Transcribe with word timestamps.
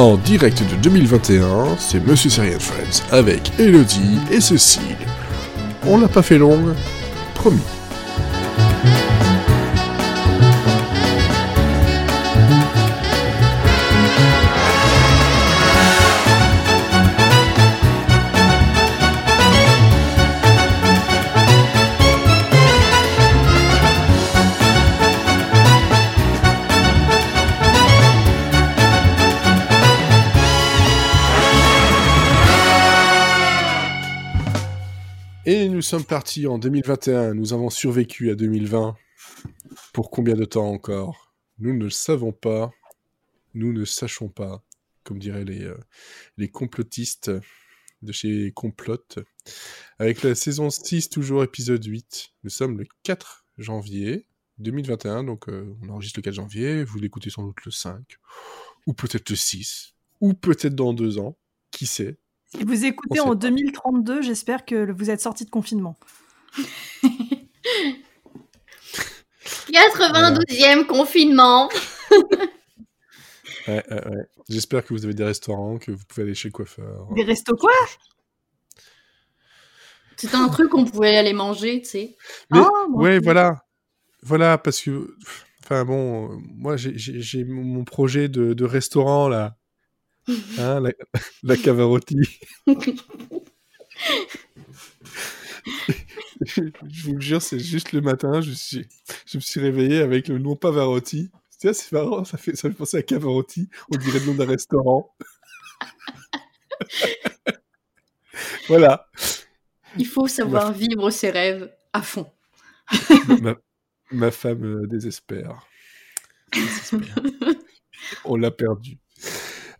En 0.00 0.16
direct 0.16 0.62
de 0.62 0.76
2021, 0.76 1.76
c'est 1.76 2.00
Monsieur 2.06 2.30
Serial 2.30 2.58
Friends 2.58 3.04
avec 3.10 3.52
Elodie 3.58 4.18
et 4.32 4.40
Cécile. 4.40 4.96
On 5.86 5.98
l'a 5.98 6.08
pas 6.08 6.22
fait 6.22 6.38
longue, 6.38 6.74
promis. 7.34 7.60
Sommes 35.90 36.04
partis 36.04 36.46
en 36.46 36.58
2021, 36.58 37.34
nous 37.34 37.52
avons 37.52 37.68
survécu 37.68 38.30
à 38.30 38.36
2020. 38.36 38.96
Pour 39.92 40.12
combien 40.12 40.36
de 40.36 40.44
temps 40.44 40.68
encore? 40.68 41.34
Nous 41.58 41.76
ne 41.76 41.82
le 41.82 41.90
savons 41.90 42.30
pas, 42.30 42.70
nous 43.54 43.72
ne 43.72 43.84
sachons 43.84 44.28
pas, 44.28 44.62
comme 45.02 45.18
diraient 45.18 45.44
les, 45.44 45.64
euh, 45.64 45.76
les 46.36 46.48
complotistes 46.48 47.32
de 48.02 48.12
chez 48.12 48.52
Complot. 48.52 49.04
Avec 49.98 50.22
la 50.22 50.36
saison 50.36 50.70
6, 50.70 51.10
toujours 51.10 51.42
épisode 51.42 51.84
8, 51.84 52.34
nous 52.44 52.50
sommes 52.50 52.78
le 52.78 52.86
4 53.02 53.44
janvier 53.58 54.28
2021, 54.58 55.24
donc 55.24 55.48
euh, 55.48 55.76
on 55.82 55.88
enregistre 55.88 56.20
le 56.20 56.22
4 56.22 56.34
janvier, 56.34 56.84
vous 56.84 57.00
l'écoutez 57.00 57.30
sans 57.30 57.42
doute 57.42 57.64
le 57.64 57.72
5, 57.72 58.00
ou 58.86 58.92
peut-être 58.92 59.28
le 59.28 59.34
6, 59.34 59.94
ou 60.20 60.34
peut-être 60.34 60.76
dans 60.76 60.92
deux 60.92 61.18
ans, 61.18 61.36
qui 61.72 61.86
sait? 61.86 62.16
Si 62.56 62.64
vous 62.64 62.84
écoutez 62.84 63.20
en 63.20 63.28
pas. 63.28 63.34
2032, 63.36 64.22
j'espère 64.22 64.64
que 64.64 64.90
vous 64.92 65.10
êtes 65.10 65.20
sorti 65.20 65.44
de 65.44 65.50
confinement. 65.50 65.98
92e 69.72 70.86
confinement. 70.86 71.68
Ouais, 73.68 73.84
ouais, 73.90 74.08
ouais. 74.08 74.24
J'espère 74.48 74.84
que 74.84 74.94
vous 74.94 75.04
avez 75.04 75.14
des 75.14 75.24
restaurants, 75.24 75.78
que 75.78 75.92
vous 75.92 76.04
pouvez 76.08 76.22
aller 76.24 76.34
chez 76.34 76.48
le 76.48 76.52
coiffeur. 76.52 77.06
Des 77.14 77.22
restos 77.22 77.56
quoi? 77.56 77.70
C'était 80.16 80.36
un 80.36 80.48
truc 80.48 80.70
qu'on 80.70 80.84
pouvait 80.84 81.16
aller 81.16 81.32
manger, 81.32 81.80
tu 81.82 81.88
sais. 81.88 82.16
Mais, 82.50 82.58
Ah, 82.60 82.68
moi 82.88 83.02
ouais, 83.04 83.18
voilà. 83.20 83.64
Voilà, 84.22 84.58
parce 84.58 84.80
que. 84.80 85.14
Enfin 85.62 85.84
bon, 85.84 86.40
moi 86.56 86.76
j'ai- 86.76 87.44
mon 87.44 87.62
mon 87.62 87.84
projet 87.84 88.28
de, 88.28 88.54
de 88.54 88.64
restaurant 88.64 89.28
là. 89.28 89.56
Hein, 90.58 90.80
la, 90.80 90.90
la 91.42 91.56
Cavarotti. 91.56 92.16
je 96.44 97.02
vous 97.04 97.14
le 97.14 97.20
jure, 97.20 97.42
c'est 97.42 97.58
juste 97.58 97.92
le 97.92 98.00
matin, 98.00 98.40
je, 98.40 98.52
suis, 98.52 98.86
je 99.26 99.38
me 99.38 99.40
suis 99.40 99.60
réveillé 99.60 100.00
avec 100.00 100.28
le 100.28 100.38
nom 100.38 100.56
Pavarotti. 100.56 101.30
Tiens, 101.58 101.72
c'est 101.72 101.92
marrant, 101.92 102.24
ça 102.24 102.38
fait, 102.38 102.56
ça 102.56 102.68
fait 102.68 102.74
penser 102.74 102.96
à 102.96 103.02
Cavarotti, 103.02 103.68
on 103.92 103.98
dirait 103.98 104.20
le 104.20 104.26
nom 104.26 104.34
d'un 104.34 104.46
restaurant. 104.46 105.14
voilà. 108.68 109.10
Il 109.98 110.06
faut 110.06 110.28
savoir 110.28 110.72
vivre 110.72 111.10
ses 111.10 111.30
rêves 111.30 111.70
à 111.92 112.02
fond. 112.02 112.30
ma, 113.42 113.56
ma 114.12 114.30
femme 114.30 114.64
euh, 114.64 114.86
désespère. 114.86 115.66
Désespère. 116.52 117.16
On 118.24 118.36
l'a 118.36 118.50
perdu. 118.50 118.98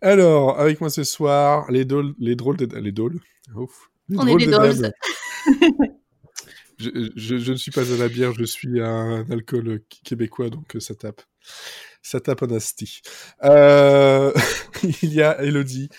Alors, 0.01 0.59
avec 0.59 0.81
moi 0.81 0.89
ce 0.89 1.03
soir, 1.03 1.69
les, 1.71 1.85
drôles- 1.85 2.15
les 2.19 2.35
drôles 2.35 2.57
de... 2.57 2.65
Les 2.79 2.91
drôles 2.91 3.19
Ouf. 3.55 3.89
Les 4.09 4.17
On 4.17 4.25
est 4.25 4.29
drôles 4.29 4.39
des 4.41 4.47
de 4.47 4.91
je, 6.79 6.89
je- 7.15 7.37
je 7.37 7.51
ne 7.51 7.57
suis 7.57 7.71
pas 7.71 7.81
à 7.93 7.97
la 7.97 8.07
bière, 8.07 8.33
je 8.33 8.43
suis 8.43 8.81
un 8.81 9.25
alcool 9.29 9.81
québécois, 10.03 10.49
donc 10.49 10.75
euh, 10.75 10.79
ça 10.79 10.95
tape. 10.95 11.21
Ça 12.01 12.19
tape 12.19 12.41
en 12.41 12.47
asti. 12.55 13.01
Euh, 13.43 14.33
il 15.03 15.13
y 15.13 15.21
a 15.21 15.41
Elodie 15.43 15.89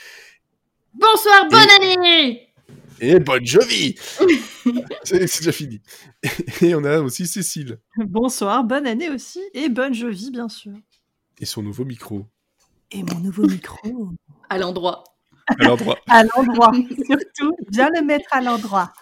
Bonsoir, 0.94 1.48
bonne 1.48 1.68
année 1.80 2.48
et 3.00 3.18
Bonne 3.18 3.44
Jovi 3.46 3.94
C'est 5.04 5.26
c'est 5.26 5.40
déjà 5.40 5.52
fini. 5.52 5.80
Et 6.60 6.74
on 6.74 6.84
a 6.84 7.00
aussi 7.00 7.26
Cécile 7.26 7.78
Bonsoir, 7.96 8.62
bonne 8.64 8.86
année 8.86 9.08
aussi 9.10 9.40
et 9.54 9.68
bonne 9.68 9.94
jovie 9.94 10.30
bien 10.30 10.48
sûr. 10.48 10.72
et 11.40 11.44
son 11.46 11.62
nouveau 11.62 11.84
micro 11.84 12.26
Et 12.92 13.02
mon 13.02 13.18
nouveau 13.20 13.46
micro. 13.46 14.10
À 14.50 14.58
l'endroit. 14.58 15.04
à 15.46 15.64
l'endroit. 15.64 15.98
À 16.08 16.22
l'endroit, 16.24 16.72
surtout, 17.06 17.56
bien 17.70 17.88
le 17.90 18.02
mettre 18.02 18.28
à 18.32 18.40
l'endroit. 18.40 18.92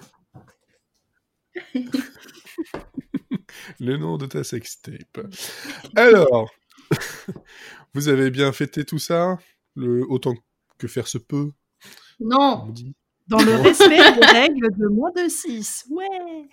le 3.80 3.96
nom 3.96 4.16
de 4.16 4.26
ta 4.26 4.44
sextape. 4.44 5.20
Alors, 5.96 6.50
vous 7.94 8.08
avez 8.08 8.30
bien 8.30 8.52
fêté 8.52 8.84
tout 8.84 8.98
ça 8.98 9.38
le, 9.74 10.04
Autant 10.08 10.34
que 10.78 10.88
faire 10.88 11.08
se 11.08 11.18
peut, 11.18 11.50
Non. 12.20 12.72
Dans 13.28 13.42
le 13.42 13.54
respect 13.56 14.12
des 14.12 14.26
règles 14.26 14.68
de 14.76 14.88
moins 14.88 15.12
de 15.12 15.28
6. 15.28 15.86
Ouais. 15.90 16.48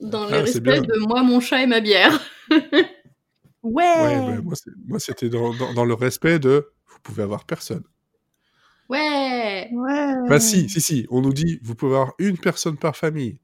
dans 0.00 0.24
le 0.26 0.26
Ah, 0.26 0.28
bien. 0.30 0.40
respect 0.42 0.80
de 0.80 0.98
moi, 1.06 1.22
mon 1.22 1.40
chat 1.40 1.62
et 1.62 1.66
ma 1.66 1.80
bière. 1.80 2.20
Ouais. 3.62 3.84
Ouais, 3.84 4.40
bah, 4.42 4.54
moi, 4.86 5.00
c'était 5.00 5.28
dans, 5.28 5.52
dans- 5.54 5.74
dans 5.74 5.84
le 5.84 5.94
respect 5.94 6.38
de 6.38 6.70
vous 6.86 6.98
pouvez 7.02 7.22
avoir 7.22 7.44
personne. 7.44 7.84
Ouais 8.88 9.68
Ouais. 9.72 10.14
Bah 10.28 10.40
si, 10.40 10.68
si, 10.68 10.80
si, 10.80 11.06
on 11.10 11.20
nous 11.20 11.32
dit 11.32 11.58
vous 11.62 11.74
pouvez 11.74 11.94
avoir 11.96 12.14
une 12.18 12.38
personne 12.38 12.78
par 12.78 12.96
famille. 12.96 13.38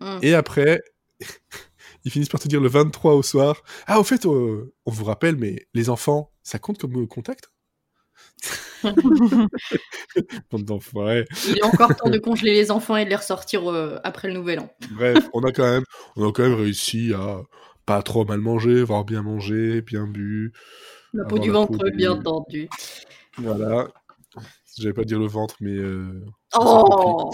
Hmm. 0.00 0.18
Et 0.22 0.34
après, 0.34 0.82
ils 2.04 2.10
finissent 2.10 2.28
par 2.28 2.40
te 2.40 2.48
dire 2.48 2.60
le 2.60 2.68
23 2.68 3.14
au 3.14 3.22
soir. 3.22 3.62
Ah, 3.86 4.00
au 4.00 4.04
fait, 4.04 4.26
euh, 4.26 4.72
on 4.86 4.90
vous 4.90 5.04
rappelle, 5.04 5.36
mais 5.36 5.66
les 5.74 5.90
enfants, 5.90 6.32
ça 6.42 6.58
compte 6.58 6.78
comme 6.78 7.02
euh, 7.02 7.06
contact? 7.06 7.52
Bande 10.50 10.64
d'enfoirés. 10.64 11.26
Il 11.48 11.58
est 11.58 11.62
encore 11.62 11.94
temps 11.94 12.10
de 12.10 12.18
congeler 12.18 12.52
les 12.52 12.70
enfants 12.70 12.96
et 12.96 13.04
de 13.04 13.10
les 13.10 13.16
ressortir 13.16 13.70
euh, 13.70 13.98
après 14.04 14.28
le 14.28 14.34
nouvel 14.34 14.60
an. 14.60 14.70
Bref, 14.92 15.28
on 15.34 15.42
a 15.44 15.52
quand 15.52 15.70
même, 15.70 15.84
on 16.16 16.28
a 16.28 16.32
quand 16.32 16.42
même 16.42 16.54
réussi 16.54 17.12
à 17.14 17.42
pas 17.90 18.02
trop 18.04 18.24
mal 18.24 18.38
manger, 18.38 18.84
voire 18.84 19.04
bien 19.04 19.20
manger, 19.22 19.82
bien 19.82 20.06
bu. 20.06 20.52
La 21.12 21.24
peau 21.24 21.36
Avoir 21.36 21.40
du 21.42 21.48
la 21.48 21.54
ventre, 21.54 21.78
peau 21.78 21.90
bien 21.96 22.12
entendu. 22.12 22.68
Voilà. 23.36 23.88
J'allais 24.78 24.92
pas 24.94 25.02
dire 25.02 25.18
le 25.18 25.26
ventre, 25.26 25.56
mais. 25.60 25.76
euh. 25.76 26.24
Oh 26.54 27.32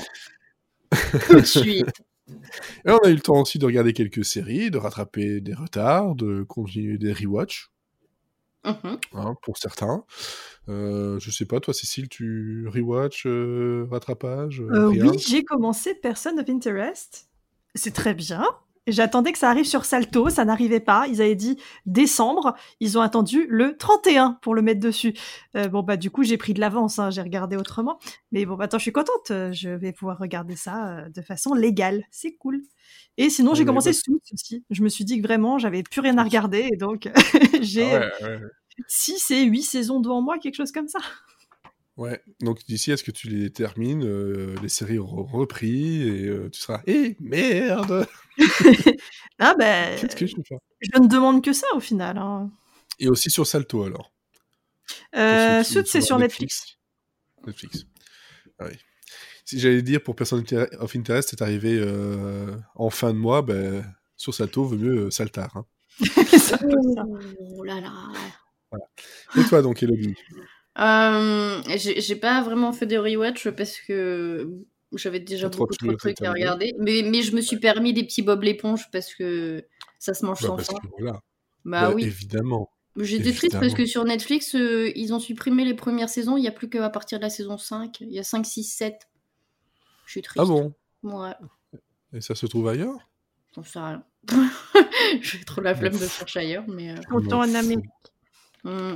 Tout 1.29 1.41
de 1.41 1.45
suite. 1.45 1.91
Et 2.87 2.91
on 2.91 2.97
a 3.01 3.11
eu 3.11 3.15
le 3.15 3.21
temps 3.21 3.39
aussi 3.43 3.59
de 3.59 3.67
regarder 3.67 3.93
quelques 3.93 4.25
séries, 4.25 4.71
de 4.71 4.79
rattraper 4.79 5.43
des 5.43 5.53
retards, 5.53 6.15
de 6.15 6.43
continuer 6.43 6.97
des 6.97 7.13
rewatch, 7.13 7.71
Mhm. 8.65 8.99
hein, 9.13 9.35
pour 9.43 9.59
certains. 9.59 10.05
Euh, 10.71 11.19
je 11.21 11.31
sais 11.31 11.45
pas, 11.45 11.61
toi, 11.61 11.75
Cécile, 11.75 12.09
tu 12.09 12.67
rewatch, 12.67 13.27
euh, 13.27 13.87
rattrapage 13.91 14.63
euh, 14.63 14.71
Euh, 14.71 14.87
oui, 14.89 15.19
j'ai 15.19 15.45
commencé 15.45 15.95
Person 15.95 16.39
of 16.39 16.49
Interest. 16.49 17.29
C'est 17.75 17.93
très 17.93 18.15
bien. 18.15 18.43
J'attendais 18.87 19.33
que 19.33 19.39
ça 19.39 19.51
arrive 19.51 19.65
sur 19.65 19.85
Salto, 19.85 20.29
ça 20.31 20.45
n'arrivait 20.45 20.81
pas. 20.81 21.07
Ils 21.09 21.21
avaient 21.21 21.35
dit 21.35 21.59
décembre, 21.87 22.55
ils 22.81 22.97
ont 22.99 23.01
attendu 23.01 23.47
le 23.49 23.77
31 23.77 24.39
pour 24.43 24.55
le 24.55 24.63
mettre 24.63 24.81
dessus. 24.81 25.15
Euh, 25.57 25.69
bon 25.69 25.83
bah 25.83 25.97
du 25.97 26.11
coup 26.11 26.23
j'ai 26.23 26.37
pris 26.37 26.55
de 26.55 26.61
l'avance, 26.61 26.99
hein, 27.01 27.11
j'ai 27.11 27.21
regardé 27.23 27.57
autrement. 27.57 27.99
Mais 28.33 28.47
bon 28.47 28.55
bah 28.55 28.65
attends, 28.65 28.79
je 28.79 28.83
suis 28.83 28.93
contente, 28.93 29.31
euh, 29.33 29.53
je 29.53 29.71
vais 29.71 29.93
pouvoir 29.93 30.19
regarder 30.19 30.55
ça 30.57 30.99
euh, 30.99 31.09
de 31.09 31.21
façon 31.23 31.53
légale, 31.55 32.05
c'est 32.13 32.35
cool. 32.37 32.63
Et 33.17 33.29
sinon 33.31 33.55
j'ai 33.55 33.61
Ouais, 33.63 33.67
commencé 33.67 33.91
bah- 33.91 33.95
Suits 33.95 34.21
aussi. 34.33 34.65
Je 34.71 34.83
me 34.83 34.89
suis 34.89 35.05
dit 35.05 35.21
que 35.21 35.27
vraiment 35.27 35.59
j'avais 35.59 35.83
plus 35.83 36.01
rien 36.01 36.17
à 36.19 36.23
regarder 36.23 36.69
et 36.73 36.77
donc 36.77 37.09
j'ai 37.63 37.93
Ah 37.95 38.09
ouais, 38.23 38.29
ouais, 38.29 38.41
6 38.89 39.31
et 39.33 39.43
8 39.45 39.63
saisons 39.63 40.01
devant 40.01 40.23
moi, 40.23 40.39
quelque 40.39 40.55
chose 40.57 40.71
comme 40.73 40.89
ça. 40.89 41.01
Ouais. 41.97 42.23
Donc 42.41 42.65
d'ici 42.67 42.93
à 42.93 42.97
ce 42.97 43.05
que 43.05 43.11
tu 43.11 43.29
les 43.29 43.51
termines, 43.53 44.05
euh, 44.05 44.55
les 44.63 44.69
séries 44.69 44.99
auront 44.99 45.25
repris 45.25 46.03
et 46.03 46.27
euh, 46.27 46.49
tu 46.51 46.61
seras 46.61 46.83
Eh 46.87 47.17
merde 47.21 48.07
Ah 49.39 49.55
ben, 49.59 49.99
Qu'est-ce 49.99 50.17
que 50.17 50.27
je 50.27 50.37
ne 51.01 51.07
demande 51.09 51.43
que 51.45 51.53
ça 51.53 51.67
au 51.75 51.81
final. 51.81 52.19
hein. 52.19 52.51
Et 52.99 53.09
aussi 53.09 53.31
sur 53.31 53.47
Salto 53.47 53.83
alors. 53.85 54.13
Euh, 55.15 55.63
Suits, 55.65 55.83
c'est 55.87 56.01
sur 56.01 56.19
Netflix. 56.19 56.79
Netflix. 57.47 57.85
Ah 58.59 58.67
oui. 58.69 58.77
Si 59.45 59.61
j'allais 59.61 59.83
dire 59.83 60.03
pour 60.03 60.17
Person 60.17 60.43
of 60.79 60.97
Interest, 60.97 61.29
c'est 61.31 61.43
arrivé 61.43 61.79
euh, 61.79 62.57
en 62.75 62.91
fin 62.91 63.13
de 63.13 63.19
mois, 63.19 63.43
ben, 63.43 63.85
sur 64.17 64.33
Salto, 64.35 64.65
vaut 64.65 64.77
mieux 64.77 65.07
euh, 65.07 65.11
Saltar. 65.11 65.57
hein. 65.57 65.67
Ça. 66.39 66.59
Oh 67.39 67.65
là 67.65 67.81
là. 67.81 67.93
Et 69.37 69.45
toi 69.45 69.63
donc, 69.63 69.83
Elodie? 69.83 70.15
Euh, 70.79 71.63
j'ai 71.77 72.17
pas 72.17 72.43
vraiment 72.43 72.73
fait 72.73 72.87
de 72.87 72.97
rewatch 72.99 73.49
parce 73.51 73.79
que 73.81 74.51
j'avais 74.93 75.21
déjà 75.21 75.49
beaucoup 75.49 75.73
de 75.73 75.77
trop 75.77 75.93
de 75.93 75.97
trucs 75.97 76.23
à 76.23 76.33
regarder. 76.33 76.75
Mais, 76.79 77.03
mais 77.03 77.23
je 77.23 77.35
me 77.35 77.41
suis 77.41 77.59
permis 77.59 77.93
des 77.93 78.05
petits 78.05 78.23
Bob 78.23 78.43
l'éponge 78.43 78.91
parce 78.91 79.15
que 79.15 79.65
ça 79.99 80.13
se 80.15 80.25
mange 80.27 80.41
Bah, 80.43 80.49
sans 80.49 80.57
parce 80.57 80.69
fin. 80.69 80.75
que 80.79 80.87
voilà. 80.99 81.13
Bah 81.65 81.89
Bah, 81.89 81.93
oui. 81.95 82.05
Évidemment. 82.05 82.71
J'étais 82.99 83.33
triste 83.33 83.59
parce 83.61 83.75
que 83.75 83.85
sur 83.85 84.05
Netflix, 84.05 84.55
euh, 84.55 84.91
ils 84.97 85.13
ont 85.13 85.19
supprimé 85.19 85.65
les 85.67 85.75
premières 85.75 86.09
saisons. 86.09 86.37
Il 86.39 86.41
n'y 86.43 86.49
a 86.49 86.53
plus 86.53 86.71
qu'à 86.71 86.89
partir 86.89 87.19
de 87.19 87.25
la 87.25 87.31
saison 87.31 87.59
5. 87.59 88.01
Il 88.01 88.11
y 88.13 88.19
a 88.19 88.23
5, 88.23 88.47
6, 88.47 88.65
7. 88.65 88.95
Je 90.07 90.11
suis 90.13 90.23
triste. 90.23 90.39
Ah 90.41 90.47
bon? 90.47 90.73
Ouais, 91.03 91.33
Et 92.15 92.21
ça 92.23 92.35
se 92.35 92.47
trouve 92.47 92.69
ailleurs? 92.69 92.97
J'en 93.55 93.63
sais 93.65 93.79
rien. 93.79 94.03
J'ai 95.21 95.45
trop 95.45 95.61
la 95.61 95.75
flemme 95.75 95.93
de 95.99 96.07
chercher 96.07 96.41
ailleurs, 96.41 96.65
mais... 96.69 96.91
euh, 96.91 96.95
Autant 97.13 97.41
en 97.41 97.55
Amérique. 97.55 97.85
hmm. 98.65 98.95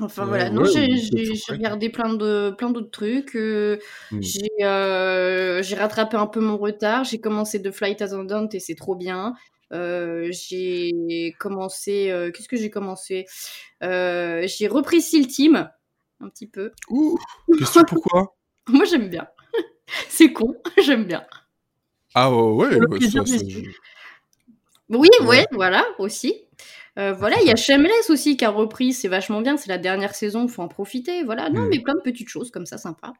Enfin 0.00 0.26
voilà, 0.26 0.50
non, 0.50 0.62
ouais, 0.62 0.68
j'ai 0.68 0.86
ouais, 0.86 1.34
regardé 1.48 1.88
plein 1.90 2.14
de 2.14 2.54
plein 2.56 2.70
d'autres 2.70 2.90
trucs. 2.90 3.36
euh. 3.36 3.78
J'ai 4.20 4.48
euh, 4.62 5.62
j'ai 5.62 5.76
rattrapé 5.76 6.16
un 6.16 6.26
peu 6.26 6.40
mon 6.40 6.56
retard. 6.56 7.04
J'ai 7.04 7.20
commencé 7.20 7.60
The 7.62 7.70
Flight 7.70 8.00
Attendant 8.02 8.48
et 8.52 8.60
c'est 8.60 8.74
trop 8.74 8.94
bien. 8.94 9.34
Euh, 9.72 10.28
j'ai 10.32 11.34
commencé. 11.38 12.12
Qu'est-ce 12.34 12.48
que 12.48 12.56
j'ai 12.56 12.70
commencé? 12.70 13.26
J'ai 13.82 14.68
repris 14.68 15.00
Seal 15.00 15.26
Team 15.26 15.68
un 16.20 16.28
petit 16.28 16.46
peu. 16.46 16.72
Ouh 16.90 17.16
Question 17.58 17.82
pourquoi? 17.84 18.36
Moi 18.68 18.84
j'aime 18.84 19.08
bien. 19.08 19.26
c'est 20.08 20.32
con, 20.32 20.54
j'aime 20.84 21.04
bien. 21.04 21.24
Ah 22.14 22.30
ouais, 22.34 22.76
ouais, 22.78 22.86
plaisir 22.98 23.26
ça, 23.26 23.38
ça, 23.38 23.44
je- 23.48 23.60
Oui, 24.88 25.08
ouais, 25.26 25.46
voilà 25.52 25.84
aussi. 25.98 26.44
Euh, 27.00 27.12
voilà, 27.14 27.36
il 27.40 27.46
y 27.46 27.50
a 27.50 27.56
Shameless 27.56 28.10
aussi 28.10 28.36
qui 28.36 28.44
a 28.44 28.50
repris. 28.50 28.92
C'est 28.92 29.08
vachement 29.08 29.40
bien. 29.40 29.56
C'est 29.56 29.68
la 29.70 29.78
dernière 29.78 30.14
saison, 30.14 30.46
faut 30.48 30.62
en 30.62 30.68
profiter. 30.68 31.24
Voilà, 31.24 31.48
non 31.50 31.62
Hmm. 31.62 31.68
mais 31.70 31.80
plein 31.80 31.94
de 31.94 32.00
petites 32.02 32.28
choses 32.28 32.50
comme 32.50 32.66
ça, 32.66 32.78
sympa. 32.78 33.12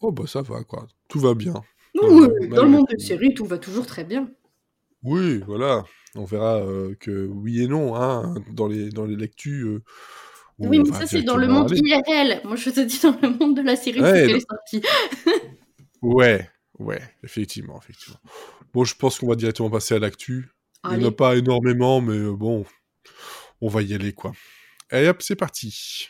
Oh 0.00 0.10
bah 0.12 0.24
ça 0.26 0.42
va 0.42 0.64
quoi, 0.64 0.86
tout 1.08 1.20
va 1.20 1.34
bien. 1.34 1.54
Ouh, 2.00 2.24
Ouais, 2.26 2.48
dans 2.48 2.64
le 2.64 2.70
monde 2.70 2.86
des 2.90 2.98
séries, 3.04 3.34
tout 3.34 3.44
va 3.44 3.58
toujours 3.58 3.86
très 3.86 4.04
bien. 4.04 4.28
Oui, 5.02 5.42
voilà. 5.46 5.84
On 6.14 6.24
verra 6.24 6.56
euh, 6.58 6.94
que 7.00 7.26
oui 7.26 7.62
et 7.62 7.66
non 7.68 7.94
hein, 7.96 8.34
dans 8.52 8.66
les 8.68 8.90
dans 8.90 9.04
les 9.06 9.16
lectus. 9.16 9.64
euh, 9.64 9.82
Oui, 10.58 10.78
mais 10.78 10.92
ça, 10.92 11.06
c'est 11.06 11.22
dans 11.22 11.36
le 11.36 11.48
monde 11.48 11.70
aller. 11.72 11.80
IRL. 11.84 12.40
Moi, 12.44 12.56
je 12.56 12.70
te 12.70 12.80
dis 12.80 13.00
dans 13.02 13.16
le 13.22 13.30
monde 13.30 13.56
de 13.56 13.62
la 13.62 13.76
série 13.76 14.00
Ouais, 14.00 14.12
depuis 14.12 14.20
qu'elle 14.22 14.30
non. 14.32 14.36
est 14.38 14.46
sortie. 14.50 14.82
Ouais, 16.02 16.48
ouais, 16.78 17.00
effectivement, 17.24 17.78
effectivement. 17.80 18.18
Bon, 18.72 18.84
je 18.84 18.94
pense 18.96 19.18
qu'on 19.18 19.28
va 19.28 19.36
directement 19.36 19.70
passer 19.70 19.94
à 19.94 19.98
l'actu. 19.98 20.50
Il 20.90 20.98
n'y 20.98 21.04
en 21.04 21.08
a 21.08 21.12
pas 21.12 21.36
énormément, 21.36 22.00
mais 22.00 22.16
euh, 22.16 22.32
bon, 22.32 22.64
on 23.60 23.68
va 23.68 23.82
y 23.82 23.94
aller 23.94 24.12
quoi. 24.12 24.32
Allez 24.90 25.08
hop, 25.08 25.22
c'est 25.22 25.36
parti. 25.36 26.08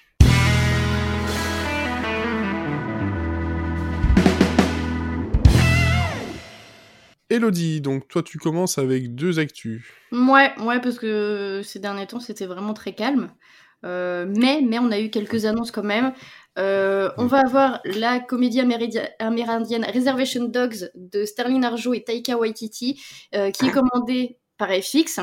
Elodie, 7.29 7.81
donc 7.81 8.09
toi 8.09 8.23
tu 8.23 8.39
commences 8.39 8.79
avec 8.79 9.15
deux 9.15 9.39
actus. 9.39 9.85
Ouais, 10.11 10.53
ouais, 10.61 10.81
parce 10.81 10.99
que 10.99 11.61
ces 11.63 11.79
derniers 11.79 12.07
temps, 12.07 12.21
c'était 12.21 12.47
vraiment 12.47 12.75
très 12.75 12.95
calme. 12.95 13.31
Euh, 13.85 14.27
mais, 14.29 14.61
mais 14.63 14.79
on 14.79 14.91
a 14.91 15.01
eu 15.01 15.11
quelques 15.11 15.45
annonces 15.45 15.71
quand 15.71 15.83
même. 15.83 16.13
Euh, 16.59 17.11
on 17.17 17.27
va 17.27 17.41
avoir 17.41 17.81
la 17.85 18.21
comédie 18.21 18.61
amérindienne 18.61 19.85
Reservation 19.93 20.45
Dogs 20.45 20.91
de 20.95 21.25
Sterling 21.25 21.65
Arjo 21.65 21.95
et 21.95 22.05
Taika 22.05 22.37
Waititi, 22.37 23.03
euh, 23.35 23.51
qui 23.51 23.67
est 23.67 23.71
commandée 23.71 24.39
par 24.59 24.69
FX. 24.71 25.21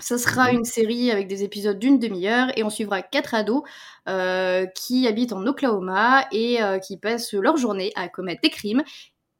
Ça 0.00 0.18
sera 0.18 0.50
Mhm. 0.50 0.58
une 0.58 0.64
série 0.64 1.10
avec 1.12 1.28
des 1.28 1.44
épisodes 1.44 1.78
d'une 1.78 2.00
demi-heure 2.00 2.48
et 2.58 2.64
on 2.64 2.70
suivra 2.70 3.00
quatre 3.02 3.32
ados 3.34 3.62
euh, 4.08 4.66
qui 4.66 5.06
habitent 5.06 5.32
en 5.32 5.46
Oklahoma 5.46 6.26
et 6.32 6.60
euh, 6.62 6.78
qui 6.80 6.96
passent 6.96 7.32
leur 7.32 7.56
journée 7.56 7.92
à 7.94 8.08
commettre 8.08 8.40
des 8.42 8.50
crimes 8.50 8.82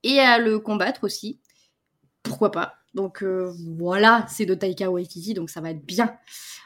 et 0.05 0.21
à 0.21 0.39
le 0.39 0.61
combattre 0.61 1.03
aussi. 1.03 1.41
Pourquoi 2.23 2.53
pas? 2.53 2.75
Donc 2.95 3.25
euh, 3.25 3.53
voilà, 3.77 4.25
c'est 4.29 4.47
de 4.47 4.55
Taika 4.55 4.91
Waititi, 4.93 5.35
donc 5.35 5.51
ça 5.51 5.61
va 5.61 5.71
être 5.71 5.85
bien. 5.85 6.17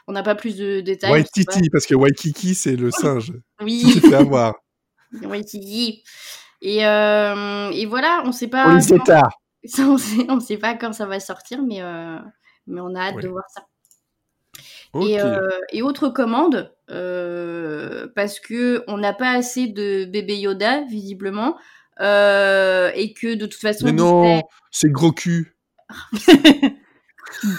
On 0.05 0.11
n'a 0.11 0.21
pas 0.21 0.35
plus 0.35 0.55
de 0.55 0.81
détails. 0.81 1.11
Waititi, 1.11 1.69
parce 1.71 1.87
que 1.87 1.95
Waikiki 1.95 2.53
c'est 2.53 2.75
le 2.75 2.91
singe. 2.91 3.33
Oui, 3.61 3.83
Tu 3.91 4.01
fait 4.01 4.13
avoir. 4.15 4.53
Waititi. 5.23 6.03
Et, 6.61 6.77
et 6.77 7.85
voilà, 7.87 8.21
on 8.25 8.31
sait 8.31 8.47
pas. 8.47 8.67
On 8.75 8.79
quand- 8.79 8.95
étards. 8.95 9.38
ça, 9.65 9.83
on 9.83 9.97
sait, 9.97 10.25
on 10.29 10.39
sait 10.39 10.57
pas 10.57 10.75
quand 10.75 10.93
ça 10.93 11.05
va 11.05 11.19
sortir, 11.19 11.61
mais, 11.63 11.81
euh, 11.81 12.17
mais 12.67 12.81
on 12.81 12.95
a 12.95 13.01
hâte 13.01 13.15
Ouais. 13.15 13.23
de 13.23 13.27
voir 13.29 13.45
ça. 13.49 13.65
Et, 15.01 15.21
euh, 15.21 15.47
et 15.71 15.83
autre 15.83 16.09
commande, 16.09 16.73
euh, 16.89 18.07
parce 18.15 18.39
que 18.39 18.83
on 18.87 18.97
n'a 18.97 19.13
pas 19.13 19.31
assez 19.31 19.67
de 19.67 20.05
bébé 20.05 20.37
Yoda, 20.39 20.81
visiblement, 20.85 21.57
euh, 22.01 22.89
et 22.95 23.13
que 23.13 23.35
de 23.35 23.45
toute 23.45 23.61
façon, 23.61 23.85
Mais 23.85 23.91
non, 23.91 24.41
c'est 24.71 24.89
gros 24.89 25.11
cul. 25.11 25.55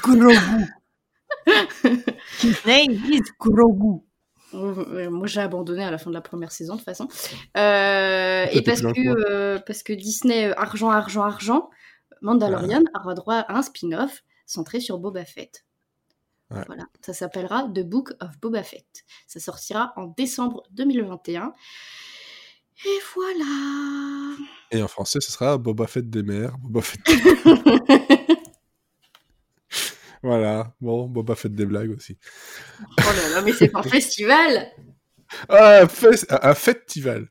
Grogu. 0.03 0.35
His 2.43 2.57
name 2.67 2.93
is 3.11 3.23
Grogu. 3.39 4.03
Moi 4.53 5.27
j'ai 5.29 5.41
abandonné 5.41 5.85
à 5.85 5.91
la 5.93 5.99
fin 5.99 6.11
de 6.11 6.15
la 6.15 6.21
première 6.21 6.51
saison 6.51 6.75
de 6.75 6.79
toute 6.79 6.85
façon, 6.87 7.07
Euh, 7.57 8.47
et 8.51 8.63
parce 8.63 8.81
que, 8.83 9.31
euh, 9.31 9.59
parce 9.65 9.85
que 9.85 9.93
Disney, 9.93 10.53
argent, 10.57 10.91
argent, 10.91 11.23
argent, 11.23 11.71
Mandalorian 12.23 12.83
aura 12.95 13.15
droit 13.15 13.37
à 13.37 13.57
un 13.57 13.63
spin-off 13.63 14.23
centré 14.47 14.81
sur 14.81 14.99
Boba 14.99 15.25
Fett. 15.25 15.65
Ouais. 16.51 16.63
Voilà, 16.67 16.85
ça 17.01 17.13
s'appellera 17.15 17.65
The 17.75 17.81
Book 17.81 18.13
of 18.21 18.39
Boba 18.41 18.63
Fett. 18.65 19.05
Ça 19.29 19.39
sortira 19.41 19.93
en 19.97 20.07
décembre 20.09 20.63
2021. 20.73 21.53
Et 22.87 22.99
voilà. 23.15 24.37
Et 24.73 24.83
en 24.83 24.89
français, 24.89 25.21
ce 25.21 25.31
sera 25.31 25.59
Boba 25.59 25.87
Fett 25.87 26.09
des 26.11 26.23
mers. 26.23 26.57
Boba 26.59 26.81
Fett. 26.83 27.01
voilà. 30.23 30.75
Bon, 30.81 31.07
Boba 31.07 31.35
Fett 31.35 31.55
des 31.55 31.67
blagues 31.67 31.95
aussi. 31.97 32.19
oh 32.81 32.85
là 32.99 33.29
là, 33.35 33.43
mais 33.43 33.53
c'est 33.53 33.71
un 33.75 33.83
festival. 33.83 34.73
Ah, 35.49 35.85
fes- 35.87 36.27
un 36.31 36.55
festival. 36.55 37.29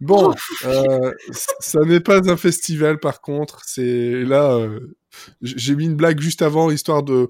Bon, 0.00 0.32
euh, 0.64 1.12
c- 1.32 1.46
ça 1.60 1.80
n'est 1.80 2.00
pas 2.00 2.30
un 2.30 2.36
festival 2.36 3.00
par 3.00 3.20
contre. 3.20 3.62
C'est 3.66 4.22
là, 4.24 4.52
euh, 4.54 4.94
j'ai 5.42 5.74
mis 5.74 5.86
une 5.86 5.96
blague 5.96 6.20
juste 6.20 6.42
avant 6.42 6.70
histoire 6.70 7.02
de 7.02 7.26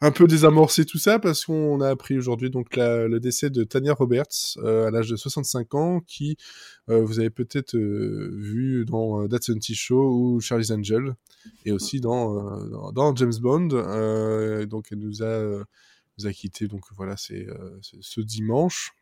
un 0.00 0.10
peu 0.12 0.26
désamorcer 0.26 0.86
tout 0.86 0.96
ça 0.98 1.18
parce 1.18 1.44
qu'on 1.44 1.80
a 1.82 1.90
appris 1.90 2.16
aujourd'hui 2.16 2.48
donc 2.50 2.74
la- 2.76 3.06
le 3.06 3.20
décès 3.20 3.50
de 3.50 3.64
Tanya 3.64 3.92
Roberts 3.92 4.56
euh, 4.58 4.86
à 4.86 4.90
l'âge 4.90 5.10
de 5.10 5.16
65 5.16 5.74
ans, 5.74 6.00
qui 6.06 6.36
euh, 6.88 7.02
vous 7.04 7.18
avez 7.20 7.30
peut-être 7.30 7.74
euh, 7.76 8.30
vu 8.32 8.84
dans 8.86 9.22
euh, 9.22 9.28
That 9.28 9.42
70 9.42 9.74
Show 9.74 10.10
ou 10.10 10.40
Charlie's 10.40 10.70
Angel 10.70 11.14
et 11.66 11.72
aussi 11.72 12.00
dans 12.00 12.34
euh, 12.38 12.68
dans, 12.70 12.92
dans 12.92 13.16
James 13.16 13.34
Bond. 13.40 13.68
Euh, 13.72 14.64
donc 14.64 14.86
elle 14.90 15.00
nous 15.00 15.22
a 15.22 15.26
euh, 15.26 15.64
nous 16.18 16.26
a 16.26 16.32
quitté 16.32 16.66
donc 16.66 16.82
voilà 16.96 17.14
euh, 17.32 17.78
c'est 17.82 17.98
ce 18.00 18.20
dimanche. 18.22 18.92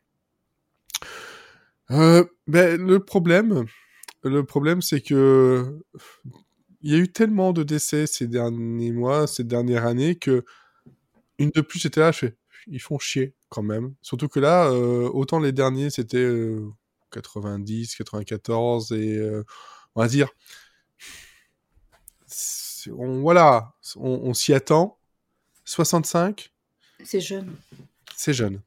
Euh, 1.91 2.25
ben, 2.47 2.81
le 2.81 2.99
problème, 2.99 3.65
le 4.23 4.43
problème, 4.43 4.81
c'est 4.81 5.01
que 5.01 5.79
il 6.81 6.91
y 6.91 6.95
a 6.95 6.97
eu 6.97 7.11
tellement 7.11 7.53
de 7.53 7.63
décès 7.63 8.07
ces 8.07 8.27
derniers 8.27 8.91
mois, 8.91 9.27
ces 9.27 9.43
dernières 9.43 9.85
années, 9.85 10.15
que 10.15 10.45
une 11.37 11.49
de 11.49 11.61
plus 11.61 11.85
était 11.85 11.99
là, 11.99 12.11
je 12.11 12.19
fais, 12.19 12.37
ils 12.67 12.79
font 12.79 12.99
chier 12.99 13.33
quand 13.49 13.63
même. 13.63 13.95
Surtout 14.01 14.27
que 14.27 14.39
là, 14.39 14.67
euh, 14.67 15.09
autant 15.13 15.39
les 15.39 15.51
derniers 15.51 15.89
c'était 15.89 16.17
euh, 16.17 16.69
90, 17.11 17.95
94 17.95 18.91
et 18.91 19.17
euh, 19.17 19.43
on 19.95 20.01
va 20.01 20.07
dire, 20.07 20.29
on, 22.91 23.21
voilà, 23.21 23.73
on, 23.95 24.09
on 24.23 24.33
s'y 24.33 24.53
attend. 24.53 24.99
65, 25.67 26.53
C'est 27.03 27.19
jeune. 27.19 27.55
c'est 28.15 28.33
jeune. 28.33 28.61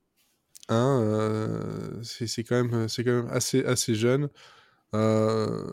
Hein, 0.68 1.02
euh, 1.02 2.02
c'est 2.02 2.44
quand 2.44 2.62
même, 2.62 3.28
assez, 3.30 3.64
assez 3.64 3.94
jeune. 3.94 4.28
Euh, 4.94 5.64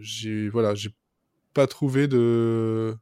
j'ai, 0.00 0.48
voilà, 0.48 0.74
j'ai 0.74 0.90
pas 1.54 1.66
trouvé 1.66 2.08
de, 2.08 2.96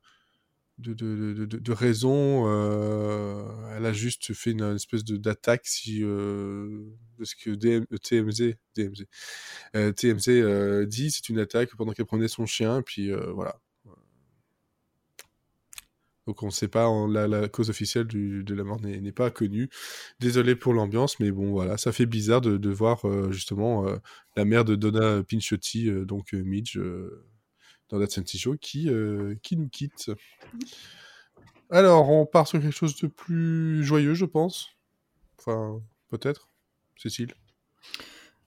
raison. 1.69 2.45
euh, 2.49 3.45
elle 3.77 3.87
a 3.87 3.93
juste 3.93 4.35
fait 4.35 4.53
une, 4.53 4.75
espèce 4.77 5.05
de 5.05 5.17
d'attaque 5.17 5.67
si, 5.67 6.01
ce 6.01 7.35
que 7.37 7.51
TMZ, 7.97 8.55
TMZ 9.73 10.87
dit, 10.89 11.11
c'est 11.11 11.29
une 11.29 11.39
attaque 11.39 11.71
pendant 11.77 11.93
qu'elle 11.93 12.07
prenait 12.07 12.29
son 12.29 12.47
chien, 12.47 12.83
puis 12.83 13.13
voilà. 13.13 13.61
Donc 16.29 16.43
on 16.43 16.47
ne 16.47 16.51
sait 16.53 16.69
pas, 16.69 16.91
on- 16.91 17.07
la, 17.07 17.27
la 17.27 17.49
cause 17.49 17.71
officielle 17.71 18.05
du- 18.05 18.45
de 18.45 18.55
la 18.55 18.63
mort 18.63 18.79
n'est 18.83 19.13
pas 19.13 19.31
connue. 19.31 19.71
Désolé 20.21 20.55
pour 20.57 20.75
l'ambiance, 20.75 21.19
mais 21.21 21.31
bon 21.31 21.53
voilà, 21.53 21.79
ça 21.79 21.91
fait 21.91 22.05
bizarre 22.05 22.43
de, 22.43 22.59
de 22.59 22.69
voir 22.71 23.09
euh, 23.09 23.33
justement 23.33 23.89
euh, 23.89 23.97
la 24.37 24.45
mère 24.45 24.67
de 24.67 24.75
Donna 24.75 25.23
Pinchotti, 25.23 25.89
euh, 25.89 26.05
donc 26.05 26.35
euh, 26.35 26.43
Midge, 26.43 26.79
dans 27.89 27.99
That 27.99 28.11
70 28.11 28.39
Show, 28.39 28.57
qui, 28.61 28.91
qui 29.43 29.57
nous 29.57 29.71
quitte. 29.71 30.11
Alors, 31.71 32.11
on 32.11 32.27
part 32.27 32.47
sur 32.47 32.61
quelque 32.61 32.75
chose 32.77 32.97
de 32.97 33.07
plus 33.07 33.83
joyeux, 33.83 34.13
je 34.13 34.27
pense. 34.27 34.69
Enfin, 35.39 35.81
peut-être. 36.11 36.51
Cécile? 36.99 37.33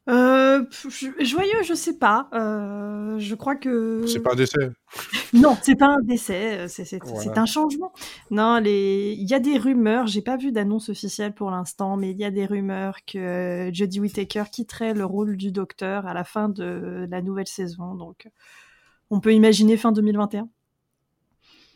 Joyeux, 0.07 1.63
je 1.63 1.73
sais 1.73 1.97
pas. 1.97 2.29
Je 3.17 3.33
crois 3.33 3.55
que. 3.55 4.05
C'est 4.05 4.19
pas 4.19 4.33
un 4.33 4.35
décès. 4.35 4.69
Non, 5.33 5.57
c'est 5.61 5.75
pas 5.75 5.88
un 5.88 6.01
décès. 6.01 6.59
euh, 6.59 6.67
C'est 6.67 7.01
Voilà. 7.03 7.39
un 7.41 7.45
changement. 7.45 7.93
Non, 8.31 8.57
les... 8.59 9.15
il 9.17 9.29
y 9.29 9.33
a 9.33 9.39
des 9.39 9.57
rumeurs. 9.57 10.07
J'ai 10.07 10.21
pas 10.21 10.38
vu 10.38 10.51
d'annonce 10.51 10.89
officielle 10.89 11.33
pour 11.33 11.51
l'instant, 11.51 11.95
mais 11.97 12.11
il 12.11 12.17
y 12.17 12.25
a 12.25 12.31
des 12.31 12.45
rumeurs 12.45 12.97
que 13.05 13.69
Jodie 13.73 14.00
Whittaker 14.01 14.43
quitterait 14.51 14.93
le 14.93 15.05
rôle 15.05 15.38
du 15.38 15.51
docteur 15.51 16.05
à 16.05 16.13
la 16.13 16.23
fin 16.23 16.50
de 16.50 17.07
la 17.09 17.21
nouvelle 17.21 17.47
saison. 17.47 17.95
Donc, 17.95 18.27
on 19.09 19.19
peut 19.21 19.33
imaginer 19.33 19.77
fin 19.77 19.91
2021. 19.91 20.50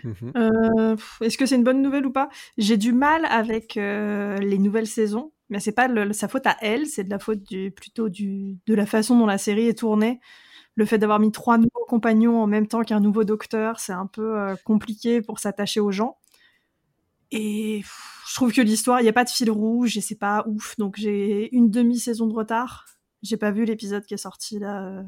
Mhm. 0.03 0.33
Euh, 0.35 0.95
Est-ce 1.21 1.38
que 1.38 1.45
c'est 1.45 1.55
une 1.55 1.63
bonne 1.63 1.81
nouvelle 1.81 2.05
ou 2.05 2.12
pas? 2.12 2.29
J'ai 2.57 2.77
du 2.77 2.91
mal 2.93 3.25
avec 3.25 3.77
euh, 3.77 4.38
les 4.38 4.57
nouvelles 4.59 4.85
saisons, 4.88 5.31
mais 5.50 5.59
c'est 5.59 5.71
pas 5.71 5.88
le- 5.88 6.13
sa 6.13 6.27
faute 6.27 6.45
à 6.45 6.57
elle, 6.62 6.85
c'est 6.85 7.03
de 7.05 7.09
la 7.09 7.17
faute 7.19 7.41
du, 7.43 7.71
plutôt 7.71 8.09
du, 8.09 8.57
de 8.67 8.74
la 8.75 8.85
façon 8.85 9.17
dont 9.17 9.25
la 9.25 9.38
série 9.39 9.67
est 9.67 9.79
tournée. 9.79 10.19
Le 10.75 10.86
fait 10.86 10.98
d'avoir 10.98 11.20
mis 11.20 11.32
trois 11.32 11.58
nouveaux 11.58 11.86
compagnons 11.88 12.41
en 12.41 12.48
même 12.48 12.67
temps 12.67 12.84
qu'un 12.84 13.00
nouveau 13.00 13.24
docteur, 13.24 13.79
c'est 13.79 13.94
un 13.94 14.08
peu 14.08 14.38
euh, 14.38 14.55
compliqué 14.65 15.22
pour 15.22 15.39
s'attacher 15.39 15.79
aux 15.79 15.91
gens. 15.91 16.17
Et 17.32 17.79
pff, 17.82 18.24
je 18.29 18.36
trouve 18.36 18.53
que 18.53 18.62
l'histoire, 18.62 19.00
il 19.00 19.03
n'y 19.03 19.10
a 19.10 19.13
pas 19.13 19.24
de 19.24 19.29
fil 19.29 19.50
rouge 19.50 19.98
et 19.98 20.01
c'est 20.01 20.15
pas 20.17 20.44
ouf. 20.48 20.75
Donc 20.77 20.96
j'ai 20.98 21.53
une 21.55 21.70
demi-saison 21.70 22.27
de 22.27 22.34
retard. 22.34 22.86
J'ai 23.24 23.38
pas 23.38 23.51
vu 23.51 23.65
l'épisode 23.65 24.05
qui 24.05 24.13
est 24.13 24.17
sorti 24.17 24.60
là 24.60 24.86
euh, 24.86 25.03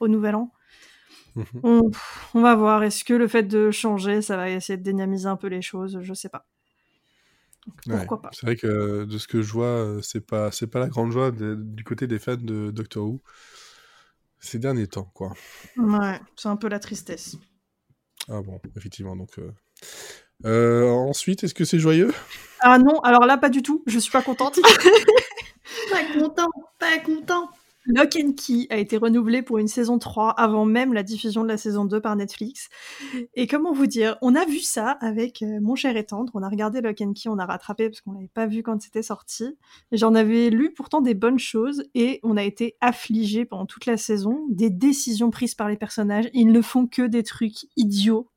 au 0.00 0.08
Nouvel 0.08 0.34
An. 0.34 0.52
Mhm. 1.36 1.44
On, 1.62 1.90
on 2.34 2.40
va 2.40 2.54
voir. 2.54 2.82
Est-ce 2.82 3.04
que 3.04 3.14
le 3.14 3.28
fait 3.28 3.42
de 3.44 3.70
changer, 3.70 4.22
ça 4.22 4.36
va 4.36 4.50
essayer 4.50 4.76
de 4.76 4.82
dynamiser 4.82 5.26
un 5.26 5.36
peu 5.36 5.48
les 5.48 5.62
choses? 5.62 5.98
Je 6.02 6.14
sais 6.14 6.28
pas. 6.28 6.46
Donc, 7.66 7.74
Ouais. 7.86 7.98
Pourquoi 7.98 8.22
pas 8.22 8.30
C'est 8.32 8.46
vrai 8.46 8.56
que 8.56 9.04
de 9.04 9.18
ce 9.18 9.26
que 9.26 9.42
je 9.42 9.52
vois, 9.52 9.66
euh, 9.66 10.00
c'est 10.02 10.20
pas 10.26 10.50
c'est 10.50 10.66
pas 10.66 10.80
la 10.80 10.88
grande 10.88 11.12
joie 11.12 11.30
de- 11.30 11.54
du 11.58 11.82
côté 11.84 12.06
des 12.06 12.18
fans 12.18 12.36
de 12.36 12.70
Doctor 12.70 13.04
Who 13.06 13.22
ces 14.44 14.58
derniers 14.58 14.86
temps, 14.86 15.10
quoi. 15.14 15.32
Ouais, 15.76 16.20
c'est 16.36 16.48
un 16.48 16.56
peu 16.56 16.68
la 16.68 16.78
tristesse. 16.78 17.36
Ah 18.28 18.40
bon, 18.42 18.60
effectivement. 18.76 19.16
Donc 19.16 19.38
euh, 19.38 19.52
euh, 20.44 20.88
ensuite, 20.90 21.44
est-ce 21.44 21.54
que 21.54 21.64
c'est 21.64 21.78
joyeux? 21.78 22.12
Ah 22.60 22.78
non, 22.78 23.00
alors 23.00 23.26
là, 23.26 23.36
pas 23.38 23.48
du 23.48 23.62
tout. 23.62 23.82
Je 23.86 23.98
suis 23.98 24.12
pas 24.12 24.22
contente. 24.22 24.58
Pas 25.90 26.04
content, 26.12 26.50
pas 26.78 26.98
content. 26.98 27.50
Lock 27.86 28.16
and 28.16 28.32
Key 28.32 28.66
a 28.70 28.78
été 28.78 28.96
renouvelé 28.96 29.42
pour 29.42 29.58
une 29.58 29.68
saison 29.68 29.98
3 29.98 30.30
avant 30.30 30.64
même 30.64 30.94
la 30.94 31.02
diffusion 31.02 31.42
de 31.42 31.48
la 31.48 31.58
saison 31.58 31.84
2 31.84 32.00
par 32.00 32.16
Netflix. 32.16 32.68
Et 33.34 33.46
comment 33.46 33.72
vous 33.72 33.86
dire, 33.86 34.16
on 34.22 34.34
a 34.34 34.44
vu 34.46 34.60
ça 34.60 34.92
avec 35.00 35.42
euh, 35.42 35.60
mon 35.60 35.74
cher 35.74 35.96
et 35.96 36.04
tendre. 36.04 36.32
On 36.34 36.42
a 36.42 36.48
regardé 36.48 36.80
Lock 36.80 37.02
and 37.02 37.12
Key, 37.12 37.28
on 37.28 37.38
a 37.38 37.44
rattrapé 37.44 37.90
parce 37.90 38.00
qu'on 38.00 38.12
l'avait 38.12 38.28
pas 38.28 38.46
vu 38.46 38.62
quand 38.62 38.80
c'était 38.80 39.02
sorti. 39.02 39.58
J'en 39.92 40.14
avais 40.14 40.48
lu 40.48 40.72
pourtant 40.72 41.02
des 41.02 41.14
bonnes 41.14 41.38
choses 41.38 41.84
et 41.94 42.20
on 42.22 42.36
a 42.36 42.42
été 42.42 42.76
affligés 42.80 43.44
pendant 43.44 43.66
toute 43.66 43.86
la 43.86 43.98
saison 43.98 44.46
des 44.48 44.70
décisions 44.70 45.30
prises 45.30 45.54
par 45.54 45.68
les 45.68 45.76
personnages. 45.76 46.30
Ils 46.32 46.52
ne 46.52 46.62
font 46.62 46.86
que 46.86 47.02
des 47.02 47.22
trucs 47.22 47.66
idiots. 47.76 48.30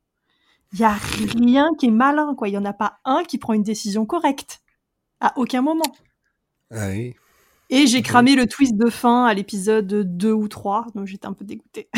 Il 0.73 0.79
y 0.79 0.83
a 0.83 0.93
rien 0.93 1.69
qui 1.79 1.85
est 1.85 1.91
malin, 1.91 2.35
quoi. 2.35 2.49
Il 2.49 2.53
y 2.53 2.57
en 2.57 2.65
a 2.65 2.73
pas 2.73 2.99
un 3.05 3.23
qui 3.23 3.37
prend 3.37 3.53
une 3.53 3.63
décision 3.63 4.05
correcte. 4.05 4.61
À 5.21 5.33
aucun 5.37 5.61
moment. 5.61 5.95
Ah 6.69 6.89
oui. 6.89 7.15
Et 7.69 7.85
j'ai 7.87 8.01
cramé 8.01 8.35
le 8.35 8.47
twist 8.47 8.75
de 8.77 8.89
fin 8.89 9.25
à 9.25 9.33
l'épisode 9.33 9.87
2 10.17 10.31
ou 10.31 10.47
3, 10.47 10.87
donc 10.95 11.05
j'étais 11.07 11.27
un 11.27 11.33
peu 11.33 11.43
dégoûtée. 11.45 11.89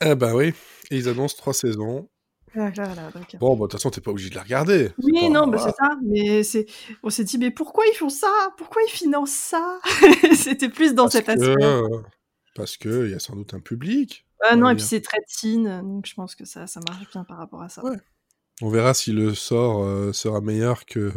Ah 0.00 0.14
bah 0.14 0.34
oui. 0.34 0.52
Et 0.90 0.96
ils 0.98 1.08
annoncent 1.08 1.36
trois 1.36 1.54
saisons. 1.54 2.08
Donc- 2.54 2.74
Bon, 3.40 3.54
bah, 3.54 3.60
de 3.60 3.60
toute 3.62 3.72
façon, 3.72 3.90
t'es 3.90 4.02
pas 4.02 4.10
obligé 4.10 4.28
de 4.28 4.34
la 4.34 4.42
regarder. 4.42 4.90
Oui, 5.02 5.12
pas- 5.22 5.28
non, 5.30 5.46
bah, 5.46 5.56
voilà. 5.56 5.72
c'est 5.78 5.84
ça. 5.84 5.90
Mais 6.04 6.42
c'est, 6.42 6.66
on 7.02 7.08
s'est 7.08 7.24
dit, 7.24 7.38
mais 7.38 7.50
pourquoi 7.50 7.84
ils 7.90 7.96
font 7.96 8.10
ça? 8.10 8.30
Pourquoi 8.58 8.82
ils 8.86 8.90
financent 8.90 9.30
ça? 9.30 9.80
C'était 10.34 10.68
plus 10.68 10.92
dans 10.94 11.04
Parce 11.04 11.12
cet 11.14 11.26
que, 11.26 11.30
aspect. 11.32 11.64
euh, 11.64 11.88
parce 12.54 12.76
que 12.76 13.06
il 13.06 13.12
y 13.12 13.14
a 13.14 13.18
sans 13.18 13.36
doute 13.36 13.54
un 13.54 13.60
public. 13.60 14.26
Ah 14.44 14.50
on 14.52 14.56
non, 14.58 14.68
et 14.70 14.74
puis 14.74 14.84
c'est 14.84 15.00
très 15.00 15.20
teen, 15.40 15.80
donc 15.82 16.04
je 16.06 16.14
pense 16.14 16.34
que 16.34 16.44
ça, 16.44 16.66
ça 16.66 16.80
marche 16.88 17.08
bien 17.12 17.22
par 17.24 17.38
rapport 17.38 17.62
à 17.62 17.68
ça. 17.70 17.82
Ouais. 17.84 17.96
On 18.60 18.68
verra 18.68 18.92
si 18.92 19.12
le 19.12 19.34
sort 19.34 19.82
euh, 19.84 20.12
sera 20.12 20.40
meilleur 20.42 20.84
que 20.84 21.12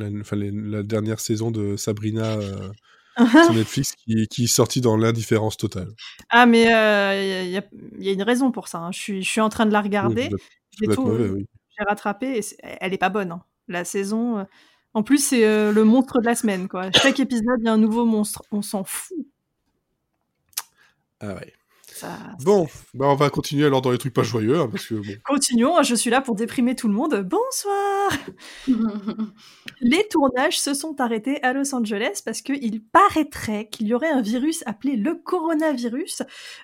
la, 0.00 0.20
enfin, 0.20 0.36
les- 0.36 0.50
la 0.50 0.82
dernière 0.82 1.20
saison 1.20 1.50
de 1.50 1.76
Sabrina 1.76 2.24
euh, 2.38 2.70
sur 3.44 3.54
Netflix 3.54 3.94
qui, 3.96 4.26
qui 4.28 4.44
est 4.44 4.46
sortie 4.48 4.80
dans 4.80 4.96
l'indifférence 4.96 5.56
totale. 5.56 5.88
ah, 6.30 6.46
mais 6.46 6.62
il 6.62 7.50
y, 7.50 7.56
a, 7.58 7.62
y 7.98 8.08
a- 8.08 8.12
une 8.12 8.22
raison 8.22 8.50
pour 8.50 8.68
ça. 8.68 8.78
hein. 8.78 8.92
Je, 8.92 8.98
suis, 8.98 9.22
je 9.22 9.28
suis 9.30 9.40
en 9.40 9.48
train 9.48 9.66
de 9.66 9.72
la 9.72 9.80
Oui, 9.80 9.84
regarder. 9.86 10.30
ça 10.30 10.36
J'ai 10.80 10.86
euh, 10.88 11.32
oui. 11.34 11.46
rattrapé 11.86 12.38
et 12.38 12.42
c'est- 12.42 12.56
elle 12.62 12.92
est 12.94 12.98
pas 12.98 13.08
bonne. 13.10 13.32
hein. 13.32 13.42
La 13.68 13.84
saison. 13.84 14.38
euh, 14.38 14.44
En 14.94 15.02
plus, 15.04 15.24
c'est 15.24 15.44
euh, 15.46 15.70
le 15.72 15.84
monstre 15.84 16.20
de 16.20 16.26
la 16.26 16.34
semaine, 16.34 16.66
quoi. 16.68 16.90
Chaque 16.92 17.20
épisode, 17.20 17.58
il 17.60 17.66
y 17.66 17.68
a 17.68 17.72
un 17.72 17.78
nouveau 17.78 18.04
monstre. 18.04 18.42
On 18.50 18.62
s'en 18.62 18.82
fout. 18.84 19.16
Ah 21.20 21.34
ouais. 21.34 21.52
Ça... 22.00 22.16
Bon, 22.44 22.66
bah 22.94 23.06
on 23.08 23.14
va 23.14 23.28
continuer 23.28 23.66
alors 23.66 23.82
dans 23.82 23.90
les 23.90 23.98
trucs 23.98 24.14
pas 24.14 24.22
joyeux, 24.22 24.58
hein, 24.58 24.68
parce 24.70 24.86
que 24.86 24.94
bon. 24.94 25.12
Continuons, 25.24 25.76
hein, 25.76 25.82
je 25.82 25.94
suis 25.94 26.08
là 26.08 26.20
pour 26.22 26.34
déprimer 26.34 26.74
tout 26.74 26.88
le 26.88 26.94
monde. 26.94 27.14
Bonsoir 27.28 28.10
Les 29.80 30.06
tournages 30.08 30.58
se 30.58 30.72
sont 30.74 31.00
arrêtés 31.00 31.42
à 31.42 31.52
Los 31.52 31.74
Angeles 31.74 32.22
parce 32.24 32.40
qu'il 32.42 32.82
paraîtrait 32.84 33.68
qu'il 33.68 33.86
y 33.86 33.94
aurait 33.94 34.10
un 34.10 34.22
virus 34.22 34.62
appelé 34.66 34.96
le 34.96 35.14
coronavirus 35.14 36.22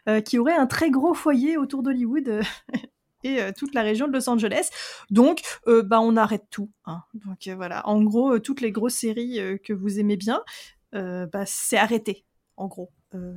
euh, 0.08 0.20
qui 0.20 0.38
aurait 0.38 0.54
un 0.56 0.66
très 0.66 0.90
gros 0.90 1.14
foyer 1.14 1.56
autour 1.58 1.82
d'Hollywood 1.82 2.28
euh, 2.28 2.42
et 3.24 3.42
euh, 3.42 3.52
toute 3.56 3.74
la 3.74 3.82
région 3.82 4.08
de 4.08 4.12
Los 4.12 4.28
Angeles. 4.30 4.70
Donc, 5.10 5.42
euh, 5.66 5.82
bah, 5.82 6.00
on 6.00 6.16
arrête 6.16 6.44
tout. 6.50 6.70
hein. 6.86 7.02
Donc 7.14 7.46
euh, 7.46 7.54
voilà, 7.56 7.86
en 7.86 8.02
gros, 8.02 8.34
euh, 8.34 8.40
toutes 8.40 8.60
les 8.60 8.72
grosses 8.72 8.94
séries 8.94 9.38
euh, 9.40 9.58
que 9.62 9.72
vous 9.72 9.98
aimez 10.00 10.16
bien, 10.16 10.42
euh, 10.94 11.26
bah, 11.26 11.44
c'est 11.46 11.76
arrêté. 11.78 12.24
En 12.56 12.68
gros, 12.68 12.90
Euh, 13.14 13.32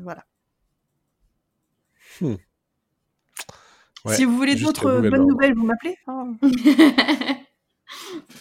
Ouais, 4.06 4.16
si 4.16 4.24
vous 4.26 4.36
voulez 4.36 4.56
d'autres 4.56 5.02
bonnes 5.10 5.28
nouvelles, 5.28 5.54
vous 5.56 5.66
m'appelez. 5.66 5.96
hein. 6.08 6.36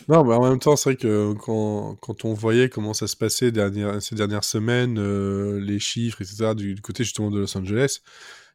Non, 0.08 0.24
mais 0.24 0.34
en 0.34 0.42
même 0.48 0.58
temps, 0.58 0.76
c'est 0.76 0.90
vrai 0.90 0.96
que 0.96 1.32
quand, 1.34 1.96
quand 2.02 2.24
on 2.26 2.34
voyait 2.34 2.68
comment 2.68 2.92
ça 2.94 3.06
se 3.06 3.16
passait 3.16 3.50
dernière- 3.50 4.00
ces 4.02 4.14
dernières 4.14 4.44
semaines, 4.44 4.98
euh, 4.98 5.58
les 5.60 5.78
chiffres, 5.78 6.20
etc., 6.22 6.54
du, 6.54 6.74
du 6.74 6.82
côté 6.82 7.02
justement 7.04 7.30
de 7.30 7.38
Los 7.40 7.56
Angeles, 7.56 8.00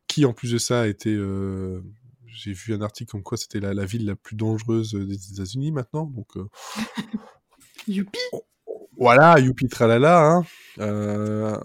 qui 0.07 0.25
en 0.25 0.33
plus 0.33 0.51
de 0.51 0.57
ça 0.59 0.87
était. 0.87 1.09
euh, 1.09 1.81
J'ai 2.27 2.53
vu 2.53 2.73
un 2.75 2.81
article 2.81 3.11
comme 3.11 3.23
quoi 3.23 3.37
c'était 3.37 3.59
la, 3.59 3.73
la 3.73 3.85
ville 3.85 4.05
la 4.05 4.15
plus 4.15 4.35
dangereuse 4.35 4.93
des 4.93 5.33
États-Unis 5.33 5.71
maintenant. 5.71 6.05
Donc 6.05 6.37
euh, 6.37 6.47
Youpi 7.87 8.19
voilà, 8.97 9.39
youpi 9.39 9.67
tralala. 9.67 10.25
Hein. 10.25 10.45
Euh, 10.79 11.57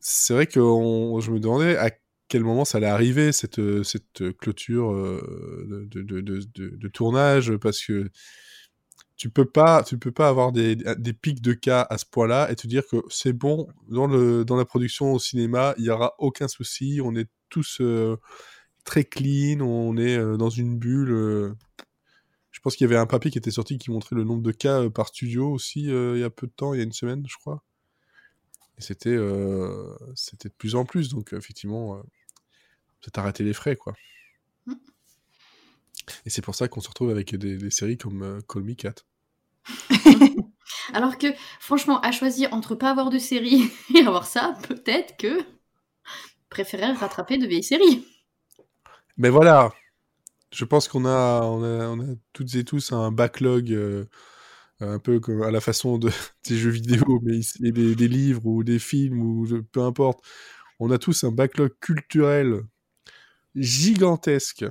c'est 0.00 0.34
vrai 0.34 0.46
que 0.46 0.58
on- 0.60 1.20
je 1.20 1.30
me 1.30 1.38
demandais 1.40 1.76
à 1.76 1.90
quel 2.28 2.44
moment 2.44 2.64
ça 2.64 2.78
allait 2.78 2.86
arriver, 2.86 3.32
cette, 3.32 3.58
euh, 3.58 3.82
cette 3.84 4.36
clôture 4.38 4.92
euh, 4.92 5.86
de, 5.90 6.02
de, 6.02 6.20
de, 6.20 6.88
tournage, 6.88 7.56
parce 7.56 7.84
que 7.84 8.10
tu 9.16 9.30
peux 9.30 9.44
peux 9.44 10.12
pas 10.12 10.28
avoir 10.28 10.52
des, 10.52 10.76
des 10.76 11.12
pics 11.12 11.40
de 11.40 11.54
cas 11.54 11.86
à 11.88 11.98
ce 11.98 12.04
point-là 12.04 12.50
et 12.50 12.56
te 12.56 12.66
dire 12.66 12.82
que 12.86 12.96
c'est 13.08 13.32
bon, 13.32 13.68
dans, 13.88 14.06
le, 14.06 14.44
dans 14.44 14.56
la 14.56 14.64
production 14.64 15.12
au 15.12 15.18
cinéma, 15.18 15.74
il 15.78 15.84
y 15.84 15.90
aura 15.90 16.14
aucun 16.18 16.48
souci, 16.48 17.00
on 17.02 17.14
est 17.16 17.28
tous 17.48 17.78
euh, 17.80 18.16
très 18.84 19.04
clean, 19.04 19.60
on 19.60 19.96
est 19.96 20.16
euh, 20.16 20.36
dans 20.36 20.50
une 20.50 20.78
bulle. 20.78 21.12
euh. 21.12 21.54
Je 22.50 22.60
pense 22.60 22.76
qu'il 22.76 22.86
y 22.86 22.88
avait 22.88 23.00
un 23.00 23.06
papier 23.06 23.30
qui 23.30 23.38
était 23.38 23.50
sorti 23.50 23.78
qui 23.78 23.90
montrait 23.90 24.16
le 24.16 24.24
nombre 24.24 24.42
de 24.42 24.52
cas 24.52 24.82
euh, 24.82 24.90
par 24.90 25.08
studio 25.08 25.50
aussi 25.50 25.90
euh, 25.90 26.16
il 26.16 26.20
y 26.20 26.24
a 26.24 26.30
peu 26.30 26.46
de 26.46 26.52
temps, 26.52 26.74
il 26.74 26.78
y 26.78 26.80
a 26.80 26.84
une 26.84 26.92
semaine, 26.92 27.24
je 27.28 27.36
crois. 27.36 27.62
Et 28.78 28.82
c'était 28.82 29.10
euh, 29.10 29.96
de 30.42 30.48
plus 30.58 30.74
en 30.74 30.84
plus, 30.84 31.08
donc 31.08 31.32
euh, 31.32 31.38
effectivement, 31.38 31.96
euh, 31.96 32.02
peut-être 33.00 33.18
arrêter 33.18 33.44
les 33.44 33.52
frais, 33.52 33.76
quoi. 33.76 33.94
Mm. 34.66 34.74
Et 36.24 36.30
c'est 36.30 36.42
pour 36.42 36.54
ça 36.54 36.68
qu'on 36.68 36.80
se 36.80 36.88
retrouve 36.88 37.10
avec 37.10 37.34
des, 37.34 37.56
des 37.56 37.70
séries 37.70 37.98
comme 37.98 38.22
euh, 38.22 38.40
Call 38.48 38.62
Me 38.62 38.74
Cat. 38.74 38.94
Alors 40.92 41.18
que, 41.18 41.28
franchement, 41.60 42.00
à 42.00 42.12
choisir 42.12 42.52
entre 42.52 42.74
pas 42.74 42.90
avoir 42.90 43.10
de 43.10 43.18
série 43.18 43.70
et 43.94 44.00
avoir 44.00 44.26
ça, 44.26 44.56
peut-être 44.68 45.16
que 45.16 45.40
préférer 46.48 46.92
rattraper 46.92 47.38
de 47.38 47.46
vieilles 47.46 47.62
séries. 47.62 48.06
Mais 49.16 49.30
voilà, 49.30 49.72
je 50.52 50.64
pense 50.64 50.88
qu'on 50.88 51.04
a, 51.06 51.42
on 51.42 51.62
a, 51.62 51.88
on 51.88 52.00
a 52.00 52.14
toutes 52.32 52.54
et 52.54 52.64
tous 52.64 52.92
un 52.92 53.10
backlog 53.10 53.72
euh, 53.72 54.04
un 54.80 54.98
peu 54.98 55.20
comme 55.20 55.42
à 55.42 55.50
la 55.50 55.60
façon 55.60 55.98
de, 55.98 56.10
des 56.48 56.56
jeux 56.56 56.70
vidéo, 56.70 57.20
mais 57.22 57.40
et 57.62 57.72
des, 57.72 57.94
des 57.94 58.08
livres 58.08 58.46
ou 58.46 58.64
des 58.64 58.78
films 58.78 59.20
ou 59.22 59.46
peu 59.72 59.80
importe. 59.82 60.24
On 60.78 60.90
a 60.90 60.98
tous 60.98 61.24
un 61.24 61.32
backlog 61.32 61.72
culturel 61.80 62.62
gigantesque 63.56 64.64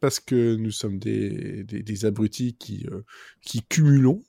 parce 0.00 0.20
que 0.20 0.56
nous 0.56 0.70
sommes 0.70 0.98
des, 0.98 1.64
des, 1.64 1.82
des 1.82 2.04
abrutis 2.04 2.56
qui, 2.58 2.86
euh, 2.90 3.02
qui 3.42 3.62
cumulons. 3.62 4.22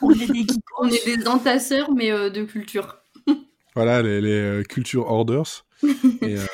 On 0.00 0.10
est 0.12 0.26
des 0.26 0.40
geekos. 0.40 0.60
On 0.78 0.88
est 0.88 1.16
des 1.16 1.26
entasseurs, 1.28 1.92
mais 1.92 2.10
euh, 2.12 2.30
de 2.30 2.44
culture. 2.44 2.98
Voilà, 3.74 4.02
les, 4.02 4.20
les 4.20 4.30
euh, 4.32 4.62
culture 4.62 5.06
orders. 5.10 5.66
et, 5.82 6.36
euh, 6.36 6.44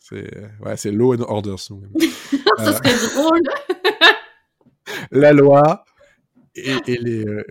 c'est 0.00 0.30
ouais, 0.64 0.76
c'est 0.76 0.90
law 0.90 1.14
and 1.14 1.22
orders. 1.28 1.58
Ça 2.58 2.72
serait 2.72 3.14
drôle. 3.14 3.42
la 5.12 5.32
loi 5.32 5.84
et, 6.54 6.74
et 6.86 6.96
les. 6.96 7.24
euh, 7.24 7.44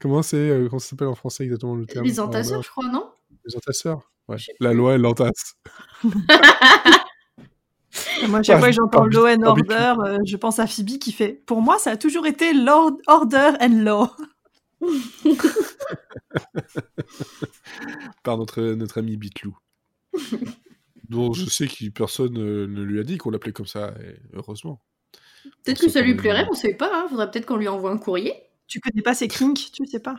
comment 0.00 0.22
c'est 0.22 0.36
euh, 0.36 0.68
comment 0.68 0.78
ça 0.80 0.90
s'appelle 0.90 1.08
en 1.08 1.14
français 1.14 1.44
exactement 1.44 1.74
le 1.74 1.86
terme 1.86 2.04
Les 2.04 2.20
entasseurs, 2.20 2.62
je 2.62 2.68
crois, 2.68 2.88
non? 2.88 3.10
Les 3.46 3.56
entasseurs 3.56 4.10
Ouais. 4.28 4.36
La 4.60 4.72
loi, 4.72 4.94
elle 4.94 5.00
l'entasse. 5.00 5.56
Moi, 8.28 8.42
chaque 8.42 8.58
fois 8.58 8.68
que 8.68 8.74
j'entends 8.74 9.04
Law 9.04 9.26
and 9.26 9.42
Order, 9.42 9.94
euh, 10.04 10.18
je 10.24 10.36
pense 10.36 10.58
à 10.58 10.66
Phoebe 10.66 10.98
qui 10.98 11.12
fait 11.12 11.42
Pour 11.44 11.60
moi, 11.60 11.78
ça 11.78 11.90
a 11.90 11.98
toujours 11.98 12.26
été 12.26 12.54
Lord 12.54 12.96
Order 13.06 13.50
and 13.60 13.82
Law. 13.82 14.08
par 18.22 18.38
notre, 18.38 18.62
notre 18.62 18.98
ami 18.98 19.16
Bitlou. 19.16 19.56
dont 21.08 21.32
je 21.32 21.44
sais 21.44 21.66
que 21.66 21.88
personne 21.90 22.38
euh, 22.38 22.66
ne 22.66 22.82
lui 22.82 22.98
a 22.98 23.02
dit 23.02 23.18
qu'on 23.18 23.30
l'appelait 23.30 23.52
comme 23.52 23.66
ça, 23.66 23.94
et 24.02 24.16
heureusement. 24.32 24.80
Peut-être 25.64 25.80
que 25.80 25.90
ça 25.90 26.00
lui 26.00 26.14
plairait, 26.14 26.46
on 26.50 26.54
sait 26.54 26.74
pas. 26.74 26.90
Hein. 26.92 27.06
Faudrait 27.08 27.30
peut-être 27.30 27.46
qu'on 27.46 27.56
lui 27.56 27.68
envoie 27.68 27.90
un 27.90 27.98
courrier. 27.98 28.34
Tu 28.66 28.80
connais 28.80 29.02
pas 29.02 29.14
ces 29.14 29.28
kinks, 29.28 29.70
tu 29.72 29.86
sais 29.86 30.00
pas. 30.00 30.16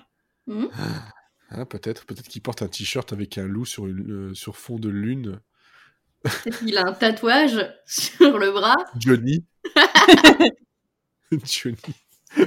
Hein, 0.48 1.66
peut-être 1.66 2.06
peut-être 2.06 2.28
qu'il 2.28 2.42
porte 2.42 2.62
un 2.62 2.68
t-shirt 2.68 3.14
avec 3.14 3.38
un 3.38 3.46
loup 3.46 3.66
sur, 3.66 3.88
une, 3.88 4.12
euh, 4.12 4.34
sur 4.34 4.58
fond 4.58 4.78
de 4.78 4.90
lune. 4.90 5.40
Qu'il 6.60 6.78
a 6.78 6.88
un 6.88 6.94
tatouage 6.94 7.60
sur 7.86 8.38
le 8.38 8.52
bras. 8.52 8.78
Johnny. 9.00 9.44
Johnny. 11.32 11.78
C'était 12.36 12.46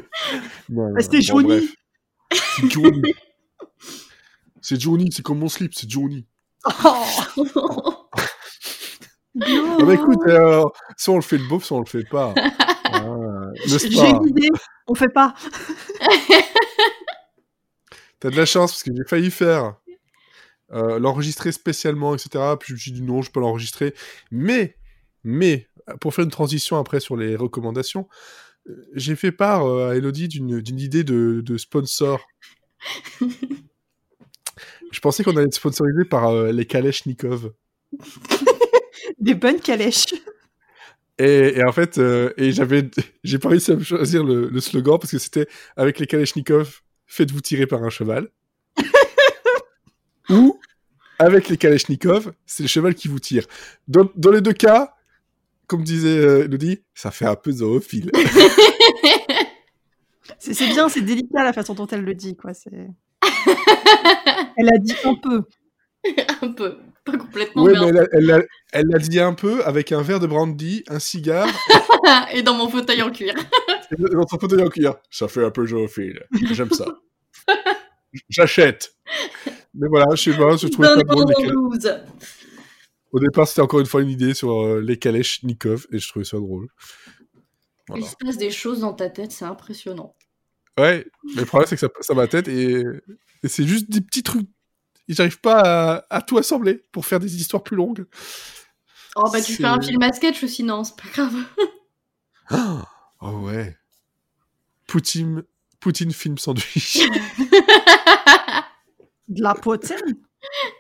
bon, 0.69 0.95
Johnny. 1.21 1.49
bref. 1.49 1.65
C'est 2.31 2.71
Johnny. 2.71 3.15
C'est 4.61 4.81
Johnny, 4.81 5.11
c'est 5.13 5.23
comme 5.23 5.39
mon 5.39 5.49
slip, 5.49 5.75
c'est 5.75 5.89
Johnny. 5.89 6.27
Oh. 6.85 7.05
Ah 9.39 9.85
bah 9.85 9.93
écoute, 9.93 10.23
euh, 10.29 10.65
soit 10.97 11.13
on 11.13 11.17
le 11.19 11.23
fait 11.23 11.37
le 11.37 11.47
beauf, 11.47 11.63
soit 11.63 11.77
on 11.77 11.81
le 11.81 11.87
fait 11.87 12.09
pas. 12.09 12.33
Ah, 12.85 13.03
N'est-ce 13.69 13.91
J'ai 13.91 14.09
une 14.09 14.29
idée, 14.29 14.49
on 14.87 14.95
fait 14.95 15.13
pas. 15.13 15.35
T'as 18.19 18.31
de 18.31 18.37
la 18.37 18.47
chance 18.47 18.73
parce 18.73 18.83
que 18.83 18.93
j'ai 18.97 19.05
failli 19.07 19.31
faire 19.31 19.75
euh, 20.73 20.99
l'enregistrer 20.99 21.53
spécialement, 21.53 22.15
etc. 22.15 22.45
Puis 22.59 22.69
je 22.69 22.75
me 22.75 22.79
suis 22.79 22.93
dit 22.93 23.03
non, 23.03 23.23
je 23.23 23.31
peux 23.31 23.41
l'enregistrer. 23.41 23.95
Mais, 24.31 24.77
mais, 25.25 25.69
pour 26.01 26.15
faire 26.15 26.25
une 26.25 26.31
transition 26.31 26.77
après 26.79 27.01
sur 27.01 27.17
les 27.17 27.37
recommandations, 27.37 28.09
euh, 28.69 28.75
j'ai 28.95 29.17
fait 29.17 29.33
part 29.33 29.67
euh, 29.67 29.91
à 29.91 29.97
Elodie 29.97 30.29
d'une 30.29 30.61
d'une 30.61 30.81
idée 30.81 31.05
de, 31.05 31.41
de 31.45 31.57
sponsor. 31.57 32.27
je 34.93 35.01
pensais 35.01 35.23
qu'on 35.25 35.37
allait 35.37 35.47
être 35.47 35.55
sponsorisé 35.55 36.05
par 36.05 36.29
euh, 36.29 36.53
les 36.53 36.67
Kaleshnikov. 36.67 37.53
Des 39.19 39.35
bonnes 39.35 39.61
calèches. 39.61 40.15
Et, 41.19 41.59
et 41.59 41.65
en 41.65 41.73
fait, 41.73 41.99
euh, 41.99 42.33
et 42.37 42.53
j'avais, 42.53 42.91
j'ai 43.25 43.39
pas 43.39 43.49
réussi 43.49 43.73
à 43.73 43.79
choisir 43.79 44.23
le, 44.23 44.49
le 44.49 44.61
slogan 44.61 44.99
parce 44.99 45.11
que 45.13 45.19
c'était 45.19 45.47
avec 45.77 45.99
les 45.99 46.07
Kaleshnikov, 46.07 46.83
faites-vous 47.07 47.41
tirer 47.41 47.67
par 47.67 47.83
un 47.83 47.91
cheval. 47.91 48.29
Ou 50.31 50.59
avec 51.19 51.49
les 51.49 51.57
Kaleshnikov, 51.57 52.33
c'est 52.47 52.63
le 52.65 52.69
cheval 52.69 52.95
qui 52.95 53.09
vous 53.09 53.19
tire. 53.21 53.47
Dans, 53.89 54.09
dans 54.17 54.31
les 54.31 54.41
deux 54.41 54.53
cas, 54.53 54.95
comme 55.67 55.83
disait 55.83 56.19
euh, 56.19 56.45
Elodie, 56.45 56.83
ça 56.95 57.11
fait 57.11 57.27
un 57.27 57.37
peu 57.37 57.53
zoophile. 57.53 58.11
C'est 60.39 60.55
c'est 60.55 60.67
bien, 60.69 60.89
c'est 60.89 61.01
délicat 61.01 61.43
la 61.45 61.53
façon 61.53 61.75
dont 61.75 61.87
elle 61.87 62.03
le 62.03 62.15
dit, 62.15 62.37
quoi. 62.37 62.53
c'est- 62.53 62.71
Elle 64.57 64.69
a 64.69 64.79
dit 64.79 64.95
un 65.05 65.15
peu. 65.15 65.43
un 66.43 66.49
peu. 66.53 66.79
Pas 67.05 67.17
complètement, 67.17 67.63
ouais, 67.63 67.73
mais 67.79 67.87
elle, 67.87 67.99
a- 68.31 68.41
elle, 68.73 68.87
l'a- 68.89 68.99
dit 68.99 69.21
un 69.21 69.33
peu 69.35 69.65
avec 69.65 69.93
un 69.93 70.03
verre 70.03 70.19
de 70.21 70.27
brandy, 70.27 70.83
un 70.89 70.99
cigare. 70.99 71.49
Et 72.33 72.43
dans 72.43 72.55
mon 72.55 72.69
fauteuil 72.69 73.03
en 73.03 73.11
cuir. 73.11 73.35
dans 73.99 74.27
son 74.27 74.39
fauteuil 74.39 74.63
en 74.63 74.69
cuir. 74.69 74.97
Ça 75.11 75.29
fait 75.29 75.45
un 75.45 75.51
peu 75.51 75.67
zoophile. 75.67 76.25
J'aime 76.53 76.71
ça. 76.71 76.87
J'achète. 78.29 78.95
Mais 79.79 79.89
voilà, 79.89 80.07
je 80.15 80.23
sais 80.31 80.37
pas, 80.37 80.57
je 80.57 80.69
trouvais 80.69 80.89
pas 80.89 80.97
le 80.97 81.05
drôle. 81.05 82.05
Au 83.13 83.21
départ, 83.21 83.47
c'était 83.47 83.63
encore 83.63 83.81
une 83.81 83.87
fois 83.87 84.03
une 84.03 84.11
idée 84.11 84.35
sur 84.35 84.51
euh, 84.51 84.81
les 84.81 84.99
Kaleshnikov 84.99 85.87
et 85.93 85.99
je 85.99 86.09
trouvais 86.09 86.25
ça 86.25 86.39
drôle. 86.39 86.69
Voilà. 87.89 88.05
Il 88.05 88.09
se 88.09 88.17
passe 88.17 88.37
des 88.37 88.51
choses 88.51 88.81
dans 88.81 88.93
ta 88.93 89.09
tête, 89.09 89.33
c'est 89.33 89.45
impressionnant. 89.45 90.15
Ouais, 90.79 91.07
mais 91.35 91.41
le 91.41 91.47
problème, 91.47 91.69
c'est 91.69 91.77
que 91.77 91.81
ça 91.81 91.89
passe 91.89 92.11
à 92.11 92.15
ma 92.15 92.27
tête 92.27 92.49
et, 92.49 92.83
et 93.43 93.49
c'est 93.49 93.65
juste 93.65 93.91
des 93.91 94.01
petits 94.01 94.23
trucs. 94.23 94.49
J'arrive 95.09 95.41
pas 95.41 95.61
à, 95.95 96.07
à 96.11 96.21
tout 96.21 96.37
assembler 96.37 96.83
pour 96.91 97.07
faire 97.07 97.21
des 97.21 97.37
histoires 97.37 97.63
plus 97.63 97.77
longues. 97.77 98.07
Oh 99.15 99.31
bah 99.33 99.41
tu 99.41 99.55
fais 99.55 99.65
un 99.65 99.81
film 99.81 100.03
à 100.03 100.13
sketch 100.13 100.45
aussi, 100.45 100.63
non, 100.63 100.85
c'est 100.85 100.97
pas 100.97 101.09
grave. 101.13 101.35
Ah 102.49 102.87
oh 103.23 103.41
ouais. 103.41 103.77
Poutine, 104.87 105.43
Poutine 105.81 106.13
film 106.13 106.39
sandwich. 106.39 106.99
De 109.29 109.43
la 109.43 109.55
poitrine. 109.55 110.17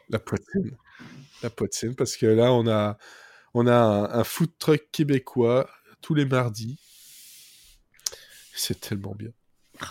La 0.08 0.18
poitrine. 0.18 0.76
La 1.42 1.50
poitrine, 1.50 1.94
parce 1.94 2.16
que 2.16 2.26
là, 2.26 2.52
on 2.52 2.66
a, 2.66 2.96
on 3.54 3.66
a 3.66 3.74
un, 3.74 4.04
un 4.20 4.24
food 4.24 4.50
truck 4.58 4.88
québécois 4.92 5.68
tous 6.00 6.14
les 6.14 6.24
mardis. 6.24 6.78
C'est 8.54 8.80
tellement 8.80 9.14
bien. 9.14 9.30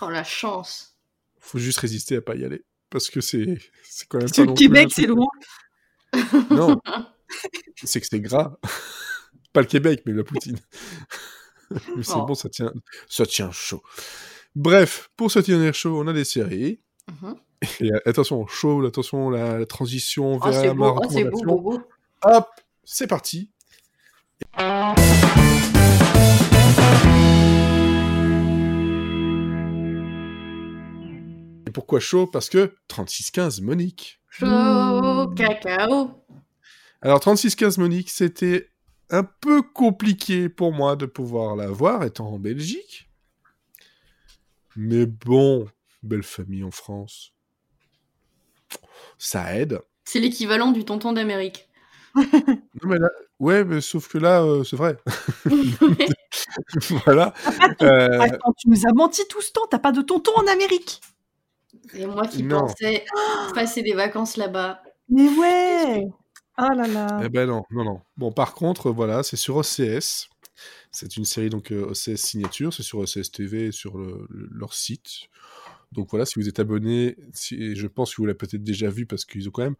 Oh 0.01 0.09
la 0.09 0.23
chance. 0.23 0.97
Faut 1.39 1.59
juste 1.59 1.79
résister 1.79 2.15
à 2.17 2.21
pas 2.21 2.35
y 2.35 2.43
aller. 2.45 2.63
Parce 2.89 3.09
que 3.09 3.21
c'est 3.21 3.57
c'est 3.83 4.07
quand 4.07 4.17
même 4.19 4.27
Parce 4.27 4.37
pas 4.37 4.43
que 4.45 4.49
le 4.49 4.55
Québec, 4.55 4.89
c'est 4.93 5.05
loin. 5.05 5.27
Non, 6.49 6.79
c'est 7.83 7.99
que 7.99 8.07
c'est 8.07 8.21
gras. 8.21 8.57
pas 9.53 9.61
le 9.61 9.67
Québec, 9.67 10.03
mais 10.05 10.13
la 10.13 10.23
poutine. 10.23 10.57
mais 11.69 12.03
c'est 12.03 12.13
Oh. 12.15 12.25
bon, 12.25 12.35
ça 12.35 12.47
tient, 12.49 12.71
ça 13.09 13.25
tient 13.25 13.51
chaud. 13.51 13.83
Bref, 14.55 15.09
pour 15.17 15.29
se 15.29 15.39
tenir 15.39 15.73
chaud, 15.73 15.99
on 15.99 16.07
a 16.07 16.13
des 16.13 16.23
séries. 16.23 16.81
Mhm. 17.21 17.35
Et 17.79 17.91
euh, 17.91 17.99
attention, 18.05 18.45
chaud, 18.47 18.85
attention, 18.85 19.29
la, 19.29 19.59
la 19.59 19.65
transition 19.65 20.39
Oh 20.41 20.49
vers 20.49 20.75
ma 20.75 20.89
oh, 20.89 20.99
beau, 21.31 21.43
beau, 21.43 21.59
beau. 21.59 21.81
Hop, 22.23 22.47
c'est 22.83 23.07
parti. 23.07 23.51
Et 31.67 31.71
pourquoi 31.71 31.99
chaud 31.99 32.27
Parce 32.27 32.49
que 32.49 32.75
3615 32.87 33.61
Monique. 33.61 34.19
Chaud 34.29 35.27
cacao. 35.35 36.11
Alors 37.01 37.19
3615 37.19 37.77
Monique, 37.77 38.09
c'était 38.09 38.69
un 39.09 39.23
peu 39.23 39.61
compliqué 39.61 40.49
pour 40.49 40.73
moi 40.73 40.95
de 40.95 41.05
pouvoir 41.05 41.55
la 41.55 41.67
voir 41.67 42.03
étant 42.03 42.27
en 42.27 42.39
Belgique. 42.39 43.09
Mais 44.75 45.05
bon, 45.05 45.67
belle 46.03 46.23
famille 46.23 46.63
en 46.63 46.71
France. 46.71 47.34
Ça 49.17 49.55
aide. 49.55 49.79
C'est 50.03 50.19
l'équivalent 50.19 50.71
du 50.71 50.85
tonton 50.85 51.13
d'Amérique. 51.13 51.67
Non, 52.15 52.89
mais 52.89 52.97
là- 52.99 53.09
Ouais, 53.39 53.65
mais 53.65 53.81
sauf 53.81 54.07
que 54.07 54.17
là, 54.17 54.41
euh, 54.43 54.63
c'est 54.63 54.77
vrai. 54.77 54.97
voilà. 57.05 57.33
Euh, 57.81 58.19
Attends, 58.21 58.53
tu 58.57 58.69
nous 58.69 58.85
as 58.87 58.93
menti 58.93 59.21
tout 59.29 59.41
ce 59.41 59.51
temps, 59.51 59.65
t'as 59.69 59.79
pas 59.79 59.91
de 59.91 60.01
tonton 60.01 60.31
en 60.35 60.47
Amérique. 60.47 61.01
Et 61.93 62.05
moi 62.05 62.27
qui 62.27 62.43
Non. 62.43 62.61
pensais 62.61 63.05
passer 63.53 63.81
des 63.81 63.93
vacances 63.93 64.37
là-bas. 64.37 64.81
Mais 65.09 65.27
ouais 65.37 66.05
Ah 66.57 66.73
là 66.75 66.87
là 66.87 67.19
Eh 67.23 67.29
ben 67.29 67.47
non, 67.47 67.63
non, 67.71 67.83
non. 67.83 68.01
Bon, 68.17 68.31
par 68.31 68.53
contre, 68.53 68.89
voilà, 68.91 69.23
c'est 69.23 69.35
sur 69.37 69.57
OCS. 69.57 70.29
C'est 70.91 71.17
une 71.17 71.25
série 71.25 71.49
donc 71.49 71.71
euh, 71.71 71.85
OCS 71.89 72.15
Signature, 72.15 72.73
c'est 72.73 72.83
sur 72.83 72.99
OCS 72.99 73.29
TV, 73.31 73.71
sur 73.73 73.97
le- 73.97 74.25
le- 74.29 74.49
leur 74.53 74.73
site. 74.73 75.27
Donc 75.95 76.09
voilà, 76.09 76.25
si 76.25 76.37
vous 76.37 76.47
êtes 76.47 76.59
abonné, 76.59 77.15
je 77.33 77.87
pense 77.87 78.13
que 78.13 78.21
vous 78.21 78.25
l'avez 78.25 78.37
peut-être 78.37 78.63
déjà 78.63 78.89
vu 78.89 79.05
parce 79.05 79.25
qu'ils 79.25 79.47
ont 79.47 79.51
quand 79.51 79.63
même 79.63 79.77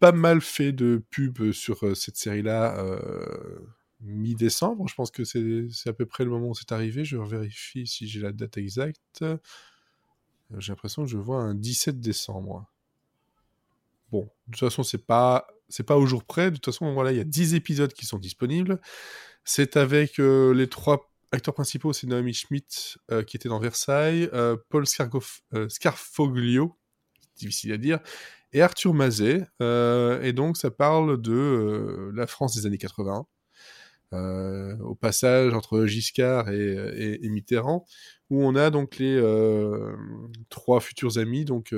pas 0.00 0.12
mal 0.12 0.40
fait 0.40 0.72
de 0.72 1.02
pub 1.10 1.52
sur 1.52 1.84
euh, 1.84 1.94
cette 1.94 2.16
série-là 2.16 2.78
euh, 2.78 3.58
mi-décembre. 4.00 4.88
Je 4.88 4.94
pense 4.94 5.10
que 5.10 5.24
c'est 5.24 5.88
à 5.88 5.92
peu 5.92 6.06
près 6.06 6.24
le 6.24 6.30
moment 6.30 6.48
où 6.48 6.54
c'est 6.54 6.72
arrivé. 6.72 7.04
Je 7.04 7.16
vérifie 7.16 7.86
si 7.86 8.08
j'ai 8.08 8.20
la 8.20 8.32
date 8.32 8.56
exacte. 8.56 9.22
Euh, 9.22 9.36
J'ai 10.58 10.72
l'impression 10.72 11.04
que 11.04 11.10
je 11.10 11.18
vois 11.18 11.40
un 11.40 11.54
17 11.54 12.00
décembre. 12.00 12.66
Bon, 14.10 14.28
de 14.48 14.52
toute 14.52 14.60
façon, 14.60 14.82
c'est 14.82 15.06
pas 15.06 15.46
c'est 15.68 15.84
pas 15.84 15.96
au 15.96 16.06
jour 16.06 16.24
près. 16.24 16.50
De 16.50 16.56
toute 16.56 16.66
façon, 16.66 16.92
voilà, 16.92 17.12
il 17.12 17.18
y 17.18 17.20
a 17.20 17.24
10 17.24 17.54
épisodes 17.54 17.92
qui 17.92 18.06
sont 18.06 18.18
disponibles. 18.18 18.80
C'est 19.44 19.76
avec 19.76 20.18
les 20.18 20.68
trois 20.68 21.13
acteurs 21.34 21.54
principaux, 21.54 21.92
c'est 21.92 22.06
Naomi 22.06 22.32
Schmidt 22.32 22.96
euh, 23.10 23.22
qui 23.22 23.36
était 23.36 23.48
dans 23.48 23.58
Versailles, 23.58 24.28
euh, 24.32 24.56
Paul 24.70 24.84
euh, 25.54 25.68
Scarfoglio, 25.68 26.76
difficile 27.36 27.72
à 27.72 27.76
dire, 27.76 27.98
et 28.52 28.62
Arthur 28.62 28.94
Mazet. 28.94 29.46
et 29.60 30.32
donc, 30.32 30.56
ça 30.56 30.70
parle 30.70 31.20
de 31.20 32.10
la 32.14 32.26
France 32.26 32.54
des 32.54 32.66
années 32.66 32.78
80. 32.78 33.26
euh, 34.12 34.78
au 34.78 34.94
passage 34.94 35.54
entre 35.54 35.86
Giscard 35.86 36.48
et, 36.50 37.18
Mitterrand, 37.28 37.84
où 38.30 38.44
on 38.44 38.54
a 38.54 38.70
donc 38.70 38.98
les 38.98 39.20
trois 40.50 40.80
futurs 40.80 41.18
amis, 41.18 41.44
donc 41.44 41.74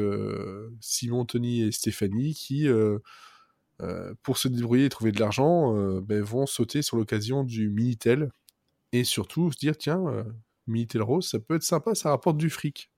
Simon, 0.80 1.24
Tony 1.24 1.62
et 1.62 1.72
Stéphanie, 1.72 2.34
qui, 2.34 2.68
pour 4.22 4.36
se 4.36 4.48
débrouiller 4.48 4.84
et 4.84 4.90
trouver 4.90 5.12
de 5.12 5.20
l'argent, 5.20 5.72
ben, 6.02 6.22
vont 6.22 6.44
sauter 6.44 6.82
sur 6.82 6.98
l'occasion 6.98 7.42
du 7.42 7.70
Minitel 7.70 8.30
et 8.98 9.04
surtout 9.04 9.50
se 9.52 9.58
dire 9.58 9.76
tiens, 9.76 10.04
euh, 10.08 10.24
Minitel 10.66 11.02
Rose, 11.02 11.28
ça 11.28 11.38
peut 11.38 11.56
être 11.56 11.62
sympa, 11.62 11.94
ça 11.94 12.10
rapporte 12.10 12.36
du 12.36 12.50
fric. 12.50 12.90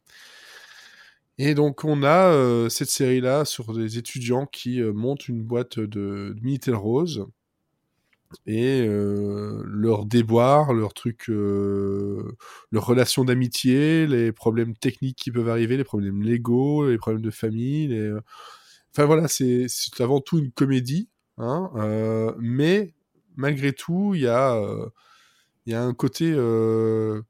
Et 1.39 1.55
donc 1.55 1.85
on 1.85 2.03
a 2.03 2.33
euh, 2.33 2.69
cette 2.69 2.89
série-là 2.89 3.45
sur 3.45 3.73
des 3.73 3.97
étudiants 3.97 4.47
qui 4.47 4.81
euh, 4.81 4.93
montent 4.93 5.29
une 5.29 5.43
boîte 5.43 5.79
de, 5.79 5.87
de 5.87 6.37
Minitel 6.43 6.75
Rose 6.75 7.27
et 8.47 8.83
euh, 8.83 9.63
leurs 9.65 10.05
déboires, 10.05 10.75
leurs 10.75 10.93
trucs, 10.93 11.29
leurs 11.29 12.87
relations 12.87 13.25
d'amitié, 13.25 14.07
les 14.07 14.33
problèmes 14.33 14.77
techniques 14.77 15.17
qui 15.17 15.31
peuvent 15.31 15.49
arriver, 15.49 15.79
les 15.79 15.85
problèmes 15.85 16.23
légaux, 16.23 16.91
les 16.91 16.99
problèmes 16.99 17.23
de 17.23 17.31
famille. 17.31 18.13
Enfin 18.93 19.07
voilà, 19.07 19.29
c'est 19.29 19.67
avant 20.01 20.21
tout 20.21 20.39
une 20.39 20.51
comédie, 20.51 21.09
hein, 21.39 21.71
mais 22.39 22.93
malgré 23.37 23.73
tout, 23.73 24.13
il 24.15 24.23
y 24.23 24.27
a 24.27 24.61
il 25.69 25.73
y 25.73 25.75
a 25.75 25.83
un 25.83 25.93
côté 25.93 26.33
euh, 26.35 27.21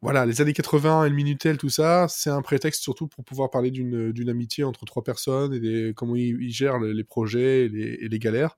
voilà, 0.00 0.24
les 0.24 0.40
années 0.40 0.54
80 0.54 1.04
et 1.04 1.10
le 1.10 1.14
Minitel, 1.14 1.58
tout 1.58 1.68
ça, 1.68 2.06
c'est 2.08 2.30
un 2.30 2.40
prétexte 2.40 2.82
surtout 2.82 3.06
pour 3.06 3.22
pouvoir 3.22 3.50
parler 3.50 3.70
d'une 3.70 4.28
amitié 4.30 4.64
entre 4.64 4.86
trois 4.86 5.04
personnes 5.04 5.52
et 5.52 5.60
des, 5.60 5.92
comment 5.94 6.16
ils, 6.16 6.50
gèrent 6.50 6.78
les, 6.78 7.04
projets 7.04 7.66
et 7.66 8.08
les, 8.08 8.18
galères. 8.18 8.56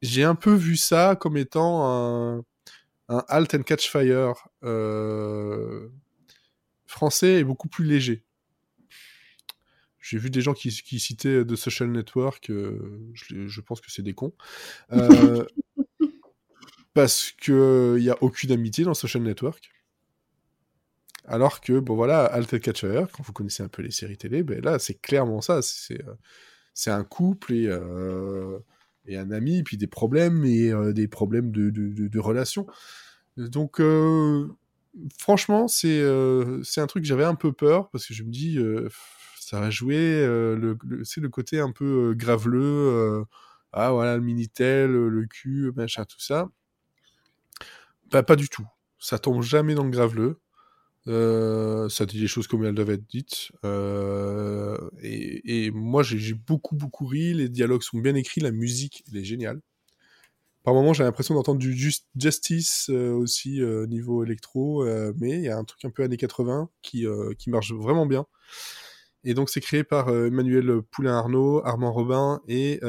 J'ai 0.00 0.24
un 0.24 0.34
peu 0.34 0.54
vu 0.54 0.78
ça 0.78 1.14
comme 1.14 1.36
étant 1.36 1.84
un, 1.84 2.44
un 3.08 3.24
Halt 3.28 3.54
and 3.54 3.64
Catch 3.64 3.90
Fire 3.90 4.48
euh, 4.64 5.90
français 6.86 7.40
et 7.40 7.44
beaucoup 7.44 7.68
plus 7.68 7.84
léger. 7.84 8.24
J'ai 10.00 10.16
vu 10.16 10.30
des 10.30 10.40
gens 10.40 10.54
qui, 10.54 10.70
citaient 10.70 11.44
The 11.44 11.54
Social 11.54 11.90
Network, 11.90 12.48
euh, 12.48 13.12
je, 13.12 13.60
pense 13.60 13.82
que 13.82 13.90
c'est 13.90 14.00
des 14.00 14.14
cons. 14.14 14.32
parce 16.94 17.32
qu'il 17.32 17.96
n'y 17.96 18.10
a 18.10 18.16
aucune 18.20 18.52
amitié 18.52 18.84
dans 18.84 18.94
Social 18.94 19.22
Network. 19.22 19.70
Alors 21.26 21.60
que, 21.60 21.78
bon 21.78 21.94
voilà, 21.94 22.24
Altered 22.24 22.60
Catcher, 22.62 23.04
quand 23.12 23.22
vous 23.22 23.32
connaissez 23.32 23.62
un 23.62 23.68
peu 23.68 23.82
les 23.82 23.90
séries 23.90 24.16
télé, 24.16 24.42
ben 24.42 24.60
là, 24.62 24.78
c'est 24.78 24.94
clairement 25.00 25.40
ça. 25.40 25.60
C'est 25.62 26.02
euh, 26.02 26.92
un 26.92 27.04
couple 27.04 27.52
et, 27.52 27.66
euh, 27.68 28.58
et 29.06 29.16
un 29.16 29.30
ami, 29.30 29.62
puis 29.62 29.76
des 29.76 29.86
problèmes, 29.86 30.44
et 30.44 30.72
euh, 30.72 30.92
des 30.92 31.08
problèmes 31.08 31.52
de, 31.52 31.70
de, 31.70 32.18
relations. 32.18 32.66
Donc, 33.36 33.80
euh, 33.80 34.48
franchement, 35.18 35.68
c'est 35.68 36.00
euh, 36.00 36.62
c'est 36.64 36.80
un 36.80 36.86
truc 36.86 37.04
que 37.04 37.08
j'avais 37.08 37.24
un 37.24 37.34
peu 37.36 37.52
peur, 37.52 37.90
parce 37.90 38.06
que 38.06 38.14
je 38.14 38.24
me 38.24 38.30
dis, 38.30 38.58
euh, 38.58 38.88
ça 39.38 39.60
va 39.60 39.70
jouer, 39.70 39.96
euh, 39.98 40.56
le, 40.56 41.04
c'est 41.04 41.20
le 41.20 41.28
côté 41.28 41.60
un 41.60 41.72
peu 41.72 42.10
euh, 42.10 42.14
graveleux, 42.14 42.60
euh, 42.62 43.24
ah 43.72 43.92
voilà, 43.92 44.16
le 44.16 44.22
Minitel, 44.22 44.90
le 44.90 45.26
cul, 45.26 45.72
machin, 45.76 46.04
tout 46.04 46.20
ça. 46.20 46.50
Bah, 48.10 48.22
pas 48.22 48.36
du 48.36 48.48
tout. 48.48 48.66
Ça 48.98 49.18
tombe 49.18 49.42
jamais 49.42 49.74
dans 49.74 49.84
le 49.84 49.90
graveleux. 49.90 50.40
Euh, 51.08 51.88
ça 51.88 52.06
dit 52.06 52.18
les 52.20 52.28
choses 52.28 52.46
comme 52.46 52.64
elles 52.64 52.74
doivent 52.74 52.90
être 52.90 53.08
dites. 53.08 53.52
Euh, 53.64 54.76
et, 55.02 55.70
moi, 55.72 56.02
j'ai 56.02 56.34
beaucoup, 56.34 56.76
beaucoup 56.76 57.06
ri. 57.06 57.34
Les 57.34 57.48
dialogues 57.48 57.82
sont 57.82 57.98
bien 57.98 58.14
écrits. 58.14 58.40
La 58.40 58.50
musique, 58.52 59.04
elle 59.10 59.18
est 59.18 59.24
géniale. 59.24 59.60
Par 60.62 60.74
moments, 60.74 60.92
j'ai 60.92 61.04
l'impression 61.04 61.34
d'entendre 61.34 61.58
du 61.58 61.74
Just- 61.74 62.06
Justice 62.16 62.88
euh, 62.90 63.12
aussi 63.12 63.62
euh, 63.62 63.86
niveau 63.86 64.24
électro. 64.24 64.84
euh, 64.84 65.12
mais 65.16 65.30
il 65.30 65.42
y 65.42 65.48
a 65.48 65.56
un 65.56 65.64
truc 65.64 65.84
un 65.84 65.90
peu 65.90 66.02
années 66.02 66.18
80 66.18 66.68
qui, 66.82 67.06
marche 67.48 67.72
vraiment 67.72 68.06
bien. 68.06 68.26
Et 69.24 69.34
donc, 69.34 69.50
c'est 69.50 69.60
créé 69.60 69.84
par 69.84 70.08
Emmanuel 70.10 70.82
Poulain-Arnaud, 70.90 71.62
Armand 71.64 71.92
Robin 71.92 72.40
et 72.48 72.80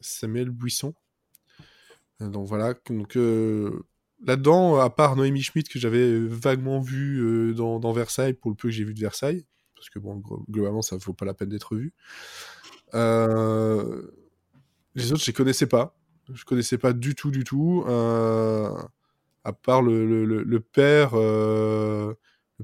Samuel 0.00 0.50
Buisson. 0.50 0.94
Donc 2.20 2.48
voilà, 2.48 2.74
donc 2.90 3.16
euh, 3.16 3.84
là-dedans, 4.24 4.76
à 4.78 4.90
part 4.90 5.14
Noémie 5.14 5.42
Schmidt 5.42 5.70
que 5.70 5.78
j'avais 5.78 6.18
vaguement 6.26 6.80
vu 6.80 7.20
euh, 7.20 7.54
dans, 7.54 7.92
Versailles, 7.92 8.34
pour 8.34 8.50
le 8.50 8.56
peu 8.56 8.68
que 8.68 8.74
j'ai 8.74 8.82
vu 8.84 8.92
de 8.92 8.98
Versailles, 9.00 9.46
parce 9.76 9.88
que 9.88 10.00
bon, 10.00 10.16
glo- 10.18 10.44
globalement, 10.50 10.82
ça 10.82 10.96
vaut 10.96 11.12
pas 11.12 11.24
la 11.24 11.34
peine 11.34 11.48
d'être 11.48 11.76
vu. 11.76 11.94
Euh, 12.94 14.02
les 14.94 15.12
autres, 15.12 15.22
je 15.22 15.28
les 15.28 15.34
connaissais 15.34 15.66
pas. 15.66 15.96
Je 16.32 16.44
connaissais 16.44 16.78
pas 16.78 16.92
du 16.92 17.14
tout, 17.14 17.30
du 17.30 17.44
tout. 17.44 17.84
à 19.44 19.52
part 19.52 19.82
le, 19.82 20.24
le, 20.24 20.60
père, 20.60 21.14
le 21.16 22.16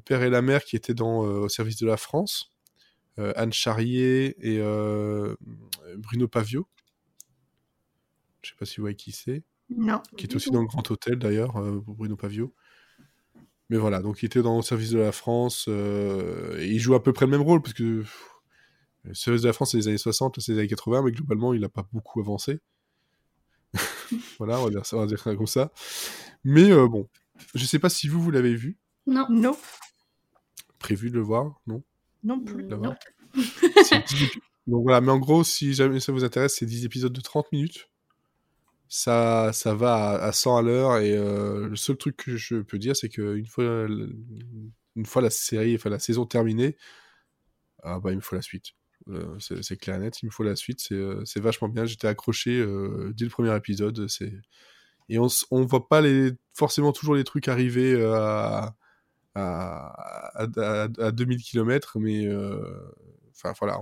père 0.04 0.22
et 0.22 0.30
la 0.30 0.42
mère 0.42 0.64
qui 0.64 0.76
étaient 0.76 0.94
dans 0.94 1.20
au 1.20 1.48
service 1.48 1.76
de 1.78 1.86
la 1.86 1.96
France, 1.96 2.52
Anne 3.18 3.52
Charrier 3.52 4.36
et 4.40 4.60
Bruno 5.98 6.28
Pavio. 6.28 6.66
Je 8.44 8.50
sais 8.50 8.56
pas 8.56 8.66
si 8.66 8.76
vous 8.76 8.82
voyez 8.82 8.96
qui 8.96 9.10
c'est 9.12 9.42
Non. 9.70 10.00
qui 10.16 10.26
est 10.26 10.34
aussi 10.36 10.50
dans 10.50 10.60
le 10.60 10.66
Grand 10.66 10.88
Hôtel 10.90 11.18
d'ailleurs, 11.18 11.56
euh, 11.56 11.80
pour 11.80 11.94
Bruno 11.94 12.14
Pavio. 12.16 12.54
Mais 13.70 13.78
voilà, 13.78 14.02
donc 14.02 14.22
il 14.22 14.26
était 14.26 14.42
dans 14.42 14.56
le 14.56 14.62
service 14.62 14.90
de 14.90 14.98
la 14.98 15.10
France, 15.12 15.64
euh, 15.68 16.58
et 16.60 16.68
il 16.68 16.78
joue 16.78 16.94
à 16.94 17.02
peu 17.02 17.12
près 17.14 17.24
le 17.24 17.30
même 17.32 17.40
rôle, 17.40 17.62
parce 17.62 17.72
que 17.72 18.00
pff, 18.00 18.30
le 19.04 19.14
service 19.14 19.42
de 19.42 19.46
la 19.48 19.52
France 19.54 19.70
c'est 19.72 19.78
les 19.78 19.88
années 19.88 19.96
60, 19.98 20.38
c'est 20.40 20.52
les 20.52 20.58
années 20.58 20.68
80, 20.68 21.02
mais 21.02 21.12
globalement 21.12 21.54
il 21.54 21.60
n'a 21.62 21.70
pas 21.70 21.88
beaucoup 21.92 22.20
avancé. 22.20 22.60
voilà, 24.38 24.60
on 24.60 24.64
va 24.64 24.70
dire 24.70 24.84
ça, 24.86 24.96
on 24.96 25.00
va 25.00 25.06
dire 25.06 25.18
ça 25.18 25.34
comme 25.34 25.46
ça. 25.46 25.72
Mais 26.44 26.70
euh, 26.70 26.86
bon, 26.86 27.08
je 27.54 27.64
sais 27.64 27.78
pas 27.78 27.88
si 27.88 28.06
vous, 28.08 28.20
vous 28.20 28.30
l'avez 28.30 28.54
vu, 28.54 28.76
Non. 29.06 29.26
Non. 29.30 29.56
prévu 30.78 31.08
de 31.10 31.14
le 31.14 31.22
voir, 31.22 31.58
non? 31.66 31.82
Non 32.22 32.40
plus. 32.40 32.64
Non. 32.64 32.94
C'est 33.82 34.06
10 34.06 34.24
épi- 34.24 34.38
Donc 34.66 34.82
voilà, 34.82 35.00
mais 35.02 35.10
en 35.12 35.18
gros, 35.18 35.44
si 35.44 35.74
jamais 35.74 36.00
ça 36.00 36.12
vous 36.12 36.24
intéresse, 36.24 36.56
c'est 36.58 36.64
10 36.66 36.84
épisodes 36.86 37.12
de 37.12 37.20
30 37.20 37.50
minutes. 37.52 37.88
Ça, 38.96 39.50
ça 39.52 39.74
va 39.74 39.94
à, 40.12 40.26
à 40.28 40.32
100 40.32 40.56
à 40.56 40.62
l'heure 40.62 40.98
et 40.98 41.16
euh, 41.16 41.68
le 41.68 41.74
seul 41.74 41.96
truc 41.96 42.16
que 42.16 42.36
je 42.36 42.58
peux 42.62 42.78
dire, 42.78 42.94
c'est 42.94 43.08
qu'une 43.08 43.44
fois, 43.46 43.88
une 44.94 45.04
fois 45.04 45.20
la 45.20 45.30
série, 45.30 45.74
enfin 45.74 45.90
la 45.90 45.98
saison 45.98 46.26
terminée, 46.26 46.76
ah 47.82 47.98
bah 47.98 48.12
il 48.12 48.16
me 48.16 48.20
faut 48.20 48.36
la 48.36 48.42
suite. 48.42 48.66
Euh, 49.08 49.36
c'est 49.40 49.76
clair 49.76 49.96
et 49.96 49.98
net, 49.98 50.22
il 50.22 50.26
me 50.26 50.30
faut 50.30 50.44
la 50.44 50.54
suite. 50.54 50.78
C'est 50.80 50.94
euh, 50.94 51.24
vachement 51.38 51.68
bien. 51.68 51.84
J'étais 51.86 52.06
accroché 52.06 52.64
dès 53.14 53.24
le 53.24 53.30
premier 53.30 53.54
épisode. 53.56 54.06
Et 55.08 55.18
on 55.18 55.26
on 55.50 55.66
voit 55.66 55.88
pas 55.88 56.00
les 56.00 56.30
forcément 56.54 56.92
toujours 56.92 57.16
les 57.16 57.24
trucs 57.24 57.48
arriver 57.48 58.00
à 58.04 58.76
à, 59.34 60.44
à, 60.44 60.46
à, 60.56 60.88
à 61.00 61.10
2000 61.10 61.42
km, 61.42 61.98
mais 61.98 62.28
enfin 63.32 63.52
voilà, 63.58 63.80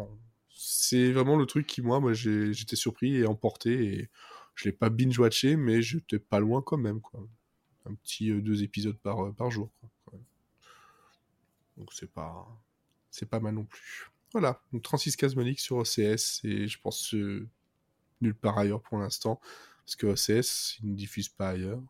c'est 0.48 1.12
vraiment 1.12 1.36
le 1.36 1.44
truc 1.44 1.66
qui 1.66 1.82
moi, 1.82 2.00
moi 2.00 2.14
j'étais 2.14 2.76
surpris 2.76 3.16
et 3.16 3.26
emporté 3.26 4.08
je 4.54 4.64
l'ai 4.64 4.72
pas 4.72 4.90
binge 4.90 5.18
watché, 5.18 5.56
mais 5.56 5.82
j'étais 5.82 6.18
pas 6.18 6.40
loin 6.40 6.62
quand 6.62 6.76
même 6.76 7.00
quoi. 7.00 7.26
Un 7.84 7.94
petit 7.94 8.30
euh, 8.30 8.40
deux 8.40 8.62
épisodes 8.62 8.98
par 8.98 9.24
euh, 9.24 9.32
par 9.32 9.50
jour. 9.50 9.70
quoi, 9.80 9.90
quand 10.04 10.12
même. 10.12 10.24
Donc 11.76 11.92
c'est 11.92 12.10
pas 12.10 12.46
c'est 13.10 13.26
pas 13.26 13.40
mal 13.40 13.54
non 13.54 13.64
plus. 13.64 14.10
Voilà, 14.32 14.62
donc 14.72 14.82
36 14.82 15.16
Casmonique 15.16 15.60
sur 15.60 15.76
OCS 15.76 16.40
et 16.44 16.66
je 16.66 16.80
pense 16.80 17.14
euh, 17.14 17.48
nulle 18.20 18.34
part 18.34 18.58
ailleurs 18.58 18.80
pour 18.80 18.98
l'instant 18.98 19.40
parce 19.84 19.96
que 19.96 20.06
OCS 20.06 20.78
ils 20.80 20.90
ne 20.90 20.94
diffusent 20.96 21.28
pas 21.28 21.50
ailleurs 21.50 21.82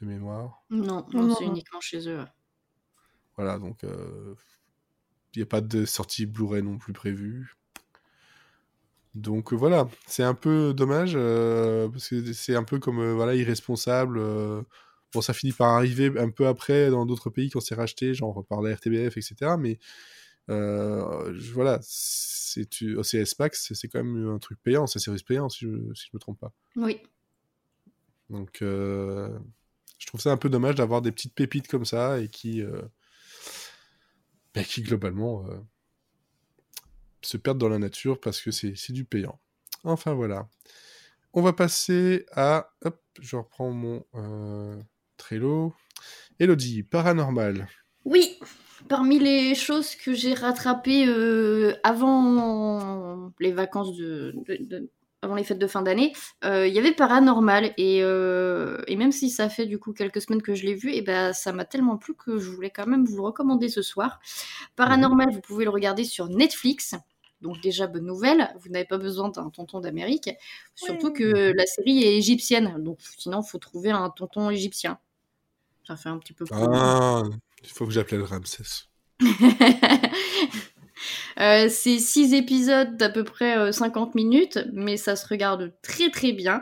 de 0.00 0.06
mémoire. 0.06 0.64
Non, 0.70 1.06
Non, 1.12 1.34
c'est 1.34 1.44
uniquement 1.44 1.80
chez 1.80 2.08
eux. 2.08 2.24
Voilà, 3.36 3.58
donc 3.58 3.82
il 3.82 5.38
n'y 5.38 5.42
a 5.42 5.46
pas 5.46 5.60
de 5.60 5.84
sortie 5.84 6.26
Blu-ray 6.26 6.62
non 6.62 6.78
plus 6.78 6.92
prévue. 6.92 7.56
Donc 9.14 9.52
euh, 9.52 9.56
voilà, 9.56 9.88
c'est 10.06 10.22
un 10.22 10.34
peu 10.34 10.72
dommage 10.74 11.12
euh, 11.16 11.88
parce 11.88 12.08
que 12.08 12.32
c'est 12.32 12.54
un 12.56 12.64
peu 12.64 12.78
comme 12.78 12.98
euh, 13.00 13.12
voilà 13.14 13.34
irresponsable. 13.34 14.18
bon, 15.12 15.20
ça 15.20 15.34
finit 15.34 15.52
par 15.52 15.68
arriver 15.70 16.10
un 16.18 16.30
peu 16.30 16.46
après 16.46 16.90
dans 16.90 17.04
d'autres 17.04 17.28
pays 17.30 17.50
quand 17.50 17.60
c'est 17.60 17.74
racheté, 17.74 18.14
genre 18.14 18.44
par 18.46 18.62
la 18.62 18.74
RTBF, 18.74 19.16
etc. 19.18 19.56
Mais 19.58 19.78
euh, 20.50 21.32
je- 21.36 21.52
voilà, 21.52 21.78
c'est 21.82 22.68
tu- 22.68 22.96
OCS 22.96 23.38
Max, 23.38 23.66
c'est 23.68 23.74
c'est 23.74 23.88
quand 23.88 24.02
même 24.02 24.28
un 24.28 24.38
truc 24.38 24.58
payant, 24.62 24.86
c'est 24.86 24.98
un 24.98 25.02
service 25.02 25.22
payant 25.22 25.48
si 25.48 25.66
je, 25.66 25.92
si 25.94 26.06
je 26.06 26.10
me 26.14 26.18
trompe 26.18 26.38
pas. 26.40 26.52
Oui. 26.76 27.00
Donc, 28.30 28.62
euh, 28.62 29.38
je 29.98 30.06
trouve 30.06 30.20
ça 30.20 30.32
un 30.32 30.36
peu 30.38 30.48
dommage 30.48 30.76
d'avoir 30.76 31.02
des 31.02 31.12
petites 31.12 31.34
pépites 31.34 31.68
comme 31.68 31.84
ça 31.84 32.18
et 32.18 32.28
qui, 32.28 32.62
euh, 32.62 32.80
bah, 34.54 34.64
qui 34.64 34.82
globalement, 34.82 35.44
se 37.22 37.36
perdent 37.36 37.58
dans 37.58 37.68
la 37.68 37.78
nature 37.78 38.20
parce 38.20 38.40
que 38.40 38.50
c'est 38.50 38.92
du 38.92 39.04
payant. 39.04 39.38
Enfin, 39.84 40.14
voilà. 40.14 40.48
On 41.32 41.42
va 41.42 41.52
passer 41.52 42.26
à... 42.32 42.70
Hop, 42.84 43.00
je 43.20 43.36
reprends 43.36 43.70
mon 43.70 44.04
euh, 44.14 44.76
Trello. 45.16 45.74
Elodie, 46.38 46.82
paranormal. 46.82 47.68
Oui, 48.04 48.38
parmi 48.88 49.18
les 49.18 49.54
choses 49.54 49.94
que 49.94 50.12
j'ai 50.12 50.34
rattrapées 50.34 51.06
euh, 51.06 51.74
avant 51.84 53.32
les 53.40 53.52
vacances 53.52 53.96
de, 53.96 54.34
de- 54.46 54.58
de- 54.60 54.90
avant 55.24 55.36
les 55.36 55.44
fêtes 55.44 55.60
de 55.60 55.68
fin 55.68 55.82
d'année, 55.82 56.12
euh, 56.44 56.66
il 56.66 56.74
y 56.74 56.80
avait 56.80 56.90
Paranormal 56.92 57.74
et, 57.76 58.00
euh, 58.02 58.82
et 58.88 58.96
même 58.96 59.12
si 59.12 59.30
ça 59.30 59.48
fait 59.48 59.66
du 59.66 59.78
coup 59.78 59.92
quelques 59.92 60.20
semaines 60.20 60.42
que 60.42 60.56
je 60.56 60.66
l'ai 60.66 60.74
vu, 60.74 60.92
et 60.92 61.00
ben 61.00 61.32
ça 61.32 61.52
m'a 61.52 61.64
tellement 61.64 61.96
plu 61.96 62.14
que 62.14 62.38
je 62.38 62.50
voulais 62.50 62.70
quand 62.70 62.88
même 62.88 63.04
vous 63.04 63.14
le 63.14 63.22
recommander 63.22 63.68
ce 63.68 63.82
soir. 63.82 64.18
Paranormal, 64.74 65.30
vous 65.30 65.40
pouvez 65.40 65.64
le 65.64 65.70
regarder 65.70 66.02
sur 66.02 66.28
Netflix. 66.28 66.96
Donc 67.42 67.60
déjà 67.60 67.86
bonne 67.86 68.06
nouvelle, 68.06 68.48
vous 68.60 68.70
n'avez 68.70 68.84
pas 68.84 68.98
besoin 68.98 69.28
d'un 69.28 69.50
tonton 69.50 69.80
d'Amérique, 69.80 70.30
surtout 70.74 71.12
que 71.12 71.52
la 71.54 71.66
série 71.66 72.04
est 72.04 72.16
égyptienne, 72.16 72.82
donc 72.82 72.98
sinon 73.18 73.42
faut 73.42 73.58
trouver 73.58 73.90
un 73.90 74.10
tonton 74.10 74.48
égyptien. 74.50 74.98
Ça 75.86 75.96
fait 75.96 76.08
un 76.08 76.18
petit 76.18 76.32
peu. 76.32 76.44
Ah, 76.52 77.22
il 77.62 77.70
faut 77.70 77.86
que 77.86 77.92
j'appelle 77.92 78.22
Ramsès. 78.22 78.86
Euh, 81.40 81.68
c'est 81.68 81.98
six 81.98 82.34
épisodes 82.34 82.96
d'à 82.96 83.08
peu 83.08 83.24
près 83.24 83.72
50 83.72 84.08
euh, 84.08 84.12
minutes, 84.14 84.58
mais 84.72 84.96
ça 84.96 85.16
se 85.16 85.26
regarde 85.26 85.72
très 85.82 86.10
très 86.10 86.32
bien. 86.32 86.60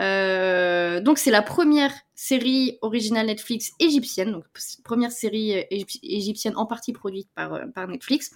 Euh, 0.00 1.00
donc 1.00 1.18
c'est 1.18 1.30
la 1.30 1.42
première 1.42 1.92
série 2.14 2.78
originale 2.80 3.26
Netflix 3.26 3.72
égyptienne, 3.80 4.32
donc 4.32 4.44
première 4.84 5.12
série 5.12 5.64
égyptienne 6.02 6.56
en 6.56 6.64
partie 6.64 6.92
produite 6.92 7.28
par, 7.34 7.60
par 7.74 7.88
Netflix. 7.88 8.30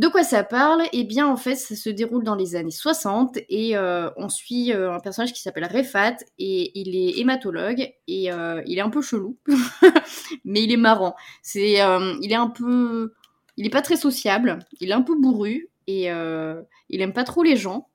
De 0.00 0.08
quoi 0.08 0.22
ça 0.22 0.44
parle? 0.44 0.84
Eh 0.94 1.04
bien, 1.04 1.26
en 1.26 1.36
fait, 1.36 1.56
ça 1.56 1.76
se 1.76 1.90
déroule 1.90 2.24
dans 2.24 2.34
les 2.34 2.56
années 2.56 2.70
60 2.70 3.36
et 3.50 3.76
on 4.16 4.30
suit 4.30 4.72
un 4.72 4.98
personnage 4.98 5.34
qui 5.34 5.42
s'appelle 5.42 5.68
Refat 5.70 6.16
et 6.38 6.72
il 6.74 6.96
est 6.96 7.18
hématologue 7.18 7.80
et 8.08 8.30
il 8.30 8.78
est 8.78 8.80
un 8.80 8.88
peu 8.88 9.02
chelou, 9.02 9.36
mais 10.46 10.62
il 10.62 10.72
est 10.72 10.78
marrant. 10.78 11.14
C'est, 11.42 11.80
il 12.22 12.32
est 12.32 12.34
un 12.34 12.48
peu, 12.48 13.12
il 13.58 13.66
est 13.66 13.70
pas 13.70 13.82
très 13.82 13.96
sociable, 13.96 14.60
il 14.80 14.88
est 14.88 14.94
un 14.94 15.02
peu 15.02 15.14
bourru 15.20 15.68
et 15.86 16.10
euh, 16.10 16.62
il 16.88 17.02
aime 17.02 17.12
pas 17.12 17.24
trop 17.24 17.42
les 17.42 17.56
gens 17.56 17.88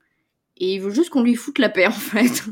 et 0.58 0.74
il 0.74 0.80
veut 0.80 0.90
juste 0.90 1.10
qu'on 1.10 1.22
lui 1.22 1.34
foute 1.34 1.58
la 1.58 1.68
paix 1.68 1.86
en 1.88 1.90
fait. 1.90 2.44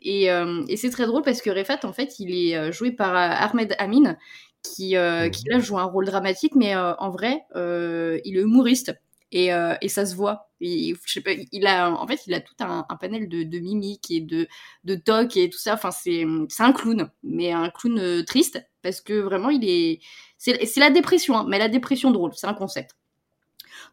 Et, 0.00 0.30
euh, 0.30 0.64
et 0.68 0.76
c'est 0.76 0.90
très 0.90 1.06
drôle 1.06 1.22
parce 1.22 1.42
que 1.42 1.50
Refat 1.50 1.80
en 1.84 1.92
fait 1.92 2.18
il 2.18 2.34
est 2.34 2.56
euh, 2.56 2.72
joué 2.72 2.92
par 2.92 3.14
Ahmed 3.14 3.74
Amin 3.78 4.16
qui, 4.62 4.96
mhm. 4.96 5.30
qui 5.30 5.44
là 5.48 5.58
joue 5.58 5.78
un 5.78 5.84
rôle 5.84 6.06
dramatique 6.06 6.54
mais 6.54 6.74
en 6.76 7.10
vrai 7.10 7.44
il 7.54 8.36
est 8.36 8.40
humoriste 8.40 8.94
et, 9.32 9.48
et 9.80 9.88
ça 9.88 10.04
se 10.04 10.14
voit. 10.14 10.50
je 10.60 10.94
sais 11.06 11.20
pas, 11.20 11.32
il 11.52 11.66
a 11.66 11.90
en 11.90 12.06
fait 12.06 12.20
il 12.26 12.34
a 12.34 12.40
tout 12.40 12.54
un, 12.60 12.84
panel 13.00 13.28
de, 13.28 13.42
de 13.42 13.58
mimiques 13.58 14.10
et 14.10 14.20
de 14.20 14.46
de 14.84 14.94
toc 14.94 15.36
et 15.36 15.48
tout 15.50 15.58
ça. 15.58 15.74
Enfin 15.74 15.90
c'est 15.90 16.24
c'est 16.48 16.62
un 16.62 16.72
clown 16.72 17.10
mais 17.22 17.52
un 17.52 17.70
clown 17.70 18.24
triste 18.24 18.62
parce 18.82 19.00
que 19.00 19.14
vraiment 19.14 19.50
il 19.50 19.64
est 19.68 20.00
c'est 20.38 20.80
la 20.80 20.90
dépression, 20.90 21.36
hein, 21.36 21.46
mais 21.48 21.58
la 21.58 21.68
dépression 21.68 22.10
drôle, 22.10 22.32
c'est 22.34 22.48
un 22.48 22.54
concept. 22.54 22.96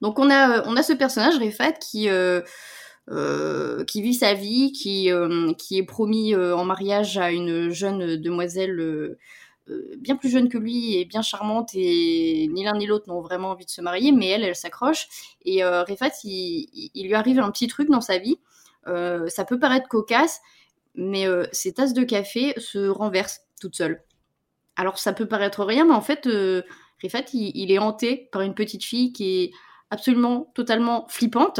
Donc 0.01 0.19
on 0.19 0.29
a, 0.29 0.59
euh, 0.59 0.63
on 0.65 0.75
a 0.75 0.83
ce 0.83 0.93
personnage, 0.93 1.37
Refat, 1.37 1.73
qui, 1.73 2.09
euh, 2.09 2.41
euh, 3.11 3.83
qui 3.85 4.01
vit 4.01 4.13
sa 4.13 4.33
vie, 4.33 4.71
qui, 4.71 5.09
qui 5.57 5.77
est 5.77 5.83
promis 5.83 6.35
en 6.35 6.65
mariage 6.65 7.17
à 7.17 7.31
une 7.31 7.69
jeune 7.69 8.17
demoiselle 8.17 9.17
bien 9.97 10.15
plus 10.15 10.29
jeune 10.29 10.49
que 10.49 10.57
lui 10.57 10.97
et 10.97 11.05
bien 11.05 11.21
charmante, 11.21 11.71
et 11.73 12.47
ni 12.51 12.63
l'un 12.63 12.77
ni 12.77 12.85
l'autre 12.85 13.07
n'ont 13.07 13.21
vraiment 13.21 13.51
envie 13.51 13.65
de 13.65 13.69
se 13.69 13.81
marier, 13.81 14.11
mais 14.11 14.27
elle, 14.27 14.43
elle 14.43 14.55
s'accroche. 14.55 15.07
Et 15.45 15.63
Refat, 15.63 16.11
il, 16.23 16.91
il, 16.93 17.07
lui 17.07 17.15
arrive 17.15 17.39
un 17.39 17.51
petit 17.51 17.67
truc 17.67 17.89
dans 17.89 18.01
sa 18.01 18.17
vie. 18.17 18.39
ça 18.85 19.45
peut 19.47 19.59
paraître 19.59 19.87
cocasse, 19.87 20.41
mais 20.95 21.25
ses 21.51 21.73
tasses 21.73 21.93
de 21.93 22.03
café 22.03 22.53
se 22.57 22.87
renversent 22.87 23.41
toutes 23.59 23.75
seules. 23.75 24.03
Alors 24.79 24.97
ça 24.97 25.11
peut 25.11 25.27
paraître 25.27 25.65
rien, 25.65 25.83
mais 25.83 25.93
en 25.93 25.99
fait, 25.99 26.25
euh, 26.25 26.61
Rifat, 27.01 27.25
il, 27.33 27.69
est 27.69 27.79
hanté 27.79 28.29
par 28.31 28.43
une 28.43 28.55
petite 28.55 28.85
fille 28.85 29.11
qui 29.11 29.41
est 29.41 29.51
absolument, 29.89 30.53
totalement 30.55 31.05
flippante. 31.09 31.59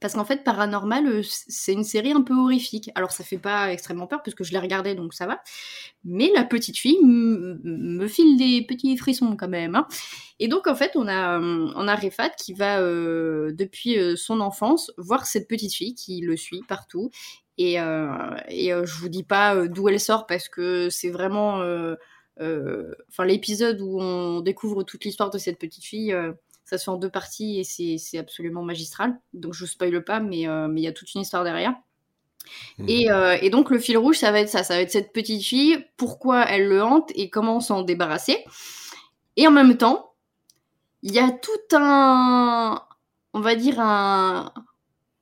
Parce 0.00 0.14
qu'en 0.14 0.24
fait, 0.24 0.44
Paranormal, 0.44 1.06
euh, 1.06 1.22
c'est 1.22 1.72
une 1.72 1.84
série 1.84 2.12
un 2.12 2.22
peu 2.22 2.34
horrifique. 2.34 2.90
Alors 2.94 3.12
ça 3.12 3.24
fait 3.24 3.38
pas 3.38 3.72
extrêmement 3.72 4.06
peur, 4.06 4.22
puisque 4.22 4.44
je 4.44 4.52
l'ai 4.52 4.58
regardé, 4.58 4.94
donc 4.94 5.14
ça 5.14 5.26
va. 5.26 5.40
Mais 6.04 6.30
la 6.34 6.44
petite 6.44 6.78
fille 6.78 6.98
me 7.02 8.06
file 8.08 8.36
des 8.36 8.64
petits 8.66 8.96
frissons 8.96 9.36
quand 9.36 9.48
même. 9.48 9.74
Hein. 9.74 9.86
Et 10.38 10.48
donc 10.48 10.66
en 10.66 10.74
fait, 10.74 10.92
on 10.94 11.08
a, 11.08 11.40
euh, 11.40 11.72
on 11.74 11.88
a 11.88 11.94
Rifat 11.94 12.30
qui 12.30 12.52
va, 12.52 12.80
depuis 12.80 13.96
son 14.16 14.40
enfance, 14.40 14.92
voir 14.98 15.26
cette 15.26 15.48
petite 15.48 15.74
fille 15.74 15.94
qui 15.94 16.20
le 16.20 16.36
suit 16.36 16.62
partout. 16.68 17.10
Et, 17.58 17.74
et 17.74 18.70
je 18.70 18.98
vous 18.98 19.08
dis 19.08 19.24
pas 19.24 19.66
d'où 19.66 19.88
elle 19.88 20.00
sort, 20.00 20.26
parce 20.26 20.48
que 20.48 20.90
c'est 20.90 21.10
vraiment 21.10 21.62
euh, 22.42 22.94
enfin 23.08 23.24
l'épisode 23.24 23.80
où 23.80 23.98
on 23.98 24.40
découvre 24.40 24.82
toute 24.82 25.04
l'histoire 25.04 25.30
de 25.30 25.38
cette 25.38 25.58
petite 25.58 25.84
fille, 25.84 26.12
euh, 26.12 26.32
ça 26.66 26.76
se 26.76 26.84
fait 26.84 26.90
en 26.90 26.96
deux 26.96 27.08
parties 27.08 27.60
et 27.60 27.64
c'est 27.98 28.18
absolument 28.18 28.62
magistral. 28.62 29.18
Donc 29.32 29.54
je 29.54 29.64
spoile 29.64 30.04
pas, 30.04 30.20
mais 30.20 30.46
euh, 30.46 30.68
mais 30.68 30.82
il 30.82 30.84
y 30.84 30.88
a 30.88 30.92
toute 30.92 31.14
une 31.14 31.22
histoire 31.22 31.44
derrière. 31.44 31.74
Mhm. 32.78 32.88
Et, 32.88 33.08
et, 33.40 33.50
donc 33.50 33.70
le 33.70 33.78
fil 33.78 33.96
rouge, 33.96 34.18
ça 34.18 34.30
va 34.30 34.40
être 34.40 34.48
ça, 34.48 34.62
ça 34.62 34.74
va 34.74 34.80
être 34.80 34.90
cette 34.90 35.12
petite 35.12 35.42
fille, 35.42 35.84
pourquoi 35.96 36.44
elle 36.44 36.68
le 36.68 36.82
hante 36.82 37.10
et 37.14 37.30
comment 37.30 37.60
s'en 37.60 37.82
débarrasser? 37.82 38.44
Et 39.36 39.48
en 39.48 39.50
même 39.50 39.76
temps, 39.76 40.12
il 41.02 41.12
y 41.12 41.18
a 41.18 41.30
tout 41.30 41.76
un, 41.76 42.82
on 43.32 43.40
va 43.40 43.54
dire 43.54 43.80
un, 43.80 44.52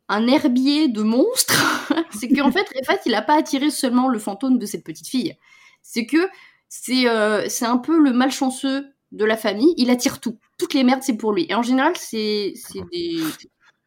un 0.09 0.27
herbier 0.27 0.89
de 0.89 1.03
monstres. 1.03 1.91
c'est 2.11 2.29
qu'en 2.29 2.51
fait, 2.53 2.67
Refat, 2.75 3.01
il 3.07 3.13
n'a 3.13 3.23
pas 3.23 3.37
attiré 3.37 3.71
seulement 3.71 4.09
le 4.09 4.19
fantôme 4.19 4.59
de 4.59 4.67
cette 4.67 4.85
petite 4.85 5.09
fille. 5.09 5.37
C'est 5.83 6.07
que 6.07 6.29
c'est 6.69 7.09
euh, 7.09 7.49
c'est 7.49 7.67
un 7.67 7.79
peu 7.79 7.99
le 7.99 8.13
malchanceux 8.13 8.94
de 9.14 9.24
la 9.24 9.37
famille. 9.37 9.74
Il 9.77 9.90
attire 9.90 10.20
tout. 10.20 10.38
Toutes 10.59 10.74
les 10.74 10.85
merdes, 10.85 11.03
c'est 11.03 11.16
pour 11.16 11.33
lui. 11.33 11.46
Et 11.48 11.55
en 11.55 11.62
général, 11.62 11.94
c'est 11.96 12.55
des 12.92 13.20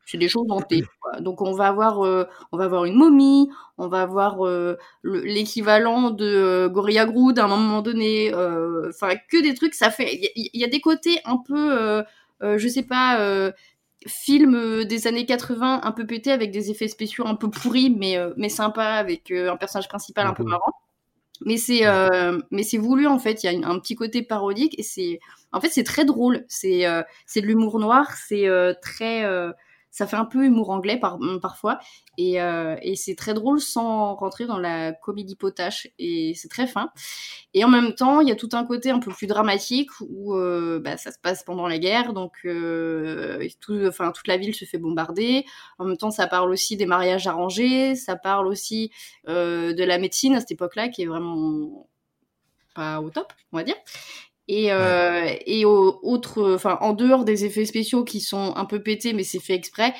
c'est 0.07 0.17
des 0.17 0.29
choses 0.29 0.47
hantées. 0.49 0.83
Donc 1.19 1.41
on 1.41 1.51
va 1.51 1.67
avoir 1.67 2.05
euh, 2.05 2.23
on 2.51 2.57
va 2.57 2.63
avoir 2.63 2.85
une 2.85 2.95
momie, 2.95 3.49
on 3.77 3.87
va 3.87 4.01
avoir 4.01 4.45
euh, 4.47 4.77
l'équivalent 5.03 6.11
de 6.11 6.25
euh, 6.25 6.69
Gorilla 6.69 7.05
Grodd 7.05 7.37
à 7.37 7.43
un 7.43 7.47
moment 7.47 7.81
donné. 7.81 8.33
Enfin 8.33 9.15
que 9.29 9.41
des 9.41 9.53
trucs. 9.53 9.75
Ça 9.75 9.91
fait 9.91 10.31
il 10.35 10.49
y, 10.53 10.63
a 10.63 10.67
des 10.67 10.79
côtés 10.79 11.19
un 11.25 11.37
peu 11.37 12.03
je 12.41 12.67
sais 12.67 12.83
pas 12.83 13.51
film 14.07 14.85
des 14.85 15.07
années 15.07 15.25
80 15.25 15.81
un 15.83 15.91
peu 15.91 16.05
pété 16.05 16.31
avec 16.31 16.51
des 16.51 16.71
effets 16.71 16.87
spéciaux 16.87 17.27
un 17.27 17.35
peu 17.35 17.49
pourris 17.49 17.89
mais 17.89 18.17
mais 18.37 18.49
sympa 18.49 18.85
avec 18.85 19.31
un 19.31 19.57
personnage 19.57 19.89
principal 19.89 20.27
un 20.27 20.33
peu 20.33 20.43
marrant. 20.43 20.71
Mais 21.45 21.57
c'est 21.57 21.85
euh, 21.85 22.39
mais 22.51 22.63
c'est 22.63 22.77
voulu 22.77 23.07
en 23.07 23.19
fait. 23.19 23.43
Il 23.43 23.51
y 23.51 23.63
a 23.63 23.69
un 23.69 23.79
petit 23.79 23.95
côté 23.95 24.21
parodique 24.23 24.77
et 24.79 24.83
c'est 24.83 25.19
en 25.51 25.61
fait 25.61 25.69
c'est 25.69 25.83
très 25.83 26.05
drôle. 26.05 26.45
C'est 26.47 26.85
euh, 26.85 27.03
c'est 27.25 27.41
de 27.41 27.47
l'humour 27.47 27.79
noir. 27.79 28.13
C'est 28.15 28.47
euh, 28.47 28.73
très 28.81 29.23
ça 29.97 30.05
fait 30.05 30.15
un 30.15 30.25
peu 30.25 30.45
humour 30.45 30.69
anglais 30.69 30.97
par, 30.99 31.17
mm, 31.19 31.39
parfois. 31.39 31.79
Et, 32.19 32.39
euh, 32.39 32.75
et 32.83 32.95
c'est 32.95 33.15
très 33.15 33.33
drôle 33.33 33.59
sans 33.59 34.13
rentrer 34.13 34.45
dans 34.45 34.59
la 34.59 34.91
comédie 34.93 35.35
potache. 35.35 35.87
Et 35.97 36.33
c'est 36.35 36.49
très 36.49 36.67
fin. 36.67 36.91
Et 37.55 37.63
en 37.63 37.67
même 37.67 37.95
temps 37.95 38.21
il 38.21 38.29
y 38.29 38.31
a 38.31 38.35
tout 38.35 38.49
un 38.53 38.63
côté 38.63 38.91
un 38.91 38.99
peu 38.99 39.11
plus 39.11 39.25
dramatique 39.25 39.89
où 40.01 40.35
euh, 40.35 40.79
bah, 40.79 40.97
ça 40.97 41.11
se 41.11 41.17
passe 41.17 41.43
pendant 41.43 41.67
la 41.67 41.79
guerre 41.79 42.13
donc 42.13 42.33
euh, 42.45 43.47
tout, 43.59 43.79
enfin 43.87 44.11
toute 44.11 44.27
la 44.27 44.37
ville 44.37 44.53
se 44.53 44.65
fait 44.65 44.77
bombarder. 44.77 45.45
En 45.79 45.85
même 45.85 45.97
temps 45.97 46.11
ça 46.11 46.27
parle 46.27 46.51
aussi 46.51 46.77
des 46.77 46.85
mariages 46.85 47.25
arrangés. 47.25 47.95
Ça 47.95 48.15
parle 48.15 48.45
aussi 48.45 48.91
de 49.25 49.83
la 49.83 49.97
médecine 49.97 50.35
à 50.35 50.41
cette 50.41 50.51
époque-là 50.51 50.89
qui 50.89 51.01
est 51.01 51.07
vraiment 51.07 51.87
pas 52.75 53.01
au 53.01 53.09
top 53.09 53.33
on 53.51 53.57
va 53.57 53.63
dire 53.63 53.75
et, 54.47 54.71
euh, 54.71 55.29
et 55.45 55.65
au, 55.65 55.99
autre, 56.03 56.53
enfin, 56.53 56.77
en 56.81 56.93
dehors 56.93 57.25
des 57.25 57.45
effets 57.45 57.65
spéciaux 57.65 58.03
qui 58.03 58.21
sont 58.21 58.53
un 58.55 58.65
peu 58.65 58.81
pétés, 58.81 59.13
mais 59.13 59.23
c'est 59.23 59.39
fait 59.39 59.55
exprès, 59.55 59.93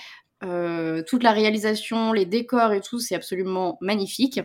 euh, 0.44 1.04
toute 1.06 1.24
la 1.24 1.32
réalisation, 1.32 2.14
les 2.14 2.26
décors 2.26 2.72
et 2.72 2.82
tout, 2.82 3.00
c'est 3.00 3.16
absolument 3.16 3.78
magnifique. 3.82 4.40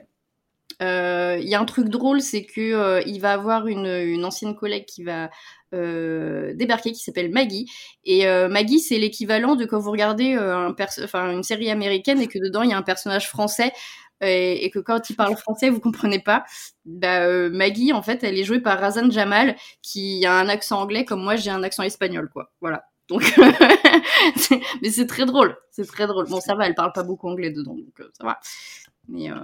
Euh, 0.80 1.38
Il 1.40 1.48
y 1.48 1.54
a 1.54 1.60
un 1.60 1.64
truc 1.64 1.88
drôle, 1.88 2.20
c'est 2.20 2.44
que 2.44 3.06
il 3.06 3.20
va 3.20 3.34
avoir 3.34 3.68
une, 3.68 3.86
une, 3.86 4.24
ancienne 4.24 4.56
collègue 4.56 4.86
qui 4.86 5.04
va 5.04 5.30
débarquer, 5.72 6.92
qui 6.92 7.02
s'appelle 7.02 7.30
Maggie. 7.30 7.70
Et 8.04 8.26
Maggie, 8.48 8.80
c'est 8.80 8.98
l'équivalent 8.98 9.54
de 9.54 9.64
quand 9.64 9.78
vous 9.78 9.92
regardez 9.92 10.34
un 10.34 10.74
une 11.30 11.42
série 11.42 11.70
américaine 11.70 12.20
et 12.20 12.26
que 12.26 12.38
dedans 12.38 12.62
il 12.62 12.70
y 12.70 12.72
a 12.72 12.78
un 12.78 12.82
personnage 12.82 13.28
français 13.28 13.72
et, 14.22 14.70
que 14.70 14.78
quand 14.78 15.11
il 15.11 15.16
parle 15.16 15.37
français, 15.37 15.70
vous 15.70 15.80
comprenez 15.80 16.20
pas. 16.20 16.44
Bah, 16.85 17.24
euh, 17.24 17.50
Maggie, 17.50 17.92
en 17.92 18.02
fait, 18.02 18.22
elle 18.24 18.38
est 18.38 18.44
jouée 18.44 18.61
par 18.61 18.78
Razan 18.78 19.11
Jamal, 19.11 19.56
qui 19.82 20.24
a 20.26 20.35
un 20.35 20.48
accent 20.48 20.80
anglais 20.80 21.04
comme 21.04 21.22
moi, 21.22 21.37
j'ai 21.37 21.50
un 21.50 21.62
accent 21.62 21.82
espagnol, 21.82 22.28
quoi. 22.32 22.52
Voilà. 22.61 22.85
Donc, 23.08 23.22
mais 24.82 24.90
c'est 24.90 25.06
très 25.06 25.26
drôle, 25.26 25.56
c'est 25.70 25.87
très 25.87 26.06
drôle. 26.06 26.26
Bon, 26.28 26.40
ça 26.40 26.54
va, 26.54 26.66
elle 26.66 26.74
parle 26.74 26.92
pas 26.92 27.02
beaucoup 27.02 27.28
anglais 27.28 27.50
dedans, 27.50 27.74
donc 27.74 28.00
euh, 28.00 28.08
ça 28.18 28.24
va. 28.24 28.38
Mais 29.08 29.30
euh, 29.30 29.37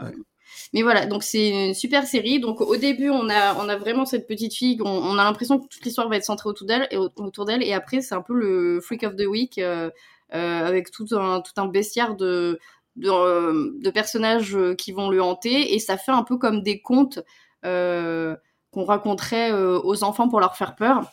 mais 0.72 0.82
voilà, 0.82 1.06
donc 1.06 1.22
c'est 1.22 1.68
une 1.68 1.74
super 1.74 2.06
série. 2.06 2.40
Donc 2.40 2.60
au 2.60 2.76
début, 2.76 3.10
on 3.10 3.28
a, 3.28 3.54
on 3.56 3.68
a 3.68 3.76
vraiment 3.76 4.06
cette 4.06 4.26
petite 4.26 4.54
fille, 4.54 4.78
on, 4.82 4.88
on 4.88 5.18
a 5.18 5.24
l'impression 5.24 5.58
que 5.58 5.66
toute 5.66 5.84
l'histoire 5.84 6.08
va 6.08 6.16
être 6.16 6.24
centrée 6.24 6.48
autour 6.48 6.66
d'elle, 6.66 6.86
et 6.90 6.96
autour 6.96 7.44
d'elle, 7.44 7.62
et 7.62 7.72
après 7.72 8.00
c'est 8.00 8.14
un 8.14 8.22
peu 8.22 8.34
le 8.34 8.80
freak 8.80 9.02
of 9.02 9.16
the 9.16 9.26
week 9.26 9.58
euh, 9.58 9.90
avec 10.30 10.90
tout 10.90 11.06
un, 11.12 11.40
tout 11.40 11.52
un 11.56 11.66
bestiaire 11.66 12.14
de, 12.14 12.58
euh, 13.04 13.72
de, 13.80 13.90
personnages 13.90 14.56
euh, 14.56 14.74
qui 14.74 14.92
vont 14.92 15.08
le 15.10 15.22
hanter 15.22 15.74
et 15.74 15.78
ça 15.78 15.96
fait 15.96 16.12
un 16.12 16.22
peu 16.22 16.38
comme 16.38 16.62
des 16.62 16.80
contes 16.80 17.20
euh, 17.64 18.36
qu'on 18.70 18.84
raconterait 18.84 19.52
aux 19.52 20.04
enfants 20.04 20.28
pour 20.28 20.40
leur 20.40 20.56
faire 20.56 20.76
peur. 20.76 21.10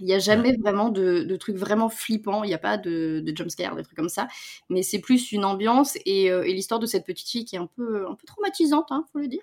Il 0.00 0.04
n'y 0.04 0.12
a 0.12 0.18
jamais 0.18 0.54
vraiment 0.56 0.90
de, 0.90 1.36
trucs 1.36 1.56
vraiment 1.56 1.88
flippants, 1.88 2.44
il 2.44 2.48
n'y 2.48 2.54
a 2.54 2.58
pas 2.58 2.76
de, 2.76 3.22
de 3.24 3.36
jumpscare, 3.36 3.76
des 3.76 3.82
trucs 3.82 3.96
comme 3.96 4.10
ça, 4.10 4.28
mais 4.68 4.82
c'est 4.82 4.98
plus 4.98 5.32
une 5.32 5.44
ambiance 5.44 5.96
et, 6.04 6.30
l'histoire 6.52 6.80
de 6.80 6.86
cette 6.86 7.06
petite 7.06 7.28
fille 7.28 7.44
qui 7.44 7.56
est 7.56 7.58
un 7.58 7.68
peu, 7.76 8.06
un 8.06 8.14
peu 8.14 8.26
traumatisante, 8.26 8.86
hein, 8.90 9.04
faut 9.12 9.18
le 9.18 9.28
dire. 9.28 9.42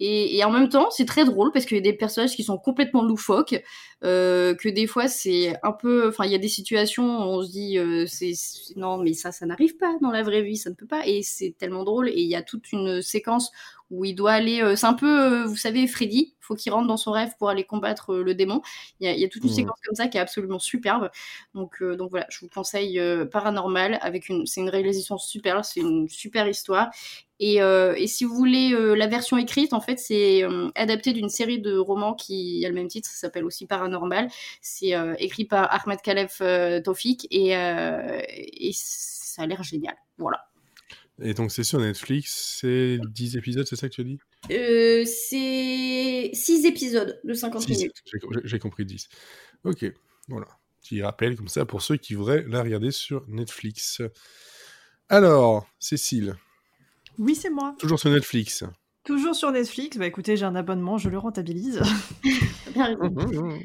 Et, 0.00 0.42
en 0.44 0.50
même 0.50 0.68
temps, 0.68 0.90
c'est 0.90 1.04
très 1.04 1.24
drôle 1.24 1.52
parce 1.52 1.66
qu'il 1.66 1.76
y 1.76 1.80
a 1.80 1.82
des 1.82 1.92
personnages 1.92 2.34
qui 2.34 2.42
sont 2.42 2.58
complètement 2.58 3.02
loufoques, 3.02 3.62
que 4.02 4.68
des 4.68 4.86
fois 4.86 5.08
c'est 5.08 5.54
un 5.62 5.72
peu, 5.72 6.08
enfin 6.08 6.24
il 6.24 6.32
y 6.32 6.34
a 6.34 6.38
des 6.38 6.48
situations 6.48 7.04
où 7.04 7.22
on 7.22 7.42
se 7.42 7.50
dit 7.50 7.78
c'est 8.08 8.32
non 8.76 8.98
mais 8.98 9.12
ça 9.12 9.30
ça 9.30 9.46
n'arrive 9.46 9.76
pas 9.76 9.96
dans 10.00 10.10
la 10.10 10.22
vraie 10.22 10.42
vie, 10.42 10.56
ça 10.56 10.70
ne 10.70 10.74
peut 10.74 10.86
pas, 10.86 11.06
et 11.06 11.22
c'est 11.22 11.54
tellement 11.58 11.84
drôle. 11.84 12.08
Et 12.08 12.20
il 12.20 12.28
y 12.28 12.34
a 12.34 12.42
toute 12.42 12.72
une 12.72 13.02
séquence 13.02 13.52
où 13.90 14.04
il 14.04 14.14
doit 14.14 14.32
aller, 14.32 14.74
c'est 14.76 14.86
un 14.86 14.94
peu, 14.94 15.44
vous 15.44 15.56
savez 15.56 15.86
Freddy, 15.86 16.31
faut 16.52 16.56
qu'il 16.56 16.72
rentre 16.72 16.86
dans 16.88 16.96
son 16.96 17.12
rêve 17.12 17.30
pour 17.38 17.48
aller 17.48 17.64
combattre 17.64 18.14
le 18.14 18.34
démon. 18.34 18.60
Il 19.00 19.10
y 19.10 19.24
a, 19.24 19.28
toute 19.28 19.42
une 19.42 19.50
Mhm. 19.50 19.56
séquence 19.56 19.78
comme 19.84 19.94
ça 19.94 20.08
qui 20.08 20.18
est 20.18 20.20
absolument 20.20 20.58
superbe. 20.58 21.10
Donc, 21.54 21.82
donc 21.82 22.10
voilà, 22.10 22.26
je 22.30 22.40
vous 22.40 22.48
conseille 22.48 23.00
Paranormal 23.30 23.98
avec 24.02 24.28
une, 24.28 24.46
c'est 24.46 24.60
une 24.60 24.68
réalisation 24.68 25.18
super, 25.18 25.64
c'est 25.64 25.80
une 25.80 26.08
super 26.08 26.46
histoire. 26.48 26.90
Et, 27.40 27.56
et, 27.56 28.06
si 28.06 28.24
vous 28.24 28.34
voulez 28.34 28.70
la 28.96 29.06
version 29.06 29.36
écrite, 29.36 29.72
en 29.72 29.80
fait, 29.80 29.98
c'est 29.98 30.42
adapté 30.74 31.12
d'une 31.12 31.28
série 31.28 31.58
de 31.60 31.76
romans 31.76 32.14
qui 32.14 32.64
a 32.64 32.68
le 32.68 32.74
même 32.74 32.88
titre, 32.88 33.08
ça 33.08 33.16
s'appelle 33.16 33.44
aussi 33.44 33.66
Paranormal. 33.66 34.28
C'est 34.60 34.92
écrit 35.18 35.44
par 35.44 35.72
Ahmed 35.74 36.00
Khalef 36.02 36.40
Tofik 36.84 37.26
et, 37.30 37.50
et 37.50 38.70
ça 38.74 39.42
a 39.42 39.46
l'air 39.46 39.62
génial. 39.62 39.96
Voilà. 40.18 40.51
Et 41.22 41.34
donc 41.34 41.52
c'est 41.52 41.62
sur 41.64 41.78
Netflix, 41.80 42.58
c'est 42.60 42.98
10 43.10 43.36
épisodes, 43.36 43.66
c'est 43.66 43.76
ça 43.76 43.88
que 43.88 43.94
tu 43.94 44.00
as 44.00 44.04
dit 44.04 44.18
euh, 44.50 45.04
C'est 45.04 46.30
6 46.32 46.66
épisodes 46.66 47.20
de 47.24 47.32
50 47.34 47.62
Six. 47.62 47.76
minutes. 47.78 48.02
J'ai 48.44 48.58
compris 48.58 48.84
10. 48.84 49.08
Ok, 49.64 49.84
voilà. 50.28 50.46
Petit 50.82 51.02
rappel 51.02 51.36
comme 51.36 51.48
ça 51.48 51.64
pour 51.64 51.80
ceux 51.80 51.96
qui 51.96 52.14
voudraient 52.14 52.44
la 52.48 52.62
regarder 52.62 52.90
sur 52.90 53.24
Netflix. 53.28 54.02
Alors, 55.08 55.66
Cécile. 55.78 56.34
Oui, 57.18 57.34
c'est 57.36 57.50
moi. 57.50 57.76
Toujours 57.78 58.00
sur 58.00 58.10
Netflix. 58.10 58.64
Toujours 59.04 59.34
sur 59.36 59.52
Netflix. 59.52 59.96
Bah 59.96 60.06
écoutez, 60.06 60.36
j'ai 60.36 60.44
un 60.44 60.56
abonnement, 60.56 60.98
je 60.98 61.08
le 61.08 61.18
rentabilise. 61.18 61.80
Bien 62.74 62.86
raison. 62.86 63.10
Mmh, 63.10 63.58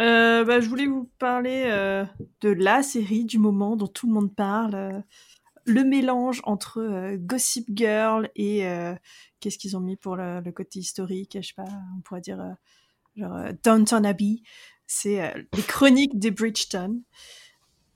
Euh, 0.00 0.44
bah, 0.44 0.60
je 0.60 0.68
voulais 0.68 0.86
vous 0.86 1.10
parler 1.18 1.64
euh, 1.66 2.04
de 2.40 2.48
la 2.48 2.82
série 2.82 3.24
du 3.26 3.38
moment 3.38 3.76
dont 3.76 3.86
tout 3.88 4.06
le 4.06 4.14
monde 4.14 4.34
parle. 4.34 5.04
Le 5.64 5.84
mélange 5.84 6.40
entre 6.44 6.80
euh, 6.80 7.16
Gossip 7.18 7.68
Girl 7.74 8.30
et 8.34 8.66
euh, 8.66 8.94
qu'est-ce 9.40 9.58
qu'ils 9.58 9.76
ont 9.76 9.80
mis 9.80 9.96
pour 9.96 10.16
le, 10.16 10.42
côté 10.50 10.80
historique 10.80 11.36
Je 11.40 11.46
sais 11.46 11.54
pas, 11.54 11.68
on 11.96 12.00
pourrait 12.00 12.20
dire 12.20 12.40
euh, 12.40 12.52
genre 13.16 13.38
Downton 13.62 14.04
Abbey. 14.04 14.42
C'est 14.86 15.34
les 15.54 15.62
chroniques 15.62 16.18
des 16.18 16.30
Bridgeton. 16.30 17.02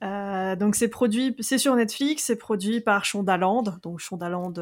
Donc 0.01 0.75
c'est 0.75 0.87
produit, 0.87 1.35
c'est 1.39 1.57
sur 1.57 1.75
Netflix, 1.75 2.23
c'est 2.23 2.35
produit 2.35 2.81
par 2.81 3.05
Shondaland, 3.05 3.63
donc 3.83 3.99
Shondaland, 3.99 4.53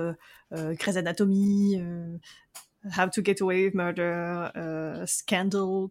Grey's 0.51 0.97
Anatomy, 0.97 1.81
How 2.97 3.07
to 3.13 3.23
Get 3.23 3.41
Away 3.41 3.65
with 3.65 3.73
Murder, 3.73 4.49
Scandal, 5.05 5.87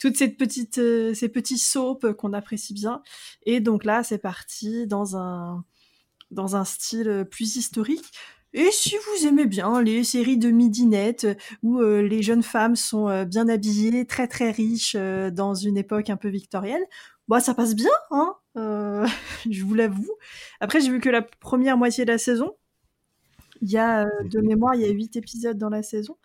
toutes 0.00 0.16
ces 0.16 0.28
petites, 0.28 0.80
ces 1.14 1.28
petits 1.28 1.58
soaps 1.58 2.14
qu'on 2.16 2.32
apprécie 2.32 2.72
bien. 2.72 3.02
Et 3.44 3.60
donc 3.60 3.84
là, 3.84 4.02
c'est 4.04 4.18
parti 4.18 4.86
dans 4.86 5.18
un, 5.18 5.64
dans 6.30 6.56
un 6.56 6.64
style 6.64 7.26
plus 7.30 7.56
historique. 7.56 8.12
Et 8.52 8.70
si 8.70 8.94
vous 8.96 9.26
aimez 9.26 9.46
bien 9.46 9.82
les 9.82 10.04
séries 10.04 10.38
de 10.38 10.50
midinette 10.50 11.26
où 11.62 11.80
euh, 11.80 12.02
les 12.02 12.22
jeunes 12.22 12.44
femmes 12.44 12.76
sont 12.76 13.08
euh, 13.08 13.24
bien 13.24 13.48
habillées, 13.48 14.06
très 14.06 14.28
très 14.28 14.52
riches 14.52 14.94
euh, 14.96 15.30
dans 15.30 15.54
une 15.54 15.76
époque 15.76 16.08
un 16.08 16.16
peu 16.16 16.28
victorienne, 16.28 16.82
bah 17.28 17.40
ça 17.40 17.54
passe 17.54 17.74
bien, 17.74 17.90
hein 18.10 18.36
euh, 18.56 19.06
je 19.50 19.64
vous 19.64 19.74
l'avoue. 19.74 20.10
Après, 20.60 20.80
j'ai 20.80 20.90
vu 20.90 21.00
que 21.00 21.08
la 21.08 21.22
première 21.22 21.76
moitié 21.76 22.04
de 22.04 22.12
la 22.12 22.18
saison. 22.18 22.54
Il 23.62 23.70
y 23.70 23.78
a, 23.78 24.04
euh, 24.04 24.08
de 24.24 24.40
mémoire, 24.40 24.74
il 24.74 24.82
y 24.82 24.84
a 24.84 24.90
huit 24.90 25.16
épisodes 25.16 25.58
dans 25.58 25.70
la 25.70 25.82
saison. 25.82 26.16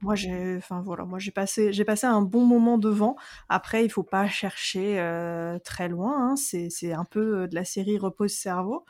Moi, 0.00 0.14
j'ai, 0.14 0.56
enfin 0.56 0.80
voilà, 0.80 1.04
moi 1.04 1.18
j'ai 1.18 1.32
passé, 1.32 1.72
j'ai 1.72 1.84
passé 1.84 2.06
un 2.06 2.22
bon 2.22 2.44
moment 2.46 2.78
devant. 2.78 3.16
Après, 3.48 3.84
il 3.84 3.90
faut 3.90 4.04
pas 4.04 4.28
chercher 4.28 5.00
euh, 5.00 5.58
très 5.58 5.88
loin. 5.88 6.30
Hein. 6.32 6.36
C'est, 6.36 6.70
c'est 6.70 6.92
un 6.92 7.04
peu 7.04 7.48
de 7.48 7.54
la 7.54 7.64
série 7.64 7.98
repose 7.98 8.32
cerveau, 8.32 8.84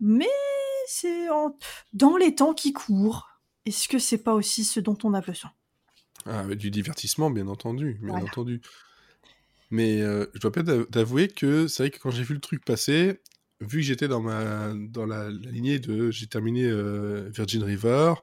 mais 0.00 0.28
c'est 0.88 1.30
en- 1.30 1.56
dans 1.94 2.16
les 2.16 2.34
temps 2.34 2.54
qui 2.54 2.72
courent. 2.72 3.28
Est-ce 3.66 3.88
que 3.88 3.98
c'est 3.98 4.22
pas 4.22 4.34
aussi 4.34 4.64
ce 4.64 4.80
dont 4.80 4.98
on 5.04 5.14
a 5.14 5.20
besoin? 5.22 5.52
Ah, 6.26 6.44
du 6.54 6.70
divertissement, 6.70 7.30
bien 7.30 7.48
entendu, 7.48 7.98
bien 8.02 8.20
Voilà. 8.20 8.22
entendu. 8.22 8.60
Mais 9.70 10.00
euh, 10.00 10.26
je 10.34 10.40
dois 10.40 10.52
peut-être 10.52 10.90
t'avouer 10.90 11.28
que 11.28 11.68
c'est 11.68 11.82
vrai 11.84 11.90
que 11.90 11.98
quand 11.98 12.10
j'ai 12.10 12.22
vu 12.22 12.34
le 12.34 12.40
truc 12.40 12.64
passer, 12.64 13.20
vu 13.60 13.78
que 13.78 13.84
j'étais 13.84 14.08
dans 14.08 14.20
ma 14.22 14.72
dans 14.74 15.04
la, 15.06 15.24
la 15.30 15.50
lignée 15.50 15.78
de 15.78 16.10
j'ai 16.10 16.26
terminé 16.26 16.64
euh, 16.64 17.28
Virgin 17.30 17.62
River, 17.62 18.14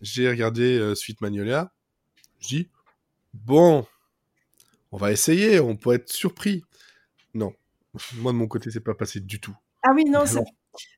j'ai 0.00 0.28
regardé 0.28 0.78
euh, 0.78 0.94
Sweet 0.94 1.20
Magnolia, 1.20 1.72
je 2.40 2.48
dis 2.48 2.68
bon, 3.34 3.86
on 4.92 4.96
va 4.96 5.12
essayer, 5.12 5.60
on 5.60 5.76
peut 5.76 5.94
être 5.94 6.10
surpris. 6.10 6.64
Non, 7.34 7.52
moi 8.16 8.32
de 8.32 8.38
mon 8.38 8.48
côté 8.48 8.70
c'est 8.70 8.80
pas 8.80 8.94
passé 8.94 9.20
du 9.20 9.40
tout. 9.40 9.56
Ah 9.82 9.92
oui, 9.94 10.04
non, 10.04 10.26
c'est 10.26 10.40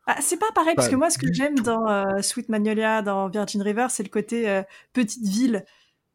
ah, 0.06 0.16
c'est 0.20 0.38
pas 0.38 0.50
pareil, 0.54 0.74
parce 0.74 0.88
que 0.88 0.96
moi, 0.96 1.10
ce 1.10 1.18
que 1.18 1.32
j'aime 1.32 1.58
dans 1.60 1.88
euh, 1.88 2.20
Sweet 2.20 2.48
Magnolia, 2.48 3.02
dans 3.02 3.28
Virgin 3.28 3.62
River, 3.62 3.86
c'est 3.88 4.02
le 4.02 4.08
côté 4.08 4.48
euh, 4.48 4.62
petite 4.92 5.26
ville. 5.26 5.64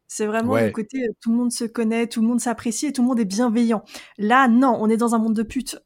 C'est 0.06 0.26
vraiment 0.26 0.56
le 0.56 0.70
côté 0.70 1.04
euh, 1.04 1.12
tout 1.20 1.30
le 1.30 1.36
monde 1.36 1.52
se 1.52 1.64
connaît, 1.64 2.06
tout 2.06 2.22
le 2.22 2.28
monde 2.28 2.40
s'apprécie 2.40 2.86
et 2.86 2.92
tout 2.92 3.02
le 3.02 3.08
monde 3.08 3.20
est 3.20 3.24
bienveillant. 3.24 3.84
Là, 4.16 4.48
non, 4.48 4.76
on 4.80 4.88
est 4.88 4.96
dans 4.96 5.14
un 5.14 5.18
monde 5.18 5.34
de 5.34 5.42
putes. 5.42 5.78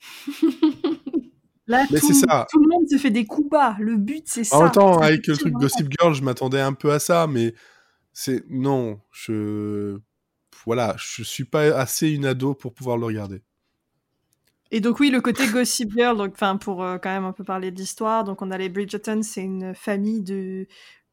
Là, 1.66 1.84
Mais 1.90 2.00
tout, 2.00 2.12
ça. 2.12 2.46
tout 2.50 2.60
le 2.60 2.68
monde 2.68 2.88
se 2.88 2.98
fait 2.98 3.10
des 3.10 3.24
coups 3.24 3.48
bas. 3.48 3.76
Le 3.78 3.96
but, 3.96 4.24
c'est 4.26 4.44
ça. 4.44 4.56
En 4.56 4.62
même 4.64 4.72
temps, 4.72 4.98
avec 4.98 5.26
le 5.26 5.36
truc 5.36 5.54
Gossip 5.54 5.86
Girl, 5.90 6.12
je 6.12 6.22
m'attendais 6.22 6.60
un 6.60 6.72
peu 6.72 6.92
à 6.92 6.98
ça, 6.98 7.26
mais 7.26 7.54
c'est 8.12 8.44
non, 8.50 9.00
je 9.10 9.98
voilà, 10.64 10.94
je 10.98 11.22
suis 11.22 11.44
pas 11.44 11.76
assez 11.76 12.10
une 12.10 12.24
ado 12.24 12.54
pour 12.54 12.72
pouvoir 12.72 12.96
le 12.96 13.06
regarder. 13.06 13.42
Et 14.70 14.80
donc 14.80 15.00
oui, 15.00 15.10
le 15.10 15.20
côté 15.20 15.46
Gossip 15.48 15.92
Girl, 15.92 16.16
donc 16.16 16.32
enfin 16.34 16.56
pour 16.56 16.82
euh, 16.82 16.98
quand 16.98 17.10
même 17.10 17.24
un 17.24 17.32
peu 17.32 17.44
parler 17.44 17.70
de 17.70 17.76
l'histoire, 17.76 18.24
donc 18.24 18.42
on 18.42 18.50
a 18.50 18.58
les 18.58 18.68
Bridgerton, 18.68 19.20
c'est 19.22 19.42
une 19.42 19.74
famille 19.74 20.22
de 20.22 20.66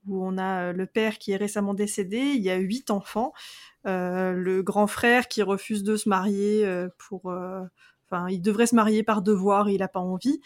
où 0.08 0.26
on 0.26 0.38
a 0.38 0.70
euh, 0.70 0.74
le 0.74 0.86
père 0.86 1.18
qui 1.18 1.32
est 1.32 1.38
récemment 1.38 1.74
décédé, 1.74 2.18
il 2.18 2.42
y 2.42 2.50
a 2.50 2.58
huit 2.58 2.90
enfants, 2.92 3.34
euh, 3.86 4.34
le 4.34 4.62
grand 4.64 4.88
frère 4.88 5.28
qui 5.28 5.42
refuse 5.42 5.84
de 5.84 5.96
se 5.96 6.10
marier 6.10 6.66
euh, 6.66 6.90
pour, 6.98 7.34
il 8.30 8.42
devrait 8.42 8.68
se 8.68 8.76
marier 8.76 9.04
par 9.04 9.22
devoir, 9.22 9.70
il 9.70 9.84
a 9.84 9.88
pas 9.88 10.00
envie. 10.00 10.42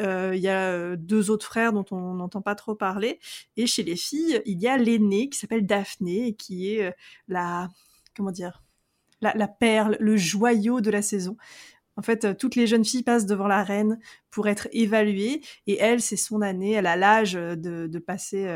Euh, 0.00 0.32
Il 0.34 0.40
y 0.40 0.48
a 0.48 0.70
euh, 0.72 0.96
deux 0.96 1.30
autres 1.30 1.46
frères 1.46 1.72
dont 1.72 1.84
on 1.90 2.14
n'entend 2.14 2.42
pas 2.42 2.54
trop 2.54 2.74
parler. 2.74 3.18
Et 3.56 3.66
chez 3.66 3.82
les 3.82 3.96
filles, 3.96 4.42
il 4.46 4.60
y 4.60 4.68
a 4.68 4.76
l'aînée 4.76 5.28
qui 5.28 5.38
s'appelle 5.38 5.66
Daphné 5.66 6.28
et 6.28 6.34
qui 6.34 6.74
est 6.74 6.84
euh, 6.84 6.92
la, 7.28 7.68
comment 8.16 8.30
dire, 8.30 8.62
la, 9.20 9.48
perle, 9.48 9.96
le 10.00 10.16
joyau 10.16 10.80
de 10.80 10.90
la 10.90 11.02
saison. 11.02 11.36
En 11.96 12.02
fait, 12.02 12.38
toutes 12.38 12.54
les 12.54 12.68
jeunes 12.68 12.84
filles 12.84 13.02
passent 13.02 13.26
devant 13.26 13.48
la 13.48 13.64
reine 13.64 13.98
pour 14.30 14.46
être 14.46 14.68
évaluées, 14.70 15.40
et 15.66 15.78
elle, 15.78 16.00
c'est 16.00 16.16
son 16.16 16.42
année, 16.42 16.72
elle 16.72 16.86
a 16.86 16.94
l'âge 16.94 17.32
de, 17.32 17.98
passer, 17.98 18.46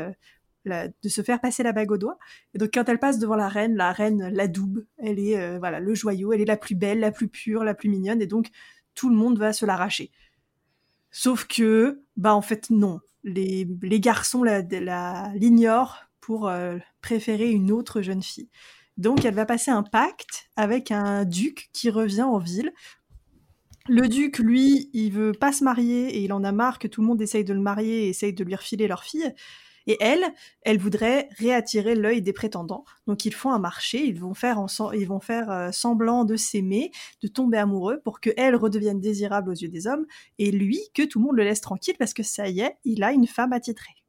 de 0.65 1.09
se 1.09 1.21
faire 1.21 1.41
passer 1.41 1.63
la 1.63 1.71
bague 1.71 1.91
au 1.91 1.97
doigt. 1.97 2.17
Et 2.53 2.57
donc, 2.57 2.69
quand 2.73 2.87
elle 2.87 2.99
passe 2.99 3.19
devant 3.19 3.35
la 3.35 3.49
reine, 3.49 3.75
la 3.75 3.91
reine 3.91 4.29
l'adoube. 4.29 4.85
Elle 4.97 5.19
est, 5.19 5.37
euh, 5.37 5.59
voilà, 5.59 5.79
le 5.79 5.93
joyau. 5.93 6.31
Elle 6.33 6.41
est 6.41 6.45
la 6.45 6.57
plus 6.57 6.75
belle, 6.75 6.99
la 6.99 7.11
plus 7.11 7.27
pure, 7.27 7.63
la 7.63 7.73
plus 7.73 7.89
mignonne, 7.89 8.21
et 8.21 8.27
donc 8.27 8.49
tout 8.95 9.09
le 9.09 9.15
monde 9.15 9.37
va 9.37 9.53
se 9.53 9.65
l'arracher. 9.65 10.11
Sauf 11.11 11.45
que, 11.45 12.01
bah 12.15 12.33
en 12.33 12.41
fait 12.41 12.69
non, 12.69 12.99
les, 13.23 13.67
les 13.81 13.99
garçons 13.99 14.43
la- 14.43 14.61
la- 14.61 15.31
l'ignorent 15.35 16.05
pour 16.21 16.47
euh, 16.47 16.77
préférer 17.01 17.51
une 17.51 17.71
autre 17.71 18.01
jeune 18.01 18.23
fille. 18.23 18.49
Donc 18.97 19.25
elle 19.25 19.33
va 19.33 19.45
passer 19.45 19.71
un 19.71 19.83
pacte 19.83 20.49
avec 20.55 20.91
un 20.91 21.25
duc 21.25 21.69
qui 21.73 21.89
revient 21.89 22.23
en 22.23 22.37
ville. 22.37 22.71
Le 23.89 24.07
duc, 24.07 24.39
lui, 24.39 24.89
il 24.93 25.11
veut 25.11 25.33
pas 25.33 25.51
se 25.51 25.63
marier 25.63 26.15
et 26.15 26.23
il 26.23 26.31
en 26.31 26.43
a 26.43 26.51
marre 26.51 26.79
que 26.79 26.87
tout 26.87 27.01
le 27.01 27.07
monde 27.07 27.21
essaye 27.21 27.43
de 27.43 27.53
le 27.53 27.59
marier 27.59 28.05
et 28.05 28.09
essaye 28.09 28.33
de 28.33 28.43
lui 28.43 28.55
refiler 28.55 28.87
leur 28.87 29.03
fille. 29.03 29.33
Et 29.87 29.97
elle, 29.99 30.23
elle 30.61 30.77
voudrait 30.77 31.29
réattirer 31.37 31.95
l'œil 31.95 32.21
des 32.21 32.33
prétendants. 32.33 32.85
Donc 33.07 33.25
ils 33.25 33.33
font 33.33 33.51
un 33.51 33.59
marché, 33.59 34.03
ils 34.05 34.19
vont 34.19 34.33
faire, 34.33 34.65
ils 34.93 35.07
vont 35.07 35.19
faire 35.19 35.51
euh, 35.51 35.71
semblant 35.71 36.25
de 36.25 36.35
s'aimer, 36.35 36.91
de 37.21 37.27
tomber 37.27 37.57
amoureux 37.57 37.99
pour 38.03 38.19
que 38.19 38.29
elle 38.37 38.55
redevienne 38.55 38.99
désirable 38.99 39.49
aux 39.49 39.55
yeux 39.55 39.69
des 39.69 39.87
hommes 39.87 40.05
et 40.39 40.51
lui 40.51 40.79
que 40.93 41.03
tout 41.03 41.19
le 41.19 41.25
monde 41.25 41.37
le 41.37 41.43
laisse 41.43 41.61
tranquille 41.61 41.95
parce 41.97 42.13
que 42.13 42.23
ça 42.23 42.47
y 42.49 42.61
est, 42.61 42.77
il 42.83 43.03
a 43.03 43.11
une 43.11 43.27
femme 43.27 43.53
attitrée. 43.53 44.02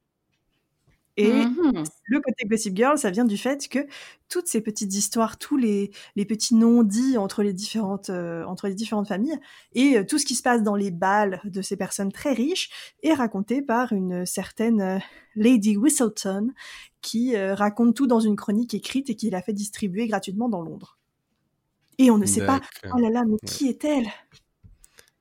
Et 1.16 1.30
Mhm. 1.30 1.84
le 2.06 2.20
côté 2.20 2.44
Gossip 2.46 2.76
Girl, 2.76 2.98
ça 2.98 3.10
vient 3.10 3.24
du 3.24 3.36
fait 3.38 3.68
que 3.68 3.86
toutes 4.28 4.48
ces 4.48 4.60
petites 4.60 4.92
histoires, 4.94 5.38
tous 5.38 5.56
les, 5.56 5.92
les 6.16 6.24
petits 6.24 6.54
non-dits 6.56 7.16
entre 7.18 7.42
les 7.42 7.52
différentes 7.52 8.10
euh, 8.10 8.44
entre 8.44 8.66
les 8.68 8.74
différentes 8.74 9.08
familles 9.08 9.38
et 9.74 9.98
euh, 9.98 10.04
tout 10.04 10.18
ce 10.18 10.26
qui 10.26 10.34
se 10.34 10.42
passe 10.42 10.62
dans 10.62 10.74
les 10.74 10.90
balles 10.90 11.40
de 11.44 11.62
ces 11.62 11.76
personnes 11.76 12.10
très 12.12 12.32
riches 12.32 12.70
est 13.02 13.14
raconté 13.14 13.62
par 13.62 13.92
une 13.92 14.26
certaine 14.26 14.80
euh, 14.80 14.98
Lady 15.36 15.76
Whistleton 15.76 16.52
qui 17.00 17.36
raconte 17.36 17.94
tout 17.94 18.06
dans 18.06 18.20
une 18.20 18.34
chronique 18.36 18.72
écrite 18.72 19.10
et 19.10 19.14
qui 19.16 19.28
l'a 19.28 19.42
fait 19.42 19.52
distribuer 19.52 20.06
gratuitement 20.06 20.48
dans 20.48 20.62
Londres. 20.62 20.98
Et 21.98 22.10
on 22.10 22.18
ne 22.18 22.26
sait 22.26 22.44
pas, 22.44 22.60
oh 22.92 22.98
là 22.98 23.10
là, 23.10 23.24
mais 23.26 23.36
qui 23.44 23.68
est-elle? 23.68 24.06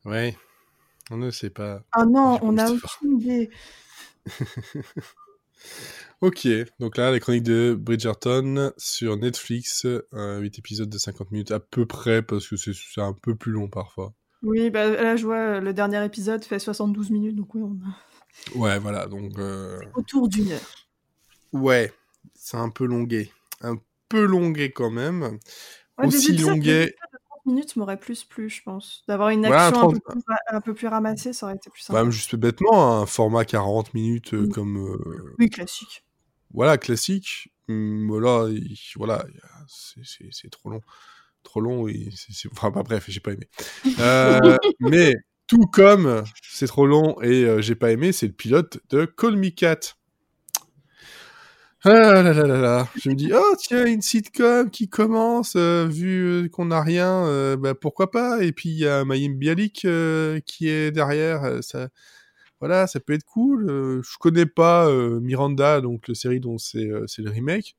Ouais, 0.05 0.38
on 1.11 1.17
ne 1.17 1.30
sait 1.32 1.49
pas. 1.49 1.84
Ah 1.91 2.05
non, 2.05 2.39
on 2.41 2.53
n'a 2.53 2.72
aucune 2.72 3.20
idée. 3.20 3.49
Ok, 6.22 6.47
donc 6.80 6.97
là, 6.97 7.11
les 7.11 7.20
chroniques 7.20 7.43
de 7.43 7.78
Bridgerton 7.78 8.72
sur 8.78 9.18
Netflix, 9.18 9.86
8 10.14 10.57
épisodes 10.57 10.89
de 10.89 10.97
50 10.97 11.32
minutes 11.32 11.51
à 11.51 11.59
peu 11.59 11.86
près, 11.86 12.22
parce 12.22 12.47
que 12.47 12.55
c'est 12.55 13.01
un 13.01 13.14
peu 13.14 13.36
plus 13.36 13.51
long 13.51 13.68
parfois. 13.68 14.14
Oui, 14.41 14.70
bah, 14.70 14.89
là 14.89 15.16
je 15.16 15.26
vois 15.26 15.59
le 15.59 15.74
dernier 15.74 16.03
épisode 16.05 16.43
fait 16.43 16.59
72 16.59 17.11
minutes, 17.11 17.36
donc 17.36 17.55
oui, 17.55 17.61
on 17.64 17.74
a 17.88 17.95
Ouais, 18.55 18.80
voilà, 18.80 19.07
donc... 19.07 19.38
euh, 19.39 19.80
autour 19.95 20.28
d'une 20.28 20.51
heure. 20.51 20.88
Ouais, 21.51 21.93
c'est 22.36 22.57
un 22.57 22.70
peu 22.70 22.86
longué. 22.86 23.32
Un 23.61 23.76
peu 24.09 24.26
longué 24.26 24.72
quand 24.72 24.89
même. 24.89 25.39
Ouais, 25.97 26.07
Aussi 26.07 26.34
de 26.34 26.93
30 27.43 27.53
minutes 27.53 27.75
m'aurait 27.75 27.99
plus 27.99 28.23
plu, 28.23 28.49
je 28.49 28.61
pense. 28.63 29.03
D'avoir 29.07 29.29
une 29.29 29.45
action 29.45 29.71
30 29.79 29.93
un, 29.95 29.99
peu 29.99 30.11
plus, 30.13 30.21
ra- 30.27 30.57
un 30.57 30.61
peu 30.61 30.73
plus 30.73 30.87
ramassée, 30.87 31.33
ça 31.33 31.45
aurait 31.45 31.55
été 31.55 31.69
plus 31.69 31.81
sympa. 31.81 32.03
Bah, 32.03 32.09
juste 32.09 32.35
bêtement, 32.35 33.01
un 33.01 33.05
format 33.05 33.45
40 33.45 33.93
minutes 33.93 34.33
euh, 34.33 34.47
Mm. 34.47 34.49
comme 34.51 34.77
euh, 34.77 35.35
Oui, 35.39 35.49
classique. 35.49 36.03
voilà 36.53 36.77
classique. 36.77 37.49
Hum, 37.69 38.07
voilà, 38.09 38.49
il- 38.49 38.77
voilà, 38.97 39.25
c'est- 39.67 40.49
trop 40.49 40.69
long, 40.69 40.81
trop 41.43 41.61
long 41.61 41.87
et 41.87 42.09
c'est 42.11 42.49
enfin 42.51 42.71
bah, 42.71 42.83
bref, 42.83 43.05
j'ai 43.07 43.19
pas 43.21 43.31
aimé. 43.33 43.47
Euh, 43.99 44.57
mais 44.79 45.15
tout 45.47 45.65
comme 45.71 46.23
c'est 46.49 46.67
trop 46.67 46.85
long 46.85 47.21
et 47.21 47.61
j'ai 47.61 47.75
pas 47.75 47.91
aimé, 47.91 48.11
c'est 48.11 48.27
le 48.27 48.33
pilote 48.33 48.79
de 48.89 49.05
Call 49.05 49.37
Me 49.37 49.49
Cat. 49.49 49.79
Ah 51.86 52.21
là 52.23 52.23
là 52.23 52.34
là 52.34 52.57
là, 52.61 52.89
je 52.95 53.09
me 53.09 53.15
dis 53.15 53.31
oh 53.34 53.55
tiens 53.59 53.86
une 53.86 54.01
sitcom 54.01 54.69
qui 54.69 54.88
commence 54.88 55.55
euh, 55.57 55.86
vu 55.86 56.45
euh, 56.45 56.47
qu'on 56.47 56.65
n'a 56.65 56.81
rien, 56.81 57.25
euh, 57.25 57.57
bah, 57.57 57.75
pourquoi 57.75 58.09
pas? 58.09 58.41
Et 58.41 58.53
puis 58.53 58.69
il 58.69 58.77
y 58.77 58.88
a 58.88 59.03
Mayim 59.03 59.34
Bialik 59.34 59.84
euh, 59.84 60.39
qui 60.45 60.69
est 60.69 60.91
derrière, 60.91 61.61
ça 61.61 61.89
voilà, 62.61 62.88
ça 62.88 63.01
peut 63.01 63.11
être 63.13 63.25
cool. 63.25 63.67
Je 64.03 64.17
connais 64.19 64.45
pas 64.45 64.89
Miranda, 65.21 65.81
donc 65.81 66.07
la 66.07 66.15
série 66.15 66.39
dont 66.39 66.57
c'est 66.57 66.86
le 66.88 67.29
remake, 67.29 67.75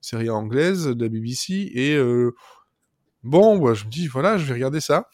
série 0.00 0.30
anglaise 0.30 0.86
de 0.86 1.04
la 1.04 1.08
BBC. 1.08 1.72
Et 1.74 1.98
bon, 3.24 3.74
je 3.74 3.84
me 3.86 3.90
dis, 3.90 4.06
voilà, 4.06 4.38
je 4.38 4.44
vais 4.46 4.54
regarder 4.54 4.80
ça. 4.80 5.08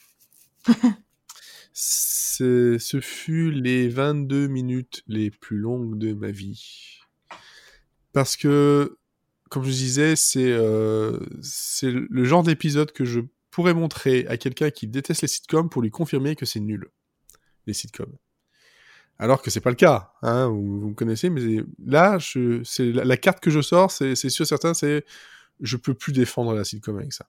Ce 1.73 3.01
fut 3.03 3.51
les 3.51 3.89
22 3.89 4.47
minutes 4.49 5.03
les 5.07 5.31
plus 5.31 5.59
longues 5.59 5.99
de 5.99 6.13
ma 6.13 6.31
vie. 6.31 7.01
Parce 8.15 8.37
que, 8.37 8.97
comme 9.51 9.65
je 9.65 9.71
disais, 9.71 10.17
c'est 10.17 10.51
euh, 10.51 11.21
c'est 11.43 11.91
le 11.91 12.25
genre 12.25 12.43
d'épisode 12.43 12.93
que 12.93 13.05
je 13.05 13.21
pourrais 13.51 13.75
montrer 13.75 14.27
à 14.29 14.39
quelqu'un 14.39 14.71
qui 14.71 14.87
déteste 14.87 15.23
les 15.23 15.29
sitcoms 15.29 15.69
pour 15.69 15.83
lui 15.83 15.91
confirmer 15.91 16.35
que 16.35 16.47
c'est 16.47 16.61
nul, 16.61 16.89
les 17.67 17.75
sitcoms 17.75 18.17
alors 19.19 19.43
que 19.43 19.51
c'est 19.51 19.61
pas 19.61 19.71
le 19.71 19.77
cas. 19.77 20.13
Hein, 20.23 20.49
vous, 20.49 20.89
me 20.89 20.95
connaissez, 20.95 21.31
mais 21.31 21.65
là, 21.85 22.19
c'est 22.21 22.85
la, 22.93 23.17
carte 23.17 23.41
que 23.41 23.51
je 23.51 23.61
sors, 23.61 23.91
c'est, 23.91 24.15
sûr 24.15 24.47
certain, 24.47 24.75
c'est 24.75 25.05
je 25.61 25.77
peux 25.77 25.95
plus 25.95 26.13
défendre 26.13 26.53
la 26.55 26.65
sitcom 26.65 26.99
avec 26.99 27.13
ça. 27.13 27.27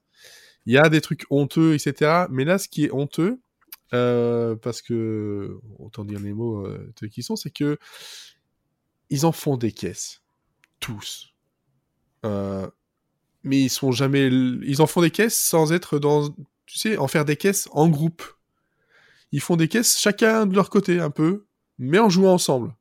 Il 0.66 0.72
y 0.72 0.78
a 0.78 0.88
des 0.88 1.00
trucs 1.00 1.26
honteux, 1.30 1.74
etc. 1.74 2.26
Mais 2.30 2.44
là, 2.44 2.58
ce 2.58 2.68
qui 2.68 2.84
est 2.84 2.92
honteux, 2.92 3.38
euh, 3.94 4.56
parce 4.56 4.82
que 4.82 5.58
autant 5.78 6.04
dire 6.04 6.18
les 6.18 6.32
mots 6.32 6.66
euh, 6.66 6.92
qu'ils 7.10 7.22
sont, 7.22 7.36
c'est 7.36 7.50
que 7.50 7.78
ils 9.10 9.24
en 9.24 9.30
font 9.30 9.56
des 9.56 9.70
caisses, 9.70 10.22
tous. 10.80 11.34
Euh, 12.24 12.68
mais 13.42 13.60
ils 13.62 13.70
sont 13.70 13.92
jamais, 13.92 14.26
ils 14.26 14.82
en 14.82 14.86
font 14.86 15.00
des 15.00 15.10
caisses 15.10 15.38
sans 15.38 15.72
être 15.72 15.98
dans, 15.98 16.30
tu 16.66 16.78
sais, 16.78 16.96
en 16.96 17.08
faire 17.08 17.24
des 17.24 17.36
caisses 17.36 17.68
en 17.72 17.88
groupe. 17.88 18.24
Ils 19.32 19.40
font 19.40 19.56
des 19.56 19.68
caisses 19.68 19.98
chacun 19.98 20.46
de 20.46 20.54
leur 20.54 20.70
côté 20.70 21.00
un 21.00 21.10
peu, 21.10 21.46
mais 21.78 21.98
en 21.98 22.08
jouant 22.08 22.32
ensemble. 22.32 22.74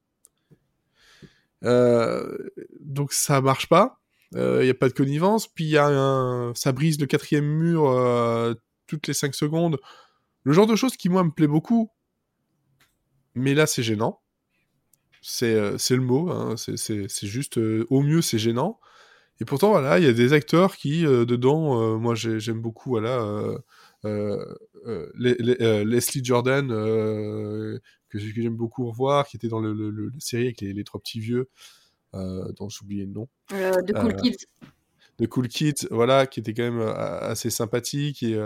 Euh, 1.63 2.37
donc 2.79 3.13
ça 3.13 3.41
marche 3.41 3.67
pas. 3.67 3.99
Il 4.33 4.63
n'y 4.63 4.69
a 4.69 4.73
pas 4.73 4.89
de 4.89 4.93
connivence. 4.93 5.47
Puis 5.47 5.65
y 5.65 5.77
a 5.77 5.87
un... 5.87 6.53
ça 6.55 6.71
brise 6.71 6.99
le 6.99 7.05
quatrième 7.05 7.45
mur 7.45 7.87
euh, 7.87 8.53
toutes 8.87 9.07
les 9.07 9.13
5 9.13 9.33
secondes. 9.33 9.79
Le 10.43 10.53
genre 10.53 10.67
de 10.67 10.75
choses 10.75 10.97
qui, 10.97 11.09
moi, 11.09 11.23
me 11.23 11.31
plaît 11.31 11.47
beaucoup. 11.47 11.89
Mais 13.33 13.53
là, 13.53 13.65
c'est 13.65 13.83
gênant. 13.83 14.21
C'est 15.27 15.55
euh, 15.55 15.77
c'est 15.79 15.95
le 15.95 16.03
mot. 16.03 16.29
Hein. 16.29 16.55
C'est- 16.55 17.25
juste, 17.25 17.57
euh, 17.57 17.87
au 17.89 18.01
mieux, 18.03 18.21
c'est 18.21 18.37
gênant. 18.37 18.79
Et 19.41 19.45
pourtant, 19.45 19.71
voilà, 19.71 19.97
il 19.97 20.05
y 20.05 20.07
a 20.07 20.13
des 20.13 20.33
acteurs 20.33 20.77
qui, 20.77 21.03
euh, 21.05 21.25
dedans, 21.25 21.81
euh, 21.81 21.97
moi, 21.97 22.13
j'ai- 22.15 22.39
j'aime 22.39 22.61
beaucoup, 22.61 22.89
voilà, 22.91 23.19
euh, 24.05 24.45
Les- 25.15 25.35
Les- 25.39 25.83
Leslie 25.83 26.23
Jordan, 26.23 26.67
que, 26.67 27.79
j'ai- 28.19 28.33
que 28.33 28.41
j'aime 28.41 28.55
beaucoup 28.55 28.85
revoir, 28.87 29.27
qui 29.27 29.35
était 29.37 29.47
dans 29.47 29.59
le, 29.59 29.73
le- 29.73 29.89
le- 29.89 30.09
la 30.09 30.19
série 30.19 30.43
avec 30.43 30.61
les, 30.61 30.73
les 30.73 30.83
trois 30.83 31.01
petits 31.01 31.19
vieux, 31.19 31.49
dont 32.13 32.69
j'ai 32.69 32.83
oublié 32.83 33.05
le 33.05 33.11
nom, 33.11 33.27
de 33.49 33.93
Cool 33.99 34.15
Kids. 34.15 34.45
de 35.17 35.25
Cool 35.25 35.47
Kids, 35.47 35.87
voilà, 35.89 36.27
qui 36.27 36.39
était 36.39 36.53
quand 36.53 36.71
même 36.71 36.81
assez 36.87 37.49
sympathique. 37.49 38.21
Et, 38.21 38.39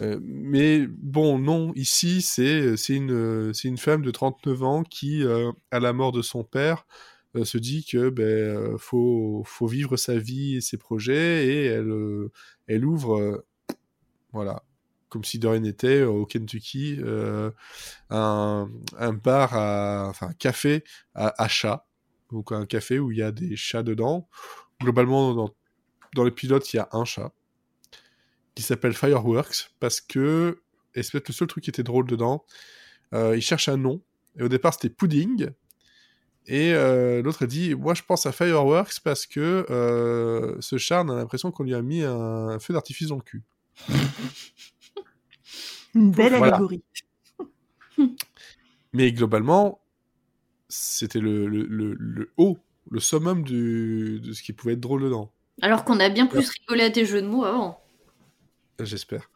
euh, 0.00 0.16
euh, 0.16 0.20
mais 0.22 0.86
bon, 0.86 1.38
non, 1.38 1.72
ici, 1.74 2.22
c'est 2.22 2.42
euh, 2.42 2.76
c'est 2.76 3.68
une 3.68 3.78
femme 3.78 4.02
de 4.02 4.10
39 4.10 4.62
ans 4.62 4.82
qui, 4.84 5.22
euh, 5.24 5.52
à 5.70 5.80
la 5.80 5.92
mort 5.92 6.12
de 6.12 6.22
son 6.22 6.44
père, 6.44 6.86
euh, 7.36 7.44
se 7.44 7.58
dit 7.58 7.84
que 7.84 8.10
ben 8.10 8.24
euh, 8.24 8.78
faut, 8.78 9.44
vivre 9.62 9.96
sa 9.96 10.16
vie 10.18 10.56
et 10.56 10.60
ses 10.60 10.78
projets, 10.78 11.46
et 11.46 11.64
elle, 11.66 11.90
euh, 11.90 12.30
ouvre, 12.84 13.18
euh, 13.18 13.46
voilà, 14.32 14.62
comme 15.08 15.24
si 15.24 15.38
de 15.38 15.48
rien 15.48 15.60
n'était, 15.60 16.00
euh, 16.00 16.08
au 16.08 16.26
Kentucky, 16.26 16.98
euh, 17.00 17.50
un, 18.10 18.68
bar, 19.24 19.54
à, 19.54 20.08
enfin 20.08 20.28
un 20.28 20.34
café 20.34 20.84
à, 21.14 21.34
à 21.42 21.48
chats, 21.48 21.86
donc 22.30 22.52
un 22.52 22.66
café 22.66 22.98
où 22.98 23.12
il 23.12 23.18
y 23.18 23.22
a 23.22 23.32
des 23.32 23.56
chats 23.56 23.82
dedans. 23.82 24.28
Globalement, 24.80 25.54
dans 26.14 26.24
les 26.24 26.30
pilotes, 26.32 26.72
il 26.74 26.76
y 26.78 26.80
a 26.80 26.88
un 26.92 27.04
chat 27.04 27.32
qui 28.54 28.62
s'appelle 28.62 28.92
Fireworks 28.94 29.70
parce 29.80 30.00
que, 30.00 30.60
et 30.94 31.02
c'est 31.02 31.12
peut-être 31.12 31.28
le 31.28 31.34
seul 31.34 31.48
truc 31.48 31.64
qui 31.64 31.70
était 31.70 31.82
drôle 31.82 32.06
dedans, 32.06 32.44
euh, 33.14 33.36
il 33.36 33.42
cherche 33.42 33.68
un 33.68 33.76
nom, 33.76 34.02
et 34.38 34.42
au 34.42 34.48
départ 34.48 34.74
c'était 34.74 34.88
Pudding, 34.90 35.48
et 36.46 36.72
euh, 36.74 37.22
l'autre 37.22 37.44
a 37.44 37.46
dit, 37.46 37.74
moi 37.74 37.94
je 37.94 38.02
pense 38.02 38.26
à 38.26 38.32
Fireworks 38.32 39.00
parce 39.04 39.26
que 39.26 39.64
euh, 39.70 40.56
ce 40.60 40.76
chat, 40.76 41.02
on 41.02 41.08
a 41.10 41.14
l'impression 41.16 41.50
qu'on 41.52 41.62
lui 41.62 41.74
a 41.74 41.82
mis 41.82 42.02
un 42.02 42.58
feu 42.58 42.72
d'artifice 42.74 43.08
dans 43.08 43.16
le 43.16 43.22
cul. 43.22 43.42
Une 45.94 46.10
belle 46.10 46.34
Voilà. 46.36 46.56
allégorie. 46.56 46.82
Mais 48.92 49.12
globalement, 49.12 49.80
c'était 50.68 51.20
le, 51.20 51.46
le, 51.46 51.64
le, 51.64 51.94
le 51.98 52.30
haut, 52.36 52.58
le 52.90 53.00
summum 53.00 53.42
du, 53.44 54.20
de 54.20 54.32
ce 54.32 54.42
qui 54.42 54.52
pouvait 54.52 54.72
être 54.74 54.80
drôle 54.80 55.02
dedans. 55.02 55.32
Alors 55.60 55.84
qu'on 55.84 56.00
a 56.00 56.08
bien 56.08 56.26
plus 56.26 56.48
rigolé 56.48 56.84
à 56.84 56.90
tes 56.90 57.04
jeux 57.04 57.22
de 57.22 57.26
mots 57.26 57.44
avant. 57.44 57.78
J'espère. 58.84 59.30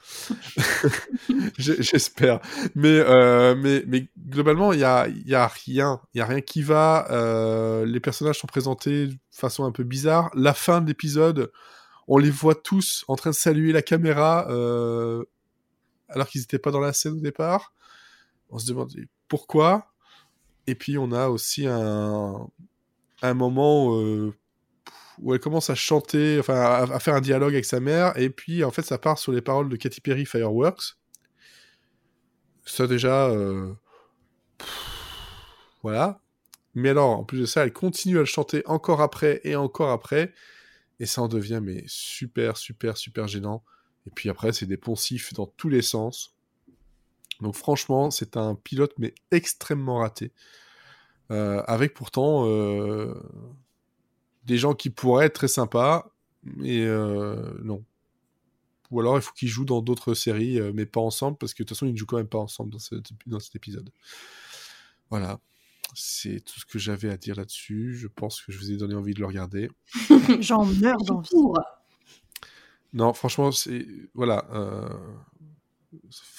J'espère. 1.58 2.40
Mais, 2.74 3.00
euh, 3.00 3.54
mais, 3.54 3.84
mais 3.86 4.08
globalement, 4.28 4.72
il 4.72 4.78
n'y 4.78 4.84
a, 4.84 5.06
a 5.42 5.46
rien. 5.46 6.00
Il 6.14 6.18
y 6.18 6.20
a 6.20 6.26
rien 6.26 6.40
qui 6.40 6.62
va. 6.62 7.06
Euh, 7.10 7.84
les 7.84 8.00
personnages 8.00 8.38
sont 8.38 8.46
présentés 8.46 9.08
de 9.08 9.16
façon 9.30 9.64
un 9.64 9.72
peu 9.72 9.84
bizarre. 9.84 10.30
La 10.34 10.54
fin 10.54 10.80
de 10.80 10.86
l'épisode, 10.86 11.52
on 12.08 12.18
les 12.18 12.30
voit 12.30 12.54
tous 12.54 13.04
en 13.08 13.16
train 13.16 13.30
de 13.30 13.34
saluer 13.34 13.72
la 13.72 13.82
caméra 13.82 14.46
euh, 14.50 15.24
alors 16.08 16.28
qu'ils 16.28 16.40
n'étaient 16.40 16.58
pas 16.58 16.70
dans 16.70 16.80
la 16.80 16.92
scène 16.92 17.14
au 17.14 17.20
départ. 17.20 17.72
On 18.50 18.58
se 18.58 18.66
demande 18.66 18.92
pourquoi. 19.28 19.92
Et 20.66 20.74
puis, 20.74 20.98
on 20.98 21.12
a 21.12 21.28
aussi 21.28 21.66
un, 21.66 22.48
un 23.22 23.34
moment 23.34 23.96
où 25.20 25.34
elle 25.34 25.40
commence 25.40 25.70
à 25.70 25.74
chanter, 25.74 26.38
enfin 26.38 26.86
à, 26.90 26.98
faire 26.98 27.14
un 27.14 27.20
dialogue 27.20 27.54
avec 27.54 27.64
sa 27.64 27.80
mère, 27.80 28.16
et 28.18 28.30
puis 28.30 28.64
en 28.64 28.70
fait 28.70 28.82
ça 28.82 28.98
part 28.98 29.18
sur 29.18 29.32
les 29.32 29.40
paroles 29.40 29.68
de 29.68 29.76
Katy 29.76 30.00
Perry 30.00 30.26
Fireworks. 30.26 30.96
Ça 32.64 32.86
déjà, 32.86 33.28
euh, 33.28 33.72
voilà. 35.82 36.20
Mais 36.74 36.90
alors, 36.90 37.20
en 37.20 37.24
plus 37.24 37.40
de 37.40 37.46
ça, 37.46 37.64
elle 37.64 37.72
continue 37.72 38.16
à 38.16 38.20
le 38.20 38.26
chanter 38.26 38.62
encore 38.66 39.00
après 39.00 39.40
et 39.44 39.56
encore 39.56 39.90
après, 39.90 40.34
et 41.00 41.06
ça 41.06 41.22
en 41.22 41.28
devient 41.28 41.60
mais 41.62 41.84
super, 41.86 42.56
super, 42.56 42.96
super 42.96 43.28
gênant. 43.28 43.64
Et 44.06 44.10
puis 44.10 44.28
après, 44.28 44.52
c'est 44.52 44.66
des 44.66 44.76
poncifs 44.76 45.32
dans 45.32 45.46
tous 45.46 45.68
les 45.68 45.82
sens. 45.82 46.36
Donc 47.40 47.54
franchement, 47.54 48.10
c'est 48.10 48.36
un 48.36 48.54
pilote 48.54 48.92
mais 48.98 49.14
extrêmement 49.30 49.98
raté. 49.98 50.32
Euh, 51.30 51.62
avec 51.66 51.92
pourtant 51.94 52.46
euh, 52.46 53.12
des 54.46 54.58
gens 54.58 54.74
qui 54.74 54.90
pourraient 54.90 55.26
être 55.26 55.34
très 55.34 55.48
sympas, 55.48 56.10
mais 56.44 56.80
euh, 56.84 57.52
non. 57.62 57.84
Ou 58.90 59.00
alors 59.00 59.16
il 59.16 59.22
faut 59.22 59.32
qu'ils 59.32 59.48
jouent 59.48 59.64
dans 59.64 59.82
d'autres 59.82 60.14
séries, 60.14 60.60
euh, 60.60 60.70
mais 60.72 60.86
pas 60.86 61.00
ensemble, 61.00 61.36
parce 61.38 61.52
que 61.54 61.62
de 61.62 61.68
toute 61.68 61.76
façon 61.76 61.86
ils 61.86 61.92
ne 61.92 61.96
jouent 61.96 62.06
quand 62.06 62.16
même 62.18 62.28
pas 62.28 62.38
ensemble 62.38 62.70
dans, 62.70 62.78
cet- 62.78 63.10
dans 63.26 63.40
cet 63.40 63.56
épisode. 63.56 63.90
Voilà. 65.10 65.40
C'est 65.94 66.40
tout 66.44 66.60
ce 66.60 66.66
que 66.66 66.78
j'avais 66.78 67.10
à 67.10 67.16
dire 67.16 67.36
là-dessus. 67.36 67.96
Je 67.96 68.06
pense 68.08 68.42
que 68.42 68.52
je 68.52 68.58
vous 68.58 68.70
ai 68.72 68.76
donné 68.76 68.94
envie 68.94 69.14
de 69.14 69.20
le 69.20 69.26
regarder. 69.26 69.70
J'en 70.40 70.64
meurs 70.64 71.02
d'envie. 71.04 71.30
Non, 72.92 73.12
franchement, 73.12 73.50
c'est. 73.52 73.86
Voilà. 74.14 74.46
Euh... 74.52 74.88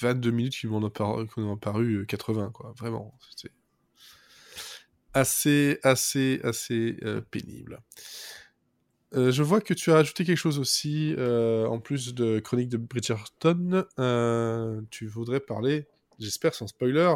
22 0.00 0.30
minutes 0.30 0.56
qui 0.56 0.66
m'en 0.66 0.78
ont 0.78 0.90
paru, 0.90 1.26
ont 1.36 1.56
paru 1.56 1.94
euh, 1.94 2.04
80, 2.04 2.50
quoi. 2.52 2.72
Vraiment. 2.76 3.18
C'est 3.36 3.50
assez, 5.18 5.78
assez, 5.82 6.40
assez 6.44 6.96
euh, 7.04 7.20
pénible. 7.30 7.80
Euh, 9.14 9.30
je 9.30 9.42
vois 9.42 9.60
que 9.60 9.72
tu 9.72 9.90
as 9.90 9.96
ajouté 9.96 10.24
quelque 10.24 10.36
chose 10.36 10.58
aussi, 10.58 11.14
euh, 11.16 11.66
en 11.66 11.78
plus 11.80 12.14
de 12.14 12.40
Chronique 12.40 12.68
de 12.68 12.76
Bridgerton. 12.76 13.84
Euh, 13.98 14.80
tu 14.90 15.06
voudrais 15.06 15.40
parler, 15.40 15.86
j'espère 16.18 16.54
sans 16.54 16.66
spoiler, 16.66 17.14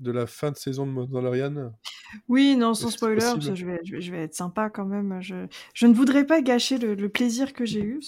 de 0.00 0.10
la 0.12 0.26
fin 0.26 0.50
de 0.50 0.56
saison 0.56 0.86
de 0.86 0.92
Mandalorian? 0.92 1.72
Oui, 2.28 2.56
non, 2.56 2.72
sans 2.72 2.90
spoiler, 2.90 3.16
parce 3.20 3.34
possible? 3.34 3.52
que 3.54 3.60
je 3.60 3.66
vais, 3.66 3.80
je, 3.84 3.96
vais, 3.96 4.00
je 4.00 4.12
vais 4.12 4.22
être 4.22 4.34
sympa 4.34 4.70
quand 4.70 4.86
même. 4.86 5.20
Je, 5.20 5.46
je 5.74 5.86
ne 5.86 5.92
voudrais 5.92 6.24
pas 6.24 6.40
gâcher 6.40 6.78
le, 6.78 6.94
le 6.94 7.08
plaisir 7.10 7.52
que 7.52 7.66
j'ai 7.66 7.82
eu. 7.82 8.00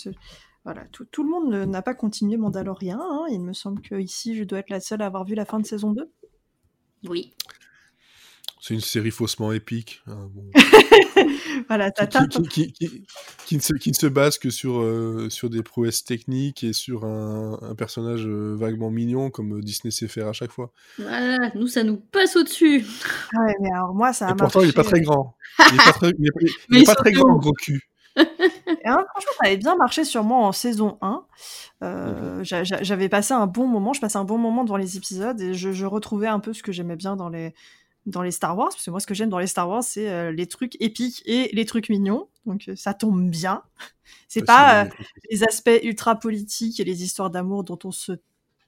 Voilà, 0.65 0.85
tout, 0.93 1.05
tout 1.07 1.23
le 1.23 1.31
monde 1.31 1.53
n'a 1.69 1.83
pas 1.83 1.95
continué 1.95 2.37
Mandalorian. 2.39 2.99
hein. 3.01 3.27
Il 3.31 3.41
me 3.41 3.53
semble 3.53 3.83
que 3.83 3.95
ici, 3.97 4.37
je 4.37 4.45
dois 4.45 4.61
être 4.61 4.71
la 4.71 4.81
seule 4.81 5.03
à 5.03 5.07
avoir 5.07 5.25
vu 5.25 5.35
la 5.35 5.45
fin 5.45 5.59
de 5.59 5.67
saison 5.67 5.93
2. 5.93 6.11
Oui. 7.09 7.35
C'est 8.61 8.75
une 8.75 8.81
série 8.81 9.11
faussement 9.11 9.53
épique. 9.53 10.03
hein, 10.07 10.29
bon. 10.35 10.45
Voilà, 11.69 11.91
qui, 11.91 12.09
t'as 12.09 12.27
qui- 12.27 12.43
qui- 12.43 12.73
qui- 12.73 12.89
qui- 12.89 13.07
qui 13.47 13.57
ne 13.57 13.61
se, 13.61 13.75
qui 13.75 13.91
ne 13.91 13.95
se 13.95 14.07
base 14.07 14.39
que 14.39 14.51
sur, 14.51 14.81
euh, 14.81 15.29
sur 15.31 15.51
des 15.51 15.63
prouesses 15.63 16.05
techniques 16.05 16.65
et 16.65 16.73
sur 16.73 17.05
un, 17.05 17.59
un 17.63 17.75
personnage 17.75 18.27
euh, 18.27 18.57
vaguement 18.59 18.91
mignon 18.91 19.31
comme 19.31 19.59
euh, 19.59 19.61
Disney 19.61 19.91
sait 19.91 20.09
faire 20.09 20.27
à 20.29 20.33
chaque 20.33 20.51
fois. 20.53 20.73
Voilà, 20.99 21.51
nous, 21.55 21.67
ça 21.69 21.83
nous 21.85 21.97
passe 21.99 22.37
au-dessus. 22.37 22.85
Ah 23.37 23.45
ouais, 23.47 23.55
mais 23.61 23.71
alors 23.73 23.95
moi, 23.95 24.13
ça 24.13 24.29
a 24.29 24.33
et 24.33 24.35
pourtant, 24.35 24.61
il 24.63 24.69
n'est 24.69 24.73
pas 24.73 24.85
très 24.85 25.01
grand. 25.01 25.37
Il 25.69 25.73
n'est 25.73 25.85
pas 25.85 25.93
très, 25.93 26.11
il 26.19 26.27
est- 26.27 26.31
il 26.71 26.77
est 26.77 26.79
Mais 26.81 26.85
pas 26.85 26.95
très 26.95 27.13
grand, 27.13 27.37
gros 27.37 27.53
cul. 27.53 27.81
Et, 28.17 28.23
hein, 28.85 29.05
franchement, 29.11 29.33
ça 29.41 29.47
avait 29.47 29.57
bien 29.57 29.77
marché 29.77 30.05
sur 30.05 30.25
moi 30.25 30.39
en 30.39 30.53
saison 30.53 30.99
1. 31.03 31.25
Euh, 31.83 32.43
j'a- 32.45 32.65
j'a- 32.65 32.83
J'avais 32.83 33.09
passé 33.09 33.33
un 33.35 33.47
bon 33.47 33.67
moment, 33.67 33.93
je 33.93 34.01
passais 34.01 34.19
un 34.19 34.25
bon 34.25 34.39
moment 34.39 34.65
devant 34.65 34.77
les 34.77 34.97
épisodes 34.97 35.41
et 35.41 35.55
je, 35.55 35.73
je 35.73 35.87
retrouvais 35.87 36.27
un 36.27 36.41
peu 36.41 36.53
ce 36.53 36.63
que 36.63 36.73
j'aimais 36.73 36.97
bien 36.97 37.17
dans 37.17 37.29
les, 37.29 37.55
dans 38.07 38.23
les 38.23 38.31
Star 38.31 38.57
Wars. 38.57 38.71
Parce 38.71 38.85
que 38.85 38.91
moi, 38.91 39.01
ce 39.01 39.07
que 39.07 39.15
j'aime 39.15 39.29
dans 39.31 39.39
les 39.39 39.47
Star 39.47 39.69
Wars, 39.69 39.83
c'est 39.85 40.09
euh, 40.11 40.33
les 40.33 40.47
trucs 40.47 40.77
épiques 40.81 41.23
et 41.27 41.51
les 41.53 41.65
trucs 41.65 41.89
mignons. 41.89 42.29
Donc 42.47 42.69
euh, 42.69 42.77
ça 42.77 42.95
tombe 42.95 43.29
bien. 43.31 43.63
C'est 44.29 44.45
pas 44.45 44.85
euh, 44.85 44.89
les 45.31 45.43
aspects 45.45 45.71
ultra 45.83 46.17
politiques 46.17 46.81
et 46.81 46.85
les 46.85 47.03
histoires 47.05 47.31
d'amour 47.31 47.63
dont 47.65 47.79
on 47.85 47.91
se 47.93 48.13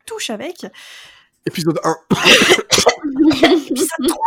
touche 0.07 0.31
avec. 0.31 0.67
Épisode 1.47 1.79
1. 1.83 1.97
Épisode 3.69 4.07
3 4.09 4.19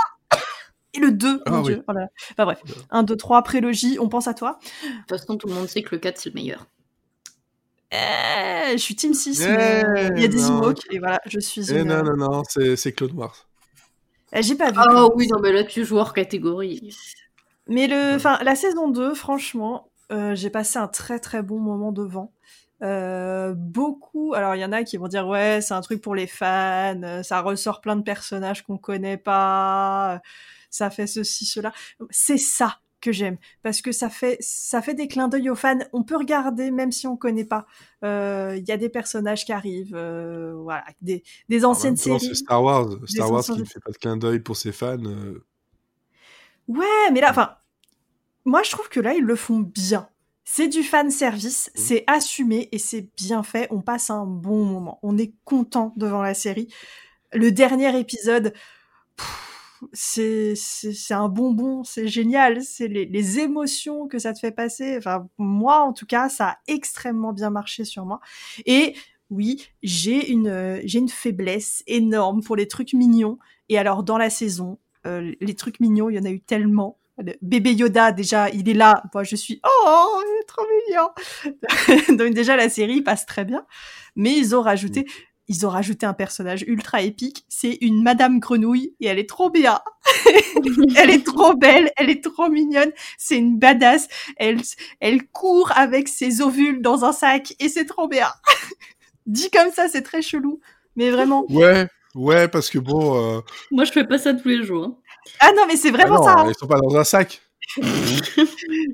et 0.94 1.00
le 1.00 1.12
2, 1.12 1.42
Ah 1.46 1.52
mon 1.52 1.58
oui. 1.60 1.64
dieu. 1.66 1.84
Oh 1.88 1.92
là 1.92 2.02
là. 2.02 2.08
Enfin 2.32 2.46
bref, 2.46 2.62
1, 2.90 3.04
2, 3.04 3.16
3, 3.18 3.44
prélogie, 3.44 3.98
on 4.00 4.08
pense 4.08 4.28
à 4.30 4.34
toi. 4.34 4.60
De 4.84 4.90
toute 5.00 5.10
façon, 5.20 5.36
tout 5.38 5.48
le 5.48 5.54
monde 5.54 5.68
sait 5.68 5.82
que 5.84 5.94
le 5.94 6.00
4, 6.00 6.18
c'est 6.18 6.30
le 6.30 6.36
meilleur. 6.36 6.66
Eh, 7.92 8.72
je 8.74 8.78
suis 8.78 8.96
Team 8.96 9.14
6, 9.14 9.42
Eh, 9.42 9.48
mais 9.50 9.84
il 10.16 10.22
y 10.22 10.26
a 10.26 10.28
des 10.30 10.42
non. 10.42 10.64
Ewoks, 10.64 10.82
et 10.92 11.00
voilà, 11.00 11.20
je 11.26 11.40
suis 11.40 11.70
Eh 11.72 11.80
une... 11.80 11.88
non, 11.90 12.02
non, 12.04 12.16
non, 12.16 12.44
c'est 12.48 12.76
c'est 12.78 12.94
Claude 12.94 13.12
Wars. 13.14 13.48
Eh, 14.34 14.42
J'ai 14.42 14.56
pas 14.56 14.72
vu. 14.72 14.78
Ah 14.80 14.88
Clone 14.90 15.12
oui, 15.16 15.28
non, 15.28 15.40
mais 15.40 15.52
là, 15.52 15.64
tu 15.64 15.86
joues 15.86 15.98
hors 15.98 16.14
catégorie. 16.14 16.96
Mais 17.68 17.88
le, 17.88 18.16
enfin, 18.16 18.38
la 18.44 18.56
saison 18.56 18.90
2, 18.90 19.14
franchement, 19.16 19.90
euh, 20.12 20.36
j'ai 20.36 20.50
passé 20.50 20.78
un 20.78 20.88
très 20.88 21.20
très 21.20 21.42
bon 21.42 21.60
moment 21.60 21.92
devant. 21.92 22.32
Euh, 22.84 23.54
beaucoup, 23.56 24.34
alors 24.34 24.56
il 24.56 24.60
y 24.60 24.66
en 24.66 24.72
a 24.74 24.84
qui 24.84 24.98
vont 24.98 25.08
dire 25.08 25.26
ouais, 25.28 25.62
c'est 25.62 25.74
un 25.74 25.82
truc 25.82 26.02
pour 26.02 26.14
les 26.14 26.28
fans, 26.28 27.02
euh, 27.04 27.24
ça 27.24 27.40
ressort 27.42 27.80
plein 27.80 27.96
de 27.96 28.02
personnages 28.04 28.64
qu'on 28.64 28.78
connaît 28.78 29.16
pas, 29.18 30.22
ça 30.70 30.90
fait 30.90 31.08
ceci, 31.08 31.46
cela. 31.46 31.72
C'est 32.10 32.38
ça 32.38 32.80
que 33.06 33.12
j'aime 33.12 33.38
parce 33.64 33.82
que 33.82 33.92
ça 33.92 34.10
fait 34.10 34.38
ça 34.42 34.82
fait 34.82 34.96
des 34.96 35.08
clins 35.08 35.28
d'œil 35.30 35.50
aux 35.50 35.56
fans. 35.56 35.78
On 35.94 36.04
peut 36.04 36.18
regarder 36.18 36.72
même 36.72 36.92
si 36.92 37.06
on 37.08 37.16
connaît 37.16 37.46
pas. 37.46 37.66
Euh, 38.04 38.56
Il 38.58 38.68
y 38.68 38.72
a 38.72 38.78
des 38.78 38.90
personnages 38.90 39.46
qui 39.46 39.54
arrivent, 39.54 39.96
euh, 39.96 40.54
voilà, 40.56 40.84
des, 41.02 41.24
des 41.50 41.64
En 41.66 41.70
anciennes 41.72 41.96
temps, 41.96 42.20
séries. 42.20 42.36
Star 42.36 42.64
Wars. 42.64 42.88
Star 43.06 43.32
Wars 43.32 43.44
qui 43.44 43.60
ne 43.60 43.66
fait 43.66 43.80
pas 43.80 43.92
de 43.92 43.98
clin 43.98 44.18
d'œil 44.18 44.40
pour 44.40 44.58
ses 44.58 44.72
fans. 44.72 44.98
euh, 45.06 45.46
Ouais, 46.68 47.12
mais 47.14 47.22
là, 47.22 47.30
enfin, 47.30 47.56
moi 48.44 48.64
je 48.64 48.72
trouve 48.72 48.90
que 48.90 49.00
là 49.00 49.14
ils 49.14 49.24
le 49.24 49.36
font 49.36 49.60
bien. 49.60 50.10
C'est 50.48 50.68
du 50.68 50.84
fan 50.84 51.10
service, 51.10 51.72
Mhm. 51.76 51.82
c'est 51.84 52.04
assumé 52.08 52.70
et 52.72 52.78
c'est 52.80 53.10
bien 53.18 53.42
fait. 53.44 53.68
On 53.72 53.82
passe 53.82 54.10
un 54.10 54.26
bon 54.26 54.64
moment. 54.66 55.00
On 55.04 55.18
est 55.18 55.34
content 55.44 55.94
devant 55.96 56.22
la 56.22 56.34
série. 56.36 56.68
Le 57.34 57.52
dernier 57.52 57.98
épisode, 58.00 58.54
pff, 59.18 59.55
c'est 59.94 60.56
un 61.12 61.30
bonbon, 61.30 61.84
c'est 61.84 62.08
génial. 62.08 62.62
C'est 62.64 62.88
les, 62.88 63.40
émotions 63.40 64.08
que 64.08 64.20
ça 64.20 64.34
te 64.34 64.40
fait 64.40 64.52
passer. 64.52 64.98
Enfin, 64.98 65.28
moi 65.38 65.80
en 65.82 65.94
tout 65.94 66.06
cas, 66.06 66.30
ça 66.30 66.50
a 66.50 66.58
extrêmement 66.68 67.34
bien 67.34 67.50
marché 67.50 67.86
sur 67.86 68.06
moi. 68.06 68.20
Et 68.66 68.96
oui, 69.30 69.68
j'ai 69.84 70.30
une 70.30 70.48
euh, 70.48 70.82
j'ai 70.86 71.00
une 71.00 71.10
faiblesse 71.10 71.84
énorme 71.88 72.42
pour 72.44 72.56
les 72.56 72.68
trucs 72.68 72.94
mignons. 72.94 73.38
Et 73.70 73.78
alors 73.78 74.04
dans 74.04 74.18
la 74.18 74.30
saison, 74.30 74.80
euh, 75.06 75.34
les 75.42 75.56
trucs 75.56 75.80
mignons, 75.80 76.10
il 76.10 76.16
y 76.16 76.20
en 76.20 76.26
a 76.26 76.32
eu 76.32 76.42
tellement. 76.42 76.98
Le 77.18 77.34
bébé 77.42 77.74
Yoda, 77.74 78.12
déjà, 78.12 78.50
il 78.50 78.68
est 78.68 78.74
là. 78.74 79.02
Moi, 79.14 79.24
je 79.24 79.38
suis, 79.38 79.62
oh, 79.64 80.22
il 80.22 80.46
trop 80.48 80.64
mignon. 80.88 82.18
Donc 82.18 82.34
déjà, 82.34 82.58
la 82.58 82.68
série 82.68 83.02
passe 83.02 83.26
très 83.26 83.46
bien. 83.46 83.66
Mais 84.18 84.34
ils 84.34 84.56
ont 84.56 84.62
rajouté, 84.62 85.06
ils 85.48 85.66
ont 85.66 85.70
rajouté 85.70 86.06
un 86.06 86.14
personnage 86.14 86.64
ultra 86.68 87.02
épique. 87.02 87.46
C'est 87.50 87.78
une 87.82 88.02
Madame 88.04 88.40
Grenouille 88.40 88.96
et 89.00 89.08
elle 89.08 89.20
est 89.20 89.30
trop 89.30 89.50
bien. 89.50 89.80
elle 90.98 91.10
est 91.12 91.26
trop 91.26 91.54
belle, 91.56 91.92
elle 91.98 92.10
est 92.10 92.24
trop 92.24 92.50
mignonne. 92.50 92.92
C'est 93.18 93.38
une 93.38 93.58
badass. 93.60 94.08
Elle, 94.38 94.62
elle 95.00 95.28
court 95.28 95.72
avec 95.76 96.08
ses 96.08 96.42
ovules 96.42 96.82
dans 96.82 97.06
un 97.06 97.12
sac 97.12 97.54
et 97.60 97.70
c'est 97.70 97.86
trop 97.86 98.08
bien. 98.08 98.28
Dit 99.26 99.50
comme 99.52 99.72
ça, 99.72 99.88
c'est 99.88 100.02
très 100.04 100.22
chelou. 100.22 100.60
Mais 100.96 101.12
vraiment. 101.12 101.46
Ouais, 101.50 101.88
ouais, 102.16 102.48
parce 102.48 102.70
que 102.70 102.80
bon. 102.80 103.38
euh, 103.38 103.42
Moi, 103.72 103.84
je 103.86 103.92
fais 103.92 104.06
pas 104.06 104.18
ça 104.18 104.34
tous 104.34 104.48
les 104.48 104.64
jours. 104.64 104.84
hein. 104.86 104.96
Ah 105.40 105.52
non, 105.56 105.64
mais 105.68 105.76
c'est 105.76 105.90
ah 105.90 105.92
vraiment 105.92 106.16
non, 106.18 106.24
ça. 106.24 106.36
hein. 106.38 106.46
Ils 106.48 106.56
sont 106.60 106.68
pas 106.68 106.80
dans 106.80 106.96
un 106.96 107.04
sac. 107.04 107.42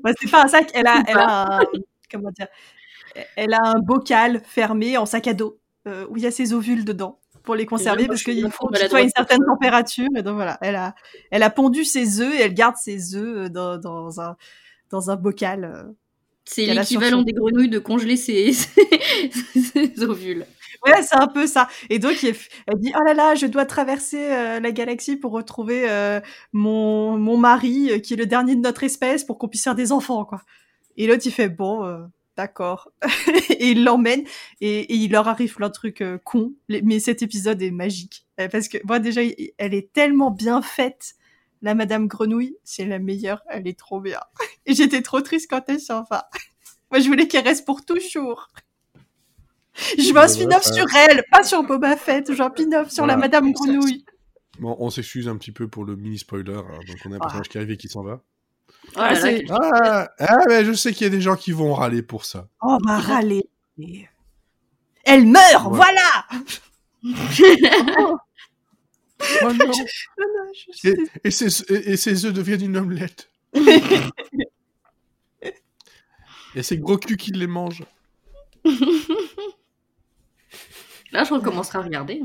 Bah, 0.03 0.11
c'est 0.19 0.29
pas 0.31 0.43
un 0.43 0.47
sac, 0.47 0.69
elle 0.73 0.87
a, 0.87 1.03
elle 1.07 1.17
a 1.19 1.57
un, 1.57 1.59
comment 2.11 2.31
dire, 2.31 2.47
elle 3.35 3.53
a 3.53 3.61
un 3.63 3.79
bocal 3.79 4.41
fermé 4.45 4.97
en 4.97 5.05
sac 5.05 5.27
à 5.27 5.33
dos 5.33 5.59
euh, 5.87 6.05
où 6.09 6.17
il 6.17 6.23
y 6.23 6.27
a 6.27 6.31
ses 6.31 6.53
ovules 6.53 6.85
dedans 6.85 7.19
pour 7.43 7.55
les 7.55 7.65
conserver 7.65 8.07
parce 8.07 8.23
qu'il 8.23 8.49
faut 8.51 8.67
qu'ils 8.67 8.87
soient 8.87 8.99
à 8.99 9.01
une 9.01 9.09
certaine 9.09 9.39
ça. 9.39 9.45
température 9.45 10.07
et 10.15 10.21
donc 10.21 10.35
voilà, 10.35 10.57
elle 10.61 10.75
a, 10.75 10.93
elle 11.31 11.43
a 11.43 11.49
pondu 11.49 11.83
ses 11.85 12.21
œufs 12.21 12.33
et 12.35 12.41
elle 12.43 12.53
garde 12.53 12.75
ses 12.77 13.15
œufs 13.15 13.45
euh, 13.45 13.49
dans, 13.49 13.77
dans 13.77 14.21
un 14.21 14.35
dans 14.91 15.09
un 15.09 15.15
bocal. 15.15 15.63
euh. 15.63 15.91
C'est 16.45 16.65
l'équivalent 16.65 17.21
des 17.21 17.33
grenouilles 17.33 17.69
de 17.69 17.79
congeler 17.79 18.17
ses, 18.17 18.51
ovules. 19.99 20.45
Ouais, 20.85 21.01
c'est 21.03 21.15
un 21.15 21.27
peu 21.27 21.45
ça. 21.45 21.69
Et 21.89 21.99
donc, 21.99 22.23
elle 22.23 22.35
dit, 22.79 22.91
oh 22.99 23.03
là 23.05 23.13
là, 23.13 23.35
je 23.35 23.45
dois 23.45 23.65
traverser 23.65 24.31
euh, 24.31 24.59
la 24.59 24.71
galaxie 24.71 25.15
pour 25.17 25.31
retrouver 25.31 25.87
euh, 25.89 26.19
mon, 26.51 27.17
mon 27.17 27.37
mari, 27.37 28.01
qui 28.01 28.15
est 28.15 28.17
le 28.17 28.25
dernier 28.25 28.55
de 28.55 28.61
notre 28.61 28.83
espèce, 28.83 29.23
pour 29.23 29.37
qu'on 29.37 29.47
puisse 29.47 29.63
faire 29.63 29.75
des 29.75 29.91
enfants, 29.91 30.25
quoi. 30.25 30.41
Et 30.97 31.05
l'autre, 31.07 31.21
il 31.25 31.31
fait, 31.31 31.47
bon, 31.47 32.09
d'accord. 32.41 32.91
et 33.49 33.71
il 33.71 33.83
l'emmène, 33.83 34.23
et, 34.61 34.79
et 34.81 34.95
il 34.95 35.11
leur 35.11 35.27
arrive 35.27 35.53
plein 35.55 35.67
de 35.67 35.73
trucs 35.73 36.01
euh, 36.01 36.17
cons. 36.23 36.53
Mais 36.69 36.99
cet 36.99 37.21
épisode 37.21 37.61
est 37.61 37.71
magique. 37.71 38.25
Euh, 38.39 38.47
Parce 38.49 38.67
que, 38.67 38.77
moi, 38.85 38.99
déjà, 38.99 39.21
elle 39.57 39.73
est 39.73 39.91
tellement 39.93 40.31
bien 40.31 40.61
faite. 40.61 41.13
La 41.61 41.75
Madame 41.75 42.07
Grenouille, 42.07 42.57
c'est 42.63 42.85
la 42.85 42.97
meilleure. 42.97 43.43
Elle 43.47 43.67
est 43.67 43.77
trop 43.77 44.01
bien. 44.01 44.19
Et 44.65 44.73
j'étais 44.73 45.01
trop 45.03 45.21
triste 45.21 45.47
quand 45.49 45.61
elle 45.67 45.79
s'en 45.79 46.03
va. 46.09 46.27
Moi, 46.89 46.99
je 46.99 47.07
voulais 47.07 47.27
qu'elle 47.27 47.43
reste 47.47 47.65
pour 47.65 47.85
toujours. 47.85 48.47
Je 49.97 50.11
veux 50.11 50.19
un 50.19 50.27
spin-off 50.27 50.65
ouais. 50.65 50.73
sur 50.73 50.85
elle, 50.95 51.23
pas 51.31 51.43
sur 51.43 51.63
Boba 51.63 51.95
Fett. 51.95 52.27
Je 52.31 52.33
veux 52.37 52.41
un 52.41 52.49
spin-off 52.49 52.89
sur 52.89 53.05
la. 53.05 53.15
Madame. 53.15 53.51
Grenouille. 53.53 54.03
Bon, 54.59 54.75
on 54.79 54.89
s'excuse 54.89 55.27
un 55.27 55.37
petit 55.37 55.51
peu 55.51 55.67
pour 55.67 55.85
le 55.85 55.95
mini 55.95 56.17
spoiler. 56.17 56.53
hein, 56.55 56.79
donc, 56.87 56.97
on 57.05 57.11
a 57.11 57.15
un 57.15 57.17
Ah. 57.17 57.21
personnage 57.21 57.47
qui 57.49 57.57
arrive 57.57 57.71
et 57.71 57.77
qui 57.77 57.87
s'en 57.87 58.03
va. 58.03 58.21
Oh 58.95 58.99
là 58.99 59.13
là, 59.13 59.19
c'est- 59.21 59.43
quel- 59.43 59.51
Ah, 59.61 60.09
ah, 60.19 60.37
mais 60.49 60.65
je 60.65 60.73
sais 60.73 60.91
qu'il 60.93 61.03
y 61.05 61.07
a 61.07 61.09
des 61.11 61.21
gens 61.21 61.35
qui 61.35 61.51
vont 61.51 61.73
râler 61.73 62.01
pour 62.01 62.25
ça. 62.25 62.47
Oh, 62.61 62.77
bah, 62.83 62.97
râler. 62.99 63.43
Elle 65.05 65.25
meurt, 65.27 65.65
Ouais. 65.67 65.77
voilà 65.77 66.27
Oh 69.43 69.53
non. 69.53 69.71
Je- 69.71 70.89
et, 70.89 70.95
et 71.23 71.31
ses, 71.31 71.61
et, 71.71 71.91
et 71.91 71.97
ses 71.97 72.25
œufs 72.25 72.33
deviennent 72.33 72.63
une 72.63 72.77
omelette. 72.77 73.29
et 76.55 76.63
c'est 76.63 76.77
gros 76.77 76.97
cul 76.97 77.17
qui 77.17 77.31
les 77.31 77.47
mange. 77.47 77.83
Là, 81.11 81.23
je 81.23 81.33
recommencerai 81.33 81.79
à 81.79 81.81
regarder. 81.81 82.21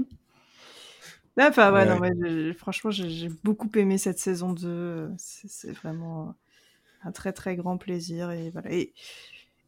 Enfin, 1.38 1.72
ouais, 1.72 1.80
Ouais. 1.80 1.86
non, 1.86 1.98
ouais, 2.00 2.12
j'ai- 2.22 2.54
franchement, 2.54 2.90
j'ai 2.90 3.28
beaucoup 3.44 3.70
aimé 3.76 3.98
cette 3.98 4.18
saison 4.18 4.52
2. 4.52 5.10
C'est 5.18 5.72
vraiment 5.72 6.34
un 7.04 7.12
très, 7.12 7.32
très 7.32 7.56
grand 7.56 7.76
plaisir. 7.78 8.30
Et, 8.30 8.50
voilà. 8.50 8.72
et, 8.72 8.94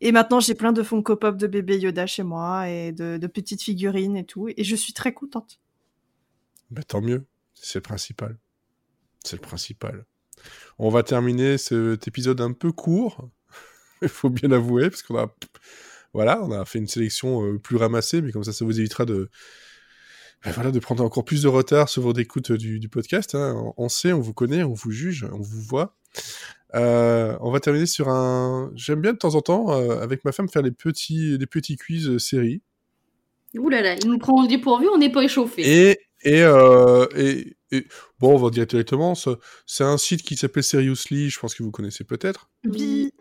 et 0.01 0.13
maintenant, 0.13 0.41
j'ai 0.41 0.55
plein 0.55 0.73
de 0.73 0.83
Funko 0.83 1.17
Pop 1.17 1.37
de 1.37 1.47
bébé 1.47 1.79
Yoda 1.79 2.07
chez 2.07 2.23
moi 2.23 2.69
et 2.71 2.93
de, 2.93 3.19
de 3.19 3.27
petites 3.27 3.63
figurines 3.63 4.17
et 4.17 4.25
tout. 4.25 4.49
Et 4.49 4.65
je 4.65 4.77
suis 4.77 4.93
très 4.95 5.13
contente. 5.13 5.61
Bah, 6.71 6.83
tant 6.83 7.01
mieux, 7.03 7.27
c'est 7.55 7.79
le 7.79 7.83
principal. 7.83 8.39
C'est 9.25 9.37
le 9.37 9.43
principal. 9.43 10.07
On 10.79 10.89
va 10.89 11.03
terminer 11.03 11.59
cet 11.59 12.07
épisode 12.09 12.41
un 12.41 12.53
peu 12.53 12.73
court, 12.73 13.29
il 14.03 14.09
faut 14.09 14.31
bien 14.31 14.53
avouer, 14.53 14.89
parce 14.91 15.03
qu'on 15.03 15.19
a, 15.19 15.35
voilà, 16.15 16.41
on 16.45 16.53
a 16.53 16.65
fait 16.65 16.79
une 16.79 16.87
sélection 16.87 17.45
euh, 17.45 17.59
plus 17.59 17.77
ramassée, 17.77 18.23
mais 18.23 18.31
comme 18.33 18.45
ça, 18.45 18.53
ça 18.53 18.65
vous 18.65 18.79
évitera 18.79 19.05
de, 19.05 19.29
ben 20.45 20.53
voilà, 20.53 20.71
de 20.71 20.79
prendre 20.79 21.03
encore 21.05 21.25
plus 21.25 21.43
de 21.43 21.49
retard 21.49 21.89
sur 21.89 22.03
votre 22.03 22.21
écoute 22.21 22.53
du, 22.53 22.79
du 22.79 22.89
podcast. 22.89 23.35
hein. 23.35 23.73
On, 23.77 23.89
sait, 23.89 24.13
on 24.13 24.21
vous 24.21 24.33
connaît, 24.35 24.63
on 24.63 24.73
vous 24.73 24.91
juge, 24.91 25.27
on 25.33 25.41
vous 25.41 25.61
voit. 25.63 25.97
Euh, 26.75 27.37
on 27.41 27.51
va 27.51 27.61
terminer 27.61 27.87
sur 27.87 28.09
un. 28.09 28.71
J'aime 28.75 29.01
bien 29.01 29.13
de 29.15 29.19
temps 29.19 29.35
en 29.35 29.41
temps, 29.43 29.73
euh, 29.73 30.01
avec 30.01 30.25
ma 30.25 30.33
femme, 30.33 30.49
faire 30.49 30.63
les 30.63 30.71
petits, 30.71 31.37
les 31.39 31.47
petits 31.47 31.77
quiz 31.77 32.09
euh, 32.09 32.19
séries. 32.19 32.63
Ouh 33.57 33.69
là 33.69 33.81
là, 33.83 33.97
il 33.97 34.11
nous 34.11 34.19
prend 34.19 34.45
au 34.45 34.47
dépourvu, 34.47 34.87
on 34.93 34.99
n'est 34.99 35.11
pas 35.11 35.23
échauffé. 35.25 35.63
Et, 35.91 35.99
Et, 36.23 36.43
euh, 36.43 37.07
et, 37.17 37.57
et- 37.73 37.87
bon, 38.19 38.35
on 38.35 38.37
va 38.39 38.51
dire 38.51 38.67
directement, 38.67 39.15
c'est 39.67 39.85
un 39.85 39.97
site 39.97 40.23
qui 40.23 40.37
s'appelle 40.37 40.63
Seriously, 40.63 41.31
je 41.31 41.39
pense 41.41 41.55
que 41.55 41.63
vous 41.63 41.71
connaissez 41.71 42.05
peut-être. 42.05 42.51
Oui. 42.67 43.13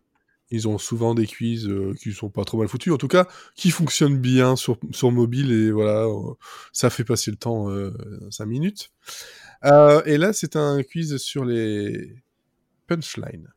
Ils 0.50 0.68
ont 0.68 0.78
souvent 0.78 1.14
des 1.14 1.28
quiz 1.28 1.68
euh, 1.68 1.94
qui 2.02 2.14
sont 2.14 2.30
pas 2.30 2.46
trop 2.46 2.58
mal 2.58 2.68
foutus, 2.68 2.94
en 2.94 2.98
tout 2.98 3.08
cas, 3.10 3.28
qui 3.56 3.70
fonctionnent 3.70 4.18
bien 4.18 4.56
sur, 4.56 4.78
sur 4.92 5.12
mobile, 5.12 5.52
et 5.52 5.72
voilà, 5.72 6.06
euh, 6.06 6.34
ça 6.72 6.90
fait 6.90 7.04
passer 7.04 7.32
le 7.32 7.38
temps 7.38 7.68
5 8.32 8.46
minutes. 8.46 8.90
Euh, 9.66 10.02
et 10.06 10.18
là, 10.18 10.32
c'est 10.34 10.56
un 10.56 10.82
quiz 10.84 11.18
sur 11.18 11.44
les 11.44 12.16
punchlines, 12.88 13.52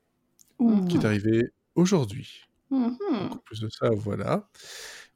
qui 0.88 0.96
est 0.96 1.04
arrivé 1.04 1.50
aujourd'hui. 1.74 2.42
Mhm. 2.70 2.96
En 3.32 3.36
plus 3.44 3.60
de 3.60 3.68
ça, 3.68 3.90
voilà. 3.90 4.48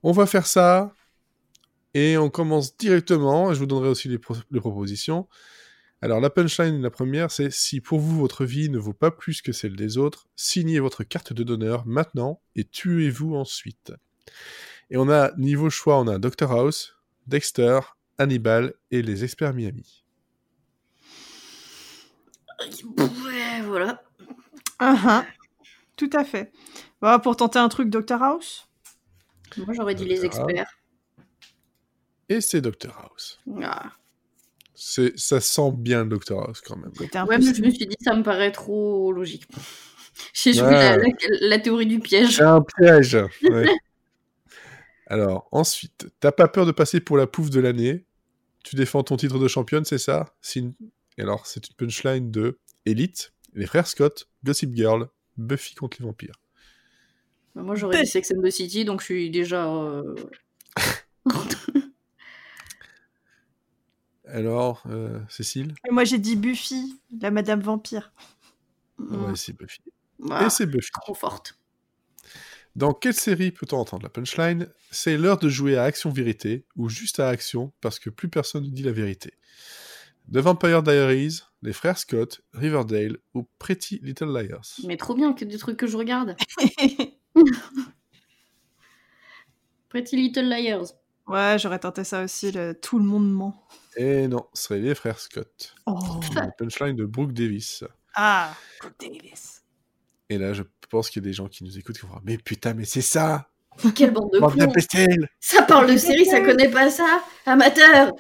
On 0.03 0.13
va 0.13 0.27
faire 0.27 0.47
ça. 0.47 0.93
Et 1.95 2.17
on 2.19 2.29
commence 2.31 2.77
directement. 2.77 3.55
Je 3.55 3.59
vous 3.61 3.67
donnerai 3.67 3.89
aussi 3.89 4.09
les, 4.09 4.19
pro- 4.19 4.35
les 4.51 4.61
propositions. 4.61 5.29
Alors, 6.05 6.21
la 6.21 6.29
punchline, 6.29 6.83
la 6.83 6.91
première, 6.91 7.31
c'est 7.31 7.51
si 7.51 7.81
pour 7.81 7.99
vous, 7.99 8.19
votre 8.19 8.45
vie 8.45 8.69
ne 8.69 8.77
vaut 8.77 8.93
pas 8.93 9.11
plus 9.11 9.41
que 9.41 9.53
celle 9.53 9.75
des 9.75 9.97
autres, 9.97 10.29
signez 10.37 10.79
votre 10.79 11.03
carte 11.03 11.33
de 11.33 11.43
donneur 11.43 11.87
maintenant 11.87 12.43
et 12.57 12.65
tuez-vous 12.65 13.35
ensuite. 13.35 13.91
Et 14.91 14.99
on 14.99 15.09
a, 15.09 15.33
niveau 15.39 15.71
choix, 15.71 15.99
on 15.99 16.07
a 16.07 16.19
Dr 16.19 16.53
House, 16.53 16.95
Dexter, 17.27 17.81
Hannibal 18.19 18.75
et 18.91 19.01
les 19.01 19.25
experts 19.25 19.55
Miami. 19.55 20.05
Ouais, 22.99 23.63
voilà. 23.65 24.03
Ah, 24.81 25.01
ah. 25.07 25.27
Tout 25.97 26.11
à 26.13 26.23
fait. 26.23 26.53
Bah, 27.01 27.19
pour 27.19 27.35
tenter 27.35 27.61
un 27.61 27.71
truc, 27.71 27.89
Dr 27.89 28.23
House? 28.23 28.69
Moi, 29.57 29.73
j'aurais 29.73 29.95
dit 29.95 30.05
les. 30.05 30.17
House. 30.19 30.25
experts. 30.25 30.71
Et 32.29 32.43
c'est 32.43 32.61
Dr 32.61 32.95
House. 32.95 33.41
Ah. 33.63 33.91
C'est, 34.75 35.17
ça 35.19 35.41
sent 35.41 35.71
bien 35.77 36.05
le 36.05 36.11
Dr 36.19 36.39
House 36.41 36.61
quand 36.61 36.77
même. 36.77 36.91
Ouais, 37.01 37.39
mais 37.39 37.55
je 37.55 37.63
me 37.63 37.71
suis 37.71 37.87
dit, 37.87 37.97
ça 38.01 38.15
me 38.15 38.23
paraît 38.23 38.51
trop 38.53 39.13
logique. 39.13 39.45
J'ai 40.33 40.53
joué 40.53 40.63
Ouais. 40.63 40.71
la, 40.73 40.97
la- 40.97 41.09
la 41.41 41.59
théorie 41.59 41.87
du 41.87 41.99
piège. 42.01 42.37
C'est 42.37 42.43
un 42.43 42.61
piège. 42.63 43.17
ouais. 43.43 43.67
Alors, 45.07 45.49
ensuite, 45.53 46.09
t'as 46.21 46.33
pas 46.33 46.49
peur 46.49 46.67
de 46.67 46.73
passer 46.73 47.01
pour 47.01 47.17
la 47.17 47.27
pouffe 47.27 47.51
de 47.51 47.61
l'année? 47.61 48.05
Tu 48.65 48.75
défends 48.77 49.03
ton 49.03 49.17
titre 49.17 49.39
de 49.39 49.47
championne, 49.49 49.85
c'est 49.85 49.99
ça? 49.99 50.35
C'est 50.41 50.61
une- 50.61 50.73
Et 51.19 51.23
Alors, 51.23 51.47
c'est 51.47 51.69
une 51.69 51.75
punchline 51.77 52.31
de 52.31 52.59
Elite, 52.87 53.33
les 53.55 53.67
frères 53.67 53.87
Scott, 53.87 54.29
Gossip 54.45 54.75
Girl, 54.75 55.09
Buffy 55.37 55.75
contre 55.75 55.99
les 56.01 56.07
vampires. 56.07 56.35
Bah, 57.55 57.63
Moi, 57.63 57.75
j'aurais 57.77 58.01
dit 58.03 58.07
Sex 58.09 58.33
and 58.37 58.41
the 58.43 58.51
City, 58.51 58.85
donc 58.85 59.01
je 59.01 59.05
suis 59.05 59.31
déjà. 59.31 59.67
euh, 59.73 60.15
Alors, 64.35 64.83
euh, 64.91 65.21
Cécile? 65.29 65.75
Et 65.89 65.93
moi, 65.93 66.03
j'ai 66.03 66.19
dit 66.19 66.35
Buffy, 66.35 67.01
la 67.21 67.31
Madame 67.31 67.61
Vampire. 67.61 68.13
Ouais, 68.99 69.37
c'est 69.37 69.53
Buffy. 69.57 69.81
Ah, 70.29 70.47
Et 70.47 70.51
c'est 70.51 70.67
Buffy. 70.67 70.91
trop 70.93 71.15
forte. 71.15 71.57
Dans 72.75 72.93
quelle 72.93 73.15
série 73.15 73.53
peut-on 73.53 73.79
entendre 73.79 74.03
la 74.03 74.09
punchline 74.09 74.69
C'est 74.91 75.17
l'heure 75.17 75.39
de 75.39 75.49
jouer 75.49 75.77
à 75.77 75.85
Action 75.85 76.11
Vérité 76.11 76.67
ou 76.75 76.89
juste 76.89 77.21
à 77.21 77.29
Action 77.29 77.73
parce 77.81 78.01
que 78.01 78.11
plus 78.11 78.29
personne 78.29 78.65
ne 78.65 78.71
dit 78.71 78.83
la 78.83 78.91
vérité? 78.91 79.35
The 80.33 80.39
Vampire 80.39 80.83
Diaries, 80.83 81.43
Les 81.63 81.73
Frères 81.73 81.99
Scott, 81.99 82.41
Riverdale 82.53 83.19
ou 83.35 83.47
Pretty 83.61 84.01
Little 84.03 84.33
Liars? 84.37 84.81
Mais 84.85 84.97
trop 84.97 85.15
bien 85.15 85.33
que 85.33 85.45
des 85.45 85.59
trucs 85.59 85.77
que 85.77 85.87
je 85.87 85.97
regarde. 85.97 86.35
Pretty 89.91 90.17
Little 90.17 90.49
Liars. 90.49 90.93
Ouais, 91.29 91.57
j'aurais 91.59 91.79
tenté 91.79 92.05
ça 92.05 92.23
aussi, 92.23 92.53
le 92.53 92.75
tout 92.75 92.99
le 92.99 93.05
monde 93.05 93.31
ment. 93.31 93.67
Et 93.97 94.29
non, 94.29 94.47
ce 94.55 94.65
serait 94.65 94.81
Les 94.81 94.95
Frères 94.95 95.21
Scott. 95.21 95.75
Oh. 95.87 95.99
Une 96.37 96.53
punchline 96.59 96.97
de 96.97 97.05
Brooke 97.05 97.33
Davis. 97.33 97.85
Ah, 98.15 98.53
Brooke 98.81 98.95
Davis. 99.01 99.63
Et 100.31 100.39
là, 100.39 100.53
je 100.53 100.63
pense 100.91 101.11
qu'il 101.11 101.23
y 101.23 101.27
a 101.27 101.29
des 101.29 101.35
gens 101.35 101.49
qui 101.49 101.65
nous 101.65 101.79
écoutent 101.79 101.99
qui 101.99 102.07
vont 102.07 102.13
dire 102.13 102.21
Mais 102.25 102.39
putain, 102.39 102.75
mais 102.75 102.85
c'est 102.85 103.03
ça 103.03 103.49
Quelle 103.95 104.13
bande 104.13 104.31
de 104.33 104.39
Bande 104.39 104.57
Ça 105.41 105.63
parle 105.63 105.93
de 105.93 105.97
série, 105.97 106.25
ça 106.27 106.41
connaît 106.41 106.71
pas 106.71 106.91
ça 106.91 107.23
Amateur 107.47 108.13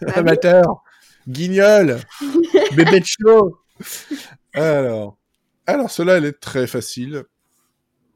Bah. 0.00 0.12
Amateur 0.14 0.82
Guignol 1.28 2.00
Bébé 2.76 3.00
de 3.00 3.06
chaud 3.06 3.58
Alors, 4.54 5.18
alors 5.66 5.90
cela, 5.90 6.16
elle 6.16 6.24
est 6.24 6.40
très 6.40 6.66
facile. 6.66 7.24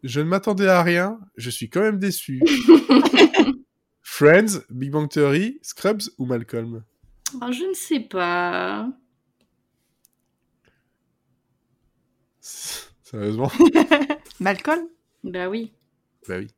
Je 0.03 0.21
ne 0.21 0.27
m'attendais 0.27 0.69
à 0.69 0.83
rien, 0.83 1.19
je 1.37 1.51
suis 1.51 1.69
quand 1.69 1.83
même 1.83 1.99
déçu. 1.99 2.41
Friends, 4.21 4.61
Big 4.69 4.91
Bang 4.91 5.09
Theory, 5.09 5.59
Scrubs 5.63 6.11
ou 6.19 6.27
Malcolm? 6.27 6.85
Ah, 7.41 7.51
Je 7.51 7.65
ne 7.65 7.73
sais 7.73 8.01
pas. 8.01 8.93
Sérieusement? 12.43 13.51
Malcolm? 14.41 14.89
Bah 15.25 15.49
oui. 15.49 15.73
Bah 16.29 16.37
oui. 16.37 16.49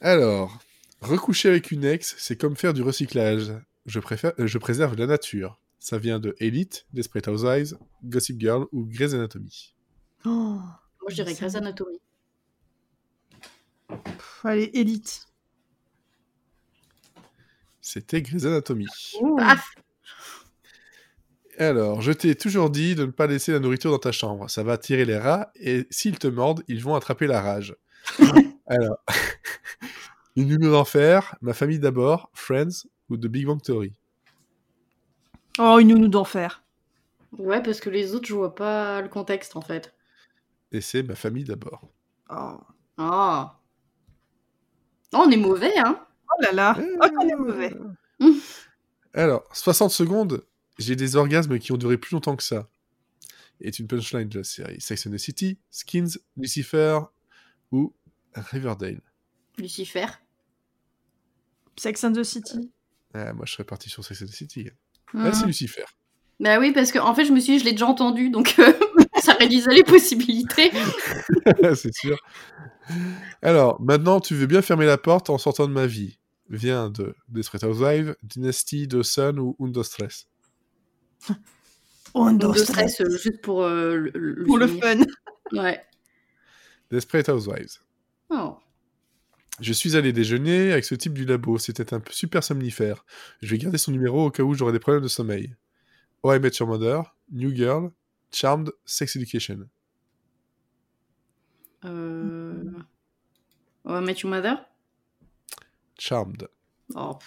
Alors, 0.00 0.60
recoucher 1.02 1.50
avec 1.50 1.70
une 1.70 1.84
ex, 1.84 2.14
c'est 2.16 2.40
comme 2.40 2.56
faire 2.56 2.72
du 2.72 2.80
recyclage. 2.80 3.52
Je, 3.84 4.00
préfère, 4.00 4.32
euh, 4.38 4.46
je 4.46 4.56
préserve 4.56 4.96
la 4.96 5.06
nature. 5.06 5.60
Ça 5.78 5.98
vient 5.98 6.18
de 6.18 6.34
Elite, 6.40 6.86
Desperate 6.94 7.28
Housewives, 7.28 7.76
Gossip 8.02 8.40
Girl 8.40 8.64
ou 8.72 8.86
Grey's 8.86 9.12
Anatomy. 9.12 9.74
oh. 10.24 10.30
Moi, 11.02 11.10
je 11.10 11.16
dirais 11.16 11.34
Grey's 11.34 11.54
Anatomy. 11.54 12.00
Pff, 13.90 14.40
Allez, 14.42 14.70
élite. 14.72 15.25
C'était 17.86 18.20
Grey's 18.20 18.44
Anatomy. 18.44 18.88
Paf 19.36 19.76
Alors, 21.56 22.00
je 22.00 22.10
t'ai 22.10 22.34
toujours 22.34 22.68
dit 22.68 22.96
de 22.96 23.06
ne 23.06 23.12
pas 23.12 23.28
laisser 23.28 23.52
la 23.52 23.60
nourriture 23.60 23.92
dans 23.92 24.00
ta 24.00 24.10
chambre. 24.10 24.50
Ça 24.50 24.64
va 24.64 24.72
attirer 24.72 25.04
les 25.04 25.16
rats 25.16 25.52
et 25.54 25.86
s'ils 25.88 26.18
te 26.18 26.26
mordent, 26.26 26.64
ils 26.66 26.82
vont 26.82 26.96
attraper 26.96 27.28
la 27.28 27.40
rage. 27.40 27.76
Alors, 28.66 28.96
une 30.36 30.48
nuit 30.48 30.58
d'enfer, 30.58 31.36
ma 31.42 31.54
famille 31.54 31.78
d'abord, 31.78 32.28
Friends 32.34 32.88
ou 33.08 33.16
The 33.16 33.26
Big 33.26 33.46
Bang 33.46 33.62
Theory? 33.62 33.92
Oh, 35.60 35.78
une 35.78 35.86
nounou 35.86 36.08
d'enfer. 36.08 36.64
Ouais, 37.38 37.62
parce 37.62 37.78
que 37.78 37.88
les 37.88 38.16
autres, 38.16 38.26
je 38.26 38.34
vois 38.34 38.56
pas 38.56 39.00
le 39.00 39.08
contexte 39.08 39.54
en 39.54 39.62
fait. 39.62 39.94
Et 40.72 40.80
c'est 40.80 41.04
ma 41.04 41.14
famille 41.14 41.44
d'abord. 41.44 41.88
Oh, 42.30 42.58
Ah. 42.98 43.60
Oh, 45.12 45.22
on 45.24 45.30
est 45.30 45.36
mauvais, 45.36 45.78
hein 45.78 46.04
Oh 46.36 46.42
là 46.42 46.52
là. 46.52 46.76
Oh, 46.78 47.08
qu'on 47.08 47.28
est 47.28 47.34
mauvais. 47.34 47.72
Alors, 49.14 49.44
60 49.52 49.90
secondes, 49.90 50.44
j'ai 50.78 50.96
des 50.96 51.16
orgasmes 51.16 51.58
qui 51.58 51.72
ont 51.72 51.76
duré 51.76 51.96
plus 51.96 52.14
longtemps 52.14 52.36
que 52.36 52.42
ça. 52.42 52.68
Est 53.60 53.78
une 53.78 53.86
punchline 53.86 54.28
de 54.28 54.38
la 54.38 54.44
série 54.44 54.80
Sex 54.80 55.06
and 55.06 55.12
the 55.12 55.18
City, 55.18 55.58
Skins, 55.70 56.18
Lucifer 56.36 56.98
ou 57.72 57.94
Riverdale. 58.34 59.00
Lucifer. 59.56 60.06
Sex 61.78 62.04
and 62.04 62.12
the 62.12 62.22
City. 62.22 62.70
Ah, 63.14 63.32
moi, 63.32 63.46
je 63.46 63.52
serais 63.52 63.64
parti 63.64 63.88
sur 63.88 64.04
Sex 64.04 64.20
and 64.22 64.26
the 64.26 64.30
City. 64.30 64.68
Mhm. 65.14 65.24
Ah, 65.24 65.32
c'est 65.32 65.46
Lucifer. 65.46 65.84
Bah 66.38 66.58
oui, 66.58 66.72
parce 66.72 66.92
que 66.92 66.98
en 66.98 67.14
fait, 67.14 67.24
je 67.24 67.32
me 67.32 67.40
suis 67.40 67.54
dit, 67.54 67.58
je 67.60 67.64
l'ai 67.64 67.72
déjà 67.72 67.86
entendu, 67.86 68.28
donc 68.28 68.56
euh, 68.58 68.72
ça 69.22 69.32
réduisait 69.34 69.72
les 69.72 69.84
possibilités. 69.84 70.70
c'est 71.74 71.94
sûr. 71.94 72.18
Alors, 73.40 73.80
maintenant, 73.80 74.20
tu 74.20 74.34
veux 74.34 74.46
bien 74.46 74.60
fermer 74.60 74.84
la 74.84 74.98
porte 74.98 75.30
en 75.30 75.38
sortant 75.38 75.66
de 75.66 75.72
ma 75.72 75.86
vie. 75.86 76.18
Viens 76.48 76.90
de 76.90 77.14
Desperate 77.28 77.64
Housewives, 77.64 78.16
Dynasty, 78.22 78.86
Dawson 78.86 79.36
ou 79.38 79.56
Undo 79.60 79.82
Stress. 79.82 80.26
Oh, 82.18 82.32
de 82.32 82.50
stress. 82.54 82.94
stress, 82.94 83.00
euh, 83.02 83.18
juste 83.18 83.42
pour 83.42 83.62
euh, 83.62 83.96
le, 83.96 84.10
le 84.14 84.44
Pour 84.44 84.56
le 84.56 84.66
fun. 84.66 85.00
Ouais. 85.52 85.84
Desperate 86.90 87.28
Housewives. 87.28 87.78
Oh. 88.30 88.56
Je 89.60 89.72
suis 89.74 89.96
allé 89.96 90.14
déjeuner 90.14 90.72
avec 90.72 90.84
ce 90.86 90.94
type 90.94 91.12
du 91.12 91.26
labo. 91.26 91.58
C'était 91.58 91.92
un 91.92 92.02
super 92.10 92.42
somnifère. 92.42 93.04
Je 93.42 93.50
vais 93.50 93.58
garder 93.58 93.76
son 93.76 93.92
numéro 93.92 94.24
au 94.24 94.30
cas 94.30 94.42
où 94.42 94.54
j'aurai 94.54 94.72
des 94.72 94.78
problèmes 94.78 95.02
de 95.02 95.08
sommeil. 95.08 95.54
Oh, 96.22 96.32
I 96.32 96.40
Met 96.40 96.52
Your 96.58 96.68
Mother, 96.68 97.14
New 97.30 97.54
Girl, 97.54 97.90
Charmed, 98.32 98.72
Sex 98.86 99.14
Education. 99.16 99.68
Euh... 101.84 102.72
Oh, 103.84 104.00
Met 104.00 104.20
Your 104.22 104.30
Mother? 104.30 104.56
Charmed, 105.98 106.48
Oh. 106.94 107.18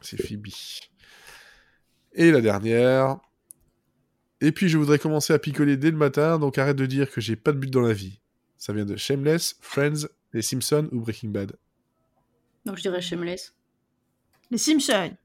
c'est 0.00 0.20
Phoebe. 0.20 0.48
Et 2.12 2.30
la 2.30 2.40
dernière. 2.40 3.18
Et 4.40 4.52
puis 4.52 4.68
je 4.68 4.76
voudrais 4.76 4.98
commencer 4.98 5.32
à 5.32 5.38
picoler 5.38 5.76
dès 5.76 5.90
le 5.90 5.96
matin, 5.96 6.38
donc 6.38 6.58
arrête 6.58 6.76
de 6.76 6.86
dire 6.86 7.10
que 7.10 7.20
j'ai 7.20 7.36
pas 7.36 7.52
de 7.52 7.58
but 7.58 7.70
dans 7.70 7.80
la 7.80 7.92
vie. 7.92 8.20
Ça 8.58 8.72
vient 8.72 8.84
de 8.84 8.96
Shameless, 8.96 9.56
Friends, 9.60 10.06
Les 10.32 10.42
Simpsons 10.42 10.88
ou 10.92 11.00
Breaking 11.00 11.30
Bad. 11.30 11.56
Donc 12.66 12.76
je 12.76 12.82
dirais 12.82 13.00
Shameless. 13.00 13.54
Les 14.50 14.58
Simpsons. 14.58 15.16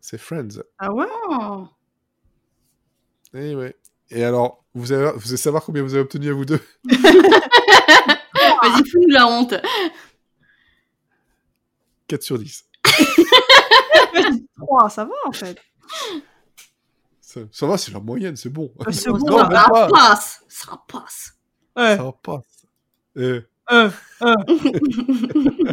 C'est 0.00 0.18
Friends. 0.18 0.62
Ah 0.78 0.92
ouais 0.92 1.06
Oh. 1.28 1.66
Et 3.34 3.54
ouais. 3.54 3.76
Et 4.10 4.24
alors, 4.24 4.64
vous 4.74 4.92
allez, 4.92 5.10
vous 5.16 5.28
allez 5.28 5.36
savoir 5.36 5.64
combien 5.64 5.82
vous 5.82 5.94
avez 5.94 6.02
obtenu 6.02 6.30
à 6.30 6.32
vous 6.32 6.44
deux? 6.44 6.60
Vas-y, 8.62 8.88
fous 8.88 9.04
la 9.08 9.26
honte. 9.26 9.54
4 12.10 12.22
sur 12.24 12.38
10. 12.38 12.64
3, 14.58 14.90
ça 14.90 15.04
va 15.04 15.12
en 15.26 15.32
fait. 15.32 15.56
Ça, 17.20 17.40
ça 17.52 17.66
va, 17.66 17.78
c'est 17.78 17.92
la 17.92 18.00
moyenne, 18.00 18.34
c'est 18.34 18.48
bon. 18.50 18.72
Euh, 18.80 18.90
c'est 18.90 19.10
bon, 19.10 19.20
ça 19.20 19.30
Non, 19.30 19.38
même 19.38 19.48
pas. 19.50 19.88
passe. 19.88 20.42
Ça 20.48 20.82
passe. 20.88 21.34
Ouais, 21.76 21.96
Ça 21.96 22.02
va 22.02 22.12
pas. 22.12 22.42
Eh. 23.16 23.20
euh, 23.72 23.90
euh. 24.22 24.34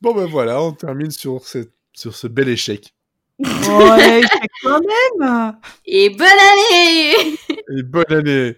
Bon 0.00 0.14
ben 0.14 0.24
voilà, 0.26 0.60
on 0.62 0.72
termine 0.72 1.10
sur, 1.10 1.44
cette, 1.46 1.72
sur 1.92 2.14
ce 2.16 2.26
bel 2.26 2.48
échec. 2.48 2.94
Ouais, 3.38 4.22
quand 4.62 4.80
même. 4.80 5.56
Et 5.84 6.08
bonne 6.10 6.26
année 6.26 7.36
Et 7.76 7.82
bonne 7.82 8.10
année 8.12 8.56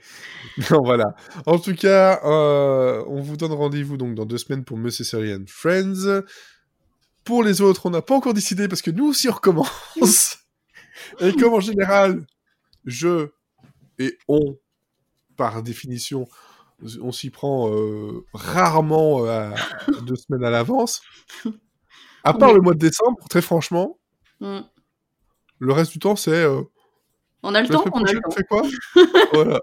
Non, 0.71 0.83
voilà. 0.83 1.15
En 1.47 1.59
tout 1.59 1.75
cas, 1.75 2.21
euh, 2.25 3.03
on 3.07 3.21
vous 3.21 3.37
donne 3.37 3.53
rendez-vous 3.53 3.97
donc 3.97 4.15
dans 4.15 4.27
deux 4.27 4.39
semaines 4.39 4.65
pour 4.65 4.77
Monsieur 4.77 5.05
Series 5.05 5.35
and 5.35 5.45
Friends. 5.47 6.23
Pour 7.25 7.43
les 7.43 7.61
autres, 7.61 7.87
on 7.87 7.91
n'a 7.91 8.03
pas 8.03 8.15
encore 8.17 8.35
décidé 8.35 8.69
parce 8.69 8.83
que 8.83 8.91
nous 8.91 9.07
aussi 9.07 9.29
on 9.29 9.33
recommence. 9.33 10.39
Et 11.21 11.33
comme 11.35 11.55
en 11.55 11.61
général, 11.61 12.27
je 12.85 13.29
et 13.99 14.19
on, 14.29 14.59
par 15.37 15.63
définition, 15.63 16.27
on 17.01 17.13
s'y 17.13 17.31
prend 17.31 17.71
euh, 17.73 18.25
rarement 18.35 19.25
à 19.25 19.55
deux 20.07 20.17
semaines 20.17 20.45
à 20.45 20.51
l'avance. 20.51 21.01
À 22.25 22.35
part 22.35 22.51
Oui. 22.51 22.57
le 22.57 22.61
mois 22.63 22.75
de 22.75 22.79
décembre, 22.79 23.19
très 23.29 23.43
franchement, 23.43 23.99
Hmm. 24.41 24.63
le 25.61 25.73
reste 25.73 25.93
du 25.93 26.01
temps 26.01 26.17
c'est 26.17 26.33
euh, 26.33 26.63
On 27.43 27.55
a 27.55 27.63
le 27.63 27.69
la 27.69 27.75
temps, 27.75 27.85
on 27.93 28.05
a 28.05 28.13
le 28.13 28.21
temps. 28.21 28.29
on 28.29 28.31
fait 28.31 28.45
quoi? 28.45 28.63
Voilà. 29.33 29.61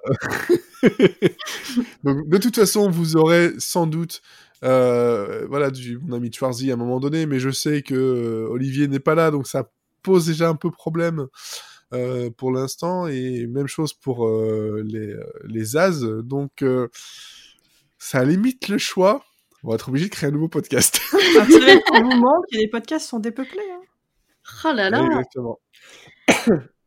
Donc, 2.03 2.27
de 2.27 2.37
toute 2.37 2.55
façon, 2.55 2.89
vous 2.89 3.15
aurez 3.15 3.51
sans 3.57 3.87
doute, 3.87 4.21
euh, 4.63 5.45
voilà, 5.47 5.71
du 5.71 5.97
mon 5.99 6.17
ami 6.17 6.31
Schwarzy 6.31 6.71
à 6.71 6.73
un 6.73 6.77
moment 6.77 6.99
donné, 6.99 7.25
mais 7.25 7.39
je 7.39 7.49
sais 7.49 7.81
que 7.81 7.95
euh, 7.95 8.47
Olivier 8.49 8.87
n'est 8.87 8.99
pas 8.99 9.15
là, 9.15 9.31
donc 9.31 9.47
ça 9.47 9.71
pose 10.03 10.25
déjà 10.27 10.49
un 10.49 10.55
peu 10.55 10.71
problème 10.71 11.27
euh, 11.93 12.29
pour 12.29 12.51
l'instant, 12.51 13.07
et 13.07 13.47
même 13.47 13.67
chose 13.67 13.93
pour 13.93 14.27
euh, 14.27 14.83
les, 14.85 15.15
les 15.45 15.77
As, 15.77 16.01
donc 16.23 16.61
euh, 16.61 16.87
ça 17.97 18.23
limite 18.25 18.67
le 18.67 18.77
choix. 18.77 19.23
On 19.63 19.69
va 19.69 19.75
être 19.75 19.89
obligé 19.89 20.05
de 20.05 20.11
créer 20.11 20.29
un 20.29 20.33
nouveau 20.33 20.49
podcast. 20.49 20.99
Ah, 21.39 22.01
manque 22.01 22.45
et 22.53 22.57
les 22.57 22.67
podcasts 22.67 23.07
sont 23.07 23.19
dépeuplés. 23.19 23.69
hein. 23.71 23.81
Oh 24.65 24.73
là 24.73 24.89
là. 24.89 25.05
Exactement. 25.05 25.59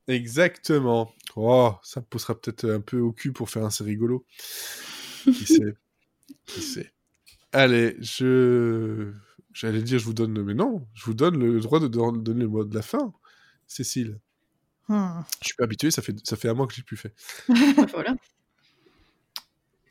Exactement. 0.09 1.13
Oh, 1.37 1.75
ça 1.83 2.01
me 2.01 2.07
poussera 2.07 2.39
peut-être 2.39 2.69
un 2.69 2.81
peu 2.81 2.99
au 2.99 3.13
cul 3.13 3.33
pour 3.33 3.51
faire 3.51 3.65
un 3.65 3.71
c'est 3.71 3.85
rigolo. 3.85 4.27
Qui 5.25 5.47
sait? 5.47 5.75
Qui 6.47 6.63
sait? 6.63 6.93
Allez, 7.53 7.97
je. 8.01 9.13
J'allais 9.53 9.83
dire, 9.83 9.99
je 9.99 10.05
vous 10.05 10.15
donne. 10.15 10.43
Mais 10.43 10.55
non, 10.55 10.87
je 10.95 11.05
vous 11.05 11.15
donne 11.15 11.39
le 11.39 11.61
droit 11.61 11.79
de 11.81 11.89
don- 11.89 12.13
donner 12.13 12.43
le 12.43 12.49
mot 12.49 12.65
de 12.65 12.75
la 12.75 12.83
fin. 12.83 13.13
Cécile. 13.67 14.19
Hmm. 14.89 15.21
Je 15.41 15.47
suis 15.49 15.55
pas 15.57 15.65
habitué, 15.65 15.91
ça 15.91 16.03
fait, 16.03 16.15
ça 16.27 16.37
fait 16.37 16.49
un 16.49 16.55
mois 16.55 16.67
que 16.67 16.75
j'ai 16.75 16.83
plus 16.83 16.97
fait. 16.97 17.15
Voilà. 17.93 18.17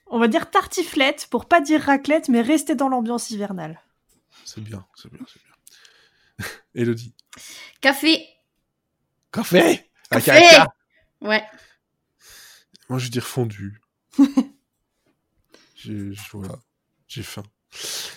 On 0.08 0.20
va 0.20 0.28
dire 0.28 0.50
tartiflette 0.52 1.28
pour 1.32 1.46
pas 1.46 1.62
dire 1.62 1.82
raclette, 1.82 2.28
mais 2.28 2.42
rester 2.42 2.76
dans 2.76 2.90
l'ambiance 2.90 3.32
hivernale. 3.32 3.82
C'est 4.44 4.62
bien, 4.62 4.86
c'est 4.96 5.12
bien, 5.12 5.26
c'est 5.32 5.42
bien. 5.42 6.48
Elodie. 6.76 7.14
Café. 7.80 8.28
Café 9.32 9.90
Ouais. 11.22 11.44
Moi, 12.90 13.00
je 13.00 13.06
veux 13.06 13.10
dire 13.12 13.26
fondu. 13.26 13.80
j'ai, 15.76 16.12
voilà, 16.34 16.56
j'ai 17.08 17.24
faim. 17.24 17.44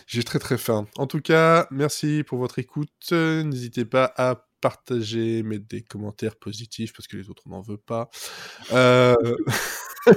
J'ai 0.06 0.22
très 0.24 0.38
très 0.40 0.58
faim. 0.58 0.86
En 0.96 1.06
tout 1.06 1.20
cas, 1.20 1.66
merci 1.70 2.24
pour 2.26 2.38
votre 2.38 2.58
écoute. 2.58 3.12
N'hésitez 3.12 3.84
pas 3.84 4.12
à 4.16 4.46
partager, 4.60 5.42
mettre 5.42 5.66
des 5.68 5.82
commentaires 5.82 6.36
positifs 6.36 6.92
parce 6.92 7.06
que 7.06 7.16
les 7.16 7.28
autres 7.30 7.42
on 7.46 7.50
n'en 7.50 7.60
veut 7.60 7.76
pas. 7.78 8.08
Euh, 8.72 9.14
Oh, 10.06 10.12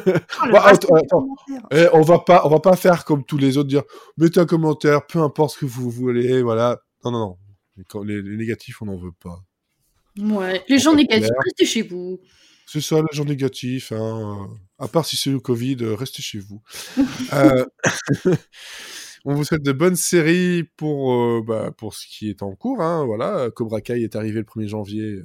Bah, 0.52 0.64
attends, 0.66 0.96
attends. 0.96 1.28
eh, 1.72 1.88
on 1.94 2.02
va 2.02 2.20
pas, 2.20 2.46
on 2.46 2.50
va 2.50 2.60
pas 2.60 2.76
faire 2.76 3.06
comme 3.06 3.24
tous 3.24 3.38
les 3.38 3.58
autres 3.58 3.70
dire 3.70 3.84
mettez 4.18 4.40
un 4.42 4.46
commentaire, 4.46 5.06
peu 5.08 5.20
importe 5.20 5.54
ce 5.54 5.60
que 5.60 5.66
vous 5.66 5.90
voulez, 5.90 6.42
voilà. 6.42 6.78
Non 7.06 7.12
non 7.12 7.38
non. 7.96 8.04
Les 8.04 8.22
négatifs 8.22 8.82
on 8.82 8.86
n'en 8.88 8.98
veut 8.98 9.14
pas. 9.14 9.40
Ouais. 10.18 10.64
Les 10.68 10.80
gens 10.80 10.96
négatifs, 10.96 11.30
restez 11.44 11.66
chez 11.66 11.82
vous. 11.82 12.20
C'est 12.66 12.82
ça, 12.82 12.98
les 12.98 13.16
gens 13.16 13.26
négatifs. 13.26 13.92
Hein. 13.92 14.50
À 14.78 14.88
part 14.88 15.06
si 15.06 15.16
c'est 15.16 15.30
le 15.30 15.40
Covid, 15.40 15.78
euh, 15.82 15.96
restez 15.96 16.22
chez 16.22 16.40
vous. 16.40 16.62
Euh, 17.34 17.66
On 19.26 19.34
vous 19.34 19.44
souhaite 19.44 19.64
de 19.64 19.74
bonnes 19.74 19.98
séries 19.98 20.64
pour, 20.78 21.14
euh, 21.14 21.44
bah, 21.46 21.72
pour 21.76 21.94
ce 21.94 22.08
qui 22.08 22.30
est 22.30 22.42
en 22.42 22.56
cours. 22.56 22.82
Hein, 22.82 23.06
voilà. 23.06 23.50
Cobra 23.52 23.82
Kai 23.82 24.02
est 24.02 24.16
arrivé 24.16 24.40
le 24.40 24.46
1er 24.46 24.68
janvier. 24.68 25.22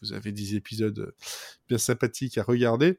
vous 0.00 0.12
avez 0.12 0.30
10 0.30 0.54
épisodes 0.54 1.12
bien 1.68 1.78
sympathiques 1.78 2.38
à 2.38 2.44
regarder. 2.44 2.98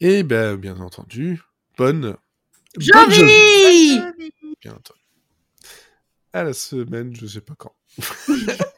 Et 0.00 0.22
ben, 0.22 0.56
bien 0.56 0.78
entendu, 0.80 1.40
bonne... 1.78 2.16
Jovi 2.78 4.00
Bien 4.60 4.72
entendu. 4.72 5.00
À 6.32 6.44
la 6.44 6.52
semaine, 6.52 7.14
je 7.14 7.26
sais 7.26 7.42
pas 7.42 7.54
quand. 7.54 7.74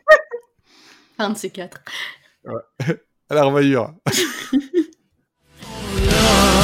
Un 1.18 1.30
de 1.30 1.36
ces 1.36 1.50
quatre. 1.50 1.80
Ouais. 2.44 2.60
À 3.30 3.34
la. 3.34 3.94